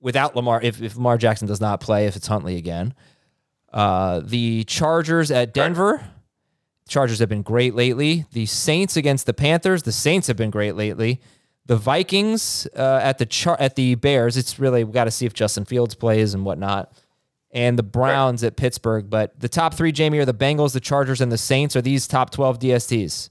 without 0.00 0.34
Lamar, 0.34 0.62
if, 0.62 0.80
if 0.80 0.96
Lamar 0.96 1.18
Jackson 1.18 1.46
does 1.46 1.60
not 1.60 1.78
play, 1.80 2.06
if 2.06 2.16
it's 2.16 2.26
Huntley 2.26 2.56
again. 2.56 2.94
Uh, 3.70 4.20
the 4.24 4.64
Chargers 4.64 5.30
at 5.30 5.52
Denver. 5.52 6.02
Chargers 6.88 7.18
have 7.18 7.28
been 7.28 7.42
great 7.42 7.74
lately. 7.74 8.24
The 8.32 8.46
Saints 8.46 8.96
against 8.96 9.26
the 9.26 9.34
Panthers. 9.34 9.82
The 9.82 9.92
Saints 9.92 10.26
have 10.28 10.36
been 10.38 10.50
great 10.50 10.74
lately. 10.74 11.20
The 11.66 11.76
Vikings 11.76 12.66
uh, 12.74 13.00
at 13.02 13.18
the 13.18 13.26
char- 13.26 13.60
at 13.60 13.76
the 13.76 13.94
Bears. 13.94 14.36
It's 14.38 14.58
really 14.58 14.84
we 14.84 14.92
got 14.92 15.04
to 15.04 15.10
see 15.10 15.26
if 15.26 15.34
Justin 15.34 15.66
Fields 15.66 15.94
plays 15.94 16.32
and 16.34 16.46
whatnot. 16.46 16.92
And 17.52 17.78
the 17.78 17.82
Browns 17.84 18.42
at 18.42 18.56
Pittsburgh. 18.56 19.10
But 19.10 19.38
the 19.38 19.48
top 19.48 19.74
three, 19.74 19.92
Jamie, 19.92 20.18
are 20.18 20.24
the 20.24 20.34
Bengals, 20.34 20.72
the 20.72 20.80
Chargers, 20.80 21.20
and 21.20 21.30
the 21.30 21.38
Saints. 21.38 21.76
Are 21.76 21.82
these 21.82 22.08
top 22.08 22.30
twelve 22.30 22.58
DSTs? 22.58 23.28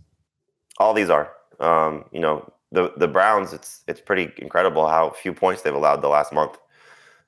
All 0.80 0.94
these 0.94 1.10
are. 1.10 1.32
Um, 1.60 2.06
you 2.12 2.20
know, 2.20 2.52
the 2.72 2.94
the 2.98 3.08
Browns. 3.08 3.54
It's 3.54 3.84
it's 3.88 4.02
pretty 4.02 4.32
incredible 4.38 4.88
how 4.88 5.12
few 5.12 5.34
points 5.34 5.62
they've 5.62 5.74
allowed 5.74 6.02
the 6.02 6.08
last 6.08 6.32
month. 6.32 6.58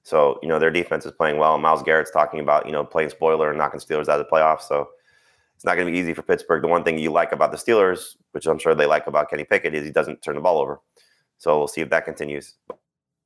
So 0.03 0.39
you 0.41 0.47
know 0.47 0.59
their 0.59 0.71
defense 0.71 1.05
is 1.05 1.11
playing 1.11 1.37
well. 1.37 1.57
Myles 1.57 1.83
Garrett's 1.83 2.11
talking 2.11 2.39
about 2.39 2.65
you 2.65 2.71
know 2.71 2.83
playing 2.83 3.09
spoiler 3.09 3.49
and 3.49 3.57
knocking 3.57 3.79
Steelers 3.79 4.07
out 4.07 4.19
of 4.19 4.25
the 4.25 4.31
playoffs. 4.31 4.61
So 4.61 4.89
it's 5.55 5.65
not 5.65 5.75
going 5.75 5.85
to 5.85 5.91
be 5.91 5.99
easy 5.99 6.13
for 6.13 6.23
Pittsburgh. 6.23 6.61
The 6.61 6.67
one 6.67 6.83
thing 6.83 6.97
you 6.97 7.11
like 7.11 7.31
about 7.31 7.51
the 7.51 7.57
Steelers, 7.57 8.15
which 8.31 8.47
I'm 8.47 8.57
sure 8.57 8.73
they 8.73 8.87
like 8.87 9.05
about 9.05 9.29
Kenny 9.29 9.43
Pickett, 9.43 9.75
is 9.75 9.85
he 9.85 9.91
doesn't 9.91 10.21
turn 10.23 10.35
the 10.35 10.41
ball 10.41 10.57
over. 10.57 10.79
So 11.37 11.57
we'll 11.57 11.67
see 11.67 11.81
if 11.81 11.89
that 11.91 12.05
continues. 12.05 12.55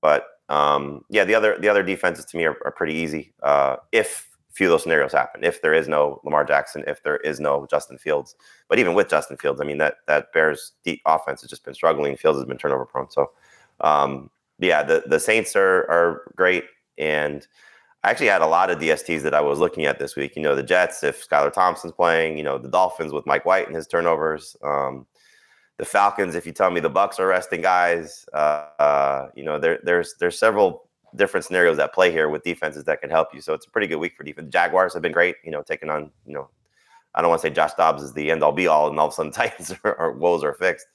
But 0.01 0.25
um, 0.49 1.05
yeah, 1.09 1.23
the 1.23 1.35
other 1.35 1.57
the 1.57 1.69
other 1.69 1.83
defenses 1.83 2.25
to 2.25 2.37
me 2.37 2.45
are, 2.45 2.57
are 2.65 2.71
pretty 2.71 2.93
easy. 2.93 3.33
Uh, 3.41 3.77
if 3.91 4.29
few 4.55 4.67
of 4.67 4.71
those 4.71 4.83
scenarios 4.83 5.11
happen, 5.11 5.43
if 5.43 5.61
there 5.61 5.73
is 5.73 5.87
no 5.89 6.21
Lamar 6.23 6.45
Jackson, 6.45 6.83
if 6.87 7.03
there 7.03 7.17
is 7.17 7.41
no 7.41 7.67
Justin 7.69 7.97
Fields, 7.97 8.35
but 8.69 8.79
even 8.79 8.93
with 8.93 9.09
Justin 9.09 9.35
Fields, 9.35 9.59
I 9.59 9.65
mean 9.65 9.77
that 9.79 9.97
that 10.07 10.31
Bears 10.33 10.71
deep 10.83 11.01
offense 11.05 11.41
has 11.41 11.49
just 11.49 11.65
been 11.65 11.73
struggling. 11.73 12.15
Fields 12.15 12.39
has 12.39 12.45
been 12.45 12.57
turnover 12.57 12.85
prone. 12.85 13.11
So 13.11 13.31
um, 13.81 14.29
yeah, 14.59 14.81
the 14.81 15.03
the 15.05 15.19
Saints 15.19 15.55
are 15.55 15.89
are 15.91 16.31
great, 16.35 16.63
and 16.97 17.45
I 18.03 18.11
actually 18.11 18.27
had 18.27 18.41
a 18.41 18.47
lot 18.47 18.69
of 18.69 18.79
DSTs 18.79 19.23
that 19.23 19.33
I 19.33 19.41
was 19.41 19.59
looking 19.59 19.85
at 19.85 19.99
this 19.99 20.15
week. 20.15 20.35
You 20.37 20.41
know, 20.41 20.55
the 20.55 20.63
Jets 20.63 21.03
if 21.03 21.27
Skylar 21.27 21.51
Thompson's 21.51 21.93
playing. 21.93 22.37
You 22.37 22.45
know, 22.45 22.57
the 22.57 22.69
Dolphins 22.69 23.11
with 23.11 23.25
Mike 23.25 23.45
White 23.45 23.67
and 23.67 23.75
his 23.75 23.87
turnovers. 23.87 24.55
Um, 24.63 25.05
the 25.77 25.85
Falcons, 25.85 26.35
if 26.35 26.45
you 26.45 26.53
tell 26.53 26.71
me 26.71 26.79
the 26.79 26.89
Bucks 26.89 27.19
are 27.19 27.27
resting 27.27 27.61
guys, 27.61 28.25
uh, 28.33 28.67
uh, 28.79 29.27
you 29.35 29.43
know, 29.43 29.59
there 29.59 29.79
there's 29.83 30.15
there's 30.19 30.39
several 30.39 30.87
different 31.15 31.45
scenarios 31.45 31.79
at 31.79 31.93
play 31.93 32.11
here 32.11 32.29
with 32.29 32.43
defenses 32.43 32.83
that 32.85 33.01
can 33.01 33.09
help 33.09 33.33
you. 33.33 33.41
So 33.41 33.53
it's 33.53 33.65
a 33.65 33.69
pretty 33.69 33.87
good 33.87 33.97
week 33.97 34.15
for 34.15 34.23
defense. 34.23 34.51
Jaguars 34.51 34.93
have 34.93 35.01
been 35.01 35.11
great, 35.11 35.35
you 35.43 35.51
know, 35.51 35.61
taking 35.61 35.89
on, 35.89 36.11
you 36.25 36.33
know, 36.33 36.49
I 37.13 37.21
don't 37.21 37.29
want 37.29 37.41
to 37.41 37.47
say 37.47 37.53
Josh 37.53 37.73
Dobbs 37.73 38.03
is 38.03 38.13
the 38.13 38.29
end 38.29 38.43
all 38.43 38.51
be 38.51 38.67
all, 38.67 38.89
and 38.89 38.99
all 38.99 39.07
of 39.07 39.13
a 39.13 39.15
sudden 39.15 39.31
Titans 39.33 39.73
are, 39.83 39.95
are 39.95 40.11
woes 40.11 40.43
are 40.43 40.53
fixed. 40.53 40.87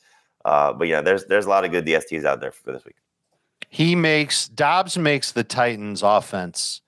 Uh, 0.44 0.72
but 0.72 0.88
yeah, 0.88 1.00
there's 1.00 1.26
there's 1.26 1.46
a 1.46 1.48
lot 1.48 1.64
of 1.64 1.70
good 1.70 1.84
DSTs 1.84 2.24
out 2.24 2.40
there 2.40 2.52
for 2.52 2.72
this 2.72 2.84
week. 2.84 2.96
He 3.68 3.94
makes 3.94 4.48
Dobbs 4.48 4.96
makes 4.96 5.32
the 5.32 5.44
Titans 5.44 6.02
offense 6.02 6.80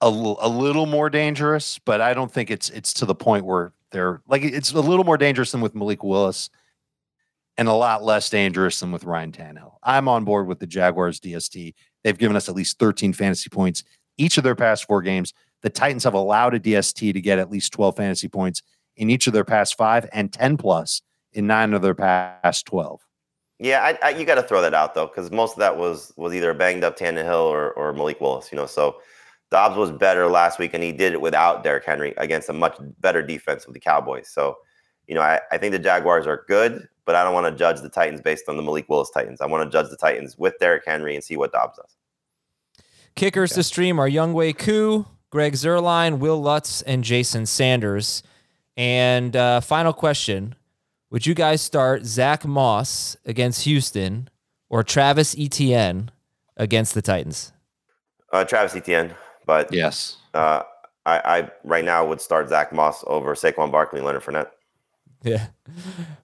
a, 0.00 0.06
l- 0.06 0.38
a 0.40 0.48
little 0.48 0.86
more 0.86 1.08
dangerous, 1.08 1.78
but 1.78 2.00
I 2.00 2.12
don't 2.12 2.30
think 2.30 2.50
it's 2.50 2.68
it's 2.70 2.92
to 2.94 3.06
the 3.06 3.14
point 3.14 3.46
where 3.46 3.72
they're 3.92 4.20
like 4.28 4.42
it's 4.42 4.72
a 4.72 4.80
little 4.80 5.04
more 5.04 5.16
dangerous 5.16 5.52
than 5.52 5.60
with 5.60 5.74
Malik 5.74 6.04
Willis 6.04 6.50
and 7.56 7.68
a 7.68 7.72
lot 7.72 8.02
less 8.02 8.30
dangerous 8.30 8.80
than 8.80 8.92
with 8.92 9.04
Ryan 9.04 9.32
Tannehill. 9.32 9.74
I'm 9.82 10.08
on 10.08 10.24
board 10.24 10.46
with 10.46 10.58
the 10.58 10.66
Jaguars 10.66 11.20
DST. 11.20 11.74
They've 12.04 12.18
given 12.18 12.36
us 12.36 12.48
at 12.48 12.54
least 12.54 12.78
13 12.78 13.12
fantasy 13.12 13.48
points 13.48 13.84
each 14.18 14.36
of 14.38 14.44
their 14.44 14.54
past 14.54 14.86
four 14.86 15.02
games. 15.02 15.32
The 15.62 15.70
Titans 15.70 16.04
have 16.04 16.14
allowed 16.14 16.54
a 16.54 16.60
DST 16.60 17.12
to 17.12 17.20
get 17.20 17.38
at 17.38 17.50
least 17.50 17.72
12 17.72 17.96
fantasy 17.96 18.28
points 18.28 18.62
in 18.96 19.10
each 19.10 19.26
of 19.26 19.32
their 19.32 19.44
past 19.44 19.76
five 19.76 20.08
and 20.12 20.32
10 20.32 20.56
plus 20.56 21.02
in 21.32 21.46
nine 21.46 21.72
of 21.72 21.82
their 21.82 21.94
past 21.94 22.66
12. 22.66 23.00
Yeah, 23.58 23.80
I, 23.80 24.08
I, 24.08 24.10
you 24.10 24.24
got 24.24 24.34
to 24.34 24.42
throw 24.42 24.60
that 24.60 24.74
out 24.74 24.94
though, 24.94 25.06
because 25.06 25.30
most 25.30 25.52
of 25.52 25.60
that 25.60 25.76
was 25.76 26.12
was 26.16 26.34
either 26.34 26.52
banged 26.52 26.82
up 26.82 26.98
Tannehill 26.98 27.44
or 27.44 27.72
or 27.74 27.92
Malik 27.92 28.20
Willis. 28.20 28.50
You 28.50 28.56
know, 28.56 28.66
so 28.66 28.96
Dobbs 29.52 29.76
was 29.76 29.92
better 29.92 30.26
last 30.28 30.58
week, 30.58 30.74
and 30.74 30.82
he 30.82 30.90
did 30.90 31.12
it 31.12 31.20
without 31.20 31.62
Derrick 31.62 31.84
Henry 31.84 32.12
against 32.16 32.48
a 32.48 32.52
much 32.52 32.76
better 33.00 33.22
defense 33.22 33.64
of 33.66 33.74
the 33.74 33.78
Cowboys. 33.78 34.28
So, 34.28 34.56
you 35.08 35.14
know, 35.14 35.20
I, 35.20 35.40
I 35.50 35.58
think 35.58 35.72
the 35.72 35.78
Jaguars 35.78 36.26
are 36.26 36.44
good, 36.48 36.88
but 37.04 37.14
I 37.14 37.24
don't 37.24 37.34
want 37.34 37.46
to 37.46 37.58
judge 37.58 37.80
the 37.80 37.88
Titans 37.88 38.20
based 38.20 38.48
on 38.48 38.56
the 38.56 38.62
Malik 38.62 38.88
Willis 38.88 39.10
Titans. 39.10 39.40
I 39.40 39.46
want 39.46 39.64
to 39.64 39.70
judge 39.70 39.90
the 39.90 39.96
Titans 39.96 40.38
with 40.38 40.58
Derrick 40.58 40.84
Henry 40.86 41.14
and 41.14 41.22
see 41.24 41.36
what 41.36 41.52
Dobbs 41.52 41.76
does. 41.76 41.96
Kickers 43.14 43.52
to 43.52 43.62
stream 43.62 43.98
are 43.98 44.08
Younghoe 44.08 44.56
Koo, 44.56 45.06
Greg 45.30 45.54
Zuerlein, 45.54 46.18
Wil 46.18 46.40
Lutz, 46.40 46.82
and 46.82 47.04
Jason 47.04 47.46
Sanders. 47.46 48.22
And 48.76 49.36
uh, 49.36 49.60
final 49.60 49.92
question 49.92 50.54
Would 51.10 51.26
you 51.26 51.34
guys 51.34 51.60
start 51.60 52.04
Zack 52.06 52.44
Moss 52.46 53.16
against 53.26 53.64
Houston 53.64 54.30
or 54.70 54.82
Travis 54.82 55.36
Etienne 55.38 56.10
against 56.56 56.94
the 56.94 57.02
Titans? 57.02 57.52
Uh, 58.32 58.44
Travis 58.44 58.74
Etienne, 58.74 59.14
but 59.44 59.70
Yes. 59.74 60.16
uh, 60.32 60.62
I, 61.04 61.18
I 61.40 61.50
right 61.64 61.84
now 61.84 62.06
would 62.06 62.20
start 62.22 62.48
Zack 62.48 62.72
Moss 62.72 63.04
over 63.06 63.34
Saquon 63.34 63.70
Barkley 63.70 63.98
and 63.98 64.06
Leonard 64.06 64.22
Fournette. 64.22 64.48
Yeah. 65.24 65.46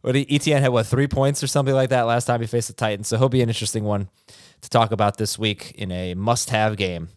But 0.03 0.16
Etienne 0.16 0.61
had 0.61 0.72
what, 0.72 0.86
three 0.86 1.07
points 1.07 1.42
or 1.42 1.46
something 1.46 1.74
like 1.74 1.90
that 1.90 2.03
last 2.03 2.24
time 2.24 2.40
he 2.40 2.49
faced 2.49 2.66
the 2.66 2.74
Titans. 2.74 3.07
So 3.07 3.16
he'll 3.16 3.28
be 3.28 3.42
an 3.42 3.49
interesting 3.49 3.84
one 3.84 4.09
to 4.61 4.68
talk 4.68 4.90
about 4.90 5.18
this 5.18 5.38
week 5.38 5.72
in 5.76 5.92
a 5.92 6.14
must 6.14 6.51
have 6.51 6.76
game. 6.76 7.09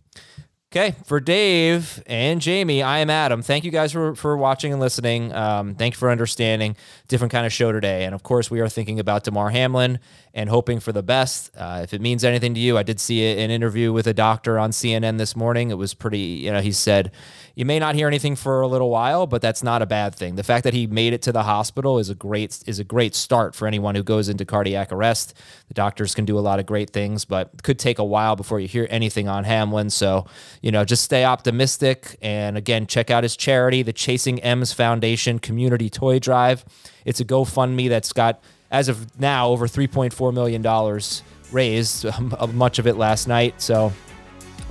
Okay, 0.74 0.96
for 1.04 1.20
Dave 1.20 2.02
and 2.08 2.40
Jamie, 2.40 2.82
I 2.82 3.00
am 3.00 3.10
Adam. 3.10 3.42
Thank 3.42 3.66
you 3.66 3.72
guys 3.72 3.92
for, 3.92 4.16
for 4.16 4.38
watching 4.38 4.72
and 4.72 4.80
listening. 4.80 5.34
Um, 5.34 5.76
thank 5.76 5.96
you 5.96 5.98
for 5.98 6.10
understanding. 6.10 6.78
Different 7.10 7.30
kind 7.30 7.46
of 7.46 7.52
show 7.52 7.74
today. 7.74 8.06
And 8.06 8.16
of 8.16 8.24
course, 8.24 8.50
we 8.50 8.62
are 8.62 8.70
thinking 8.70 8.98
about 8.98 9.26
Damar 9.26 9.50
Hamlin 9.50 10.00
and 10.34 10.50
hoping 10.50 10.80
for 10.80 10.94
the 10.94 11.04
best. 11.04 11.52
Uh, 11.58 11.82
if 11.84 11.94
it 11.94 12.00
means 12.00 12.24
anything 12.24 12.54
to 12.54 12.60
you, 12.62 12.78
I 12.78 12.84
did 12.84 13.02
see 13.02 13.34
an 13.38 13.52
interview 13.52 13.92
with 13.92 14.08
a 14.08 14.14
doctor 14.14 14.58
on 14.58 14.72
CNN 14.72 15.18
this 15.18 15.36
morning. 15.36 15.72
It 15.72 15.78
was 15.78 15.94
pretty, 15.94 16.20
you 16.20 16.54
know, 16.54 16.62
he 16.62 16.72
said, 16.72 17.12
you 17.56 17.66
may 17.66 17.80
not 17.80 17.96
hear 17.96 18.08
anything 18.08 18.36
for 18.36 18.62
a 18.62 18.68
little 18.68 18.90
while, 18.90 19.28
but 19.28 19.42
that's 19.42 19.62
not 19.62 19.82
a 19.82 19.86
bad 19.86 20.16
thing. 20.16 20.36
The 20.36 20.44
fact 20.44 20.64
that 20.64 20.74
he 20.74 20.88
made 20.88 21.14
it 21.14 21.22
to 21.24 21.32
the 21.32 21.44
hospital 21.44 22.00
is 22.00 22.10
a 22.10 22.16
great 22.16 22.64
is 22.66 22.80
a 22.80 22.84
great 22.84 23.14
start 23.14 23.56
for 23.56 23.68
anyone 23.68 23.96
who 23.96 24.04
goes 24.04 24.30
into 24.30 24.46
cardiac 24.46 24.92
arrest. 24.92 25.34
The 25.68 25.74
doctors 25.74 26.16
can 26.16 26.26
do 26.26 26.38
a 26.38 26.42
lot 26.42 26.60
of 26.60 26.66
great 26.66 26.92
things, 26.92 27.26
but 27.26 27.50
it 27.54 27.64
could 27.64 27.78
take 27.78 28.00
a 28.00 28.04
while 28.06 28.36
before 28.36 28.60
you 28.60 28.68
hear 28.68 28.88
anything 28.90 29.28
on 29.28 29.44
Hamlin. 29.44 29.90
So, 29.90 30.26
you 30.62 30.72
know, 30.72 30.86
just 30.86 31.04
stay 31.04 31.26
optimistic 31.26 32.18
and 32.22 32.58
again, 32.58 32.88
check 32.88 33.10
out 33.10 33.24
his 33.24 33.36
charity, 33.36 33.82
the 33.82 33.94
Chasing 33.94 34.40
M's 34.42 34.74
Foundation 34.74 35.40
Community 35.40 35.90
Toy 35.90 36.20
Drive. 36.20 36.64
It's 37.06 37.20
a 37.20 37.26
GoFundMe 37.26 37.90
that's 37.90 38.14
got 38.14 38.42
as 38.70 38.88
of 38.88 39.20
now 39.20 39.50
over 39.50 39.68
3.4 39.68 40.34
million 40.34 40.62
dollars 40.62 41.24
raised, 41.52 42.06
much 42.54 42.80
of 42.80 42.88
it 42.88 42.96
last 42.96 43.28
night. 43.28 43.62
So, 43.62 43.92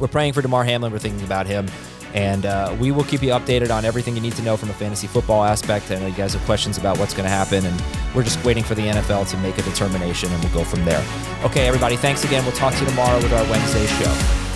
we're 0.01 0.09
praying 0.09 0.33
for 0.33 0.43
Damar 0.43 0.65
Hamlin. 0.65 0.93
We're 0.93 0.99
thinking 0.99 1.25
about 1.25 1.47
him. 1.47 1.67
And 2.15 2.45
uh, 2.45 2.75
we 2.81 2.91
will 2.91 3.05
keep 3.05 3.23
you 3.23 3.29
updated 3.31 3.71
on 3.71 3.85
everything 3.85 4.17
you 4.17 4.21
need 4.23 4.33
to 4.33 4.43
know 4.43 4.57
from 4.57 4.71
a 4.71 4.73
fantasy 4.73 5.07
football 5.07 5.45
aspect. 5.45 5.93
I 5.93 6.01
know 6.01 6.09
you 6.09 6.15
guys 6.15 6.33
have 6.33 6.43
questions 6.45 6.77
about 6.77 6.99
what's 6.99 7.15
going 7.15 7.25
to 7.25 7.31
happen, 7.31 7.65
and 7.65 7.83
we're 8.17 8.25
just 8.25 8.45
waiting 8.45 8.65
for 8.65 8.75
the 8.75 8.83
NFL 8.83 9.31
to 9.31 9.37
make 9.37 9.59
a 9.59 9.63
determination, 9.63 10.33
and 10.33 10.43
we'll 10.43 10.53
go 10.53 10.65
from 10.65 10.85
there. 10.85 11.05
Okay, 11.45 11.69
everybody, 11.69 11.97
thanks 11.97 12.25
again. 12.25 12.43
We'll 12.45 12.55
talk 12.55 12.75
to 12.75 12.81
you 12.81 12.87
tomorrow 12.87 13.19
with 13.19 13.33
our 13.33 13.49
Wednesday 13.49 13.87
show. 13.87 14.50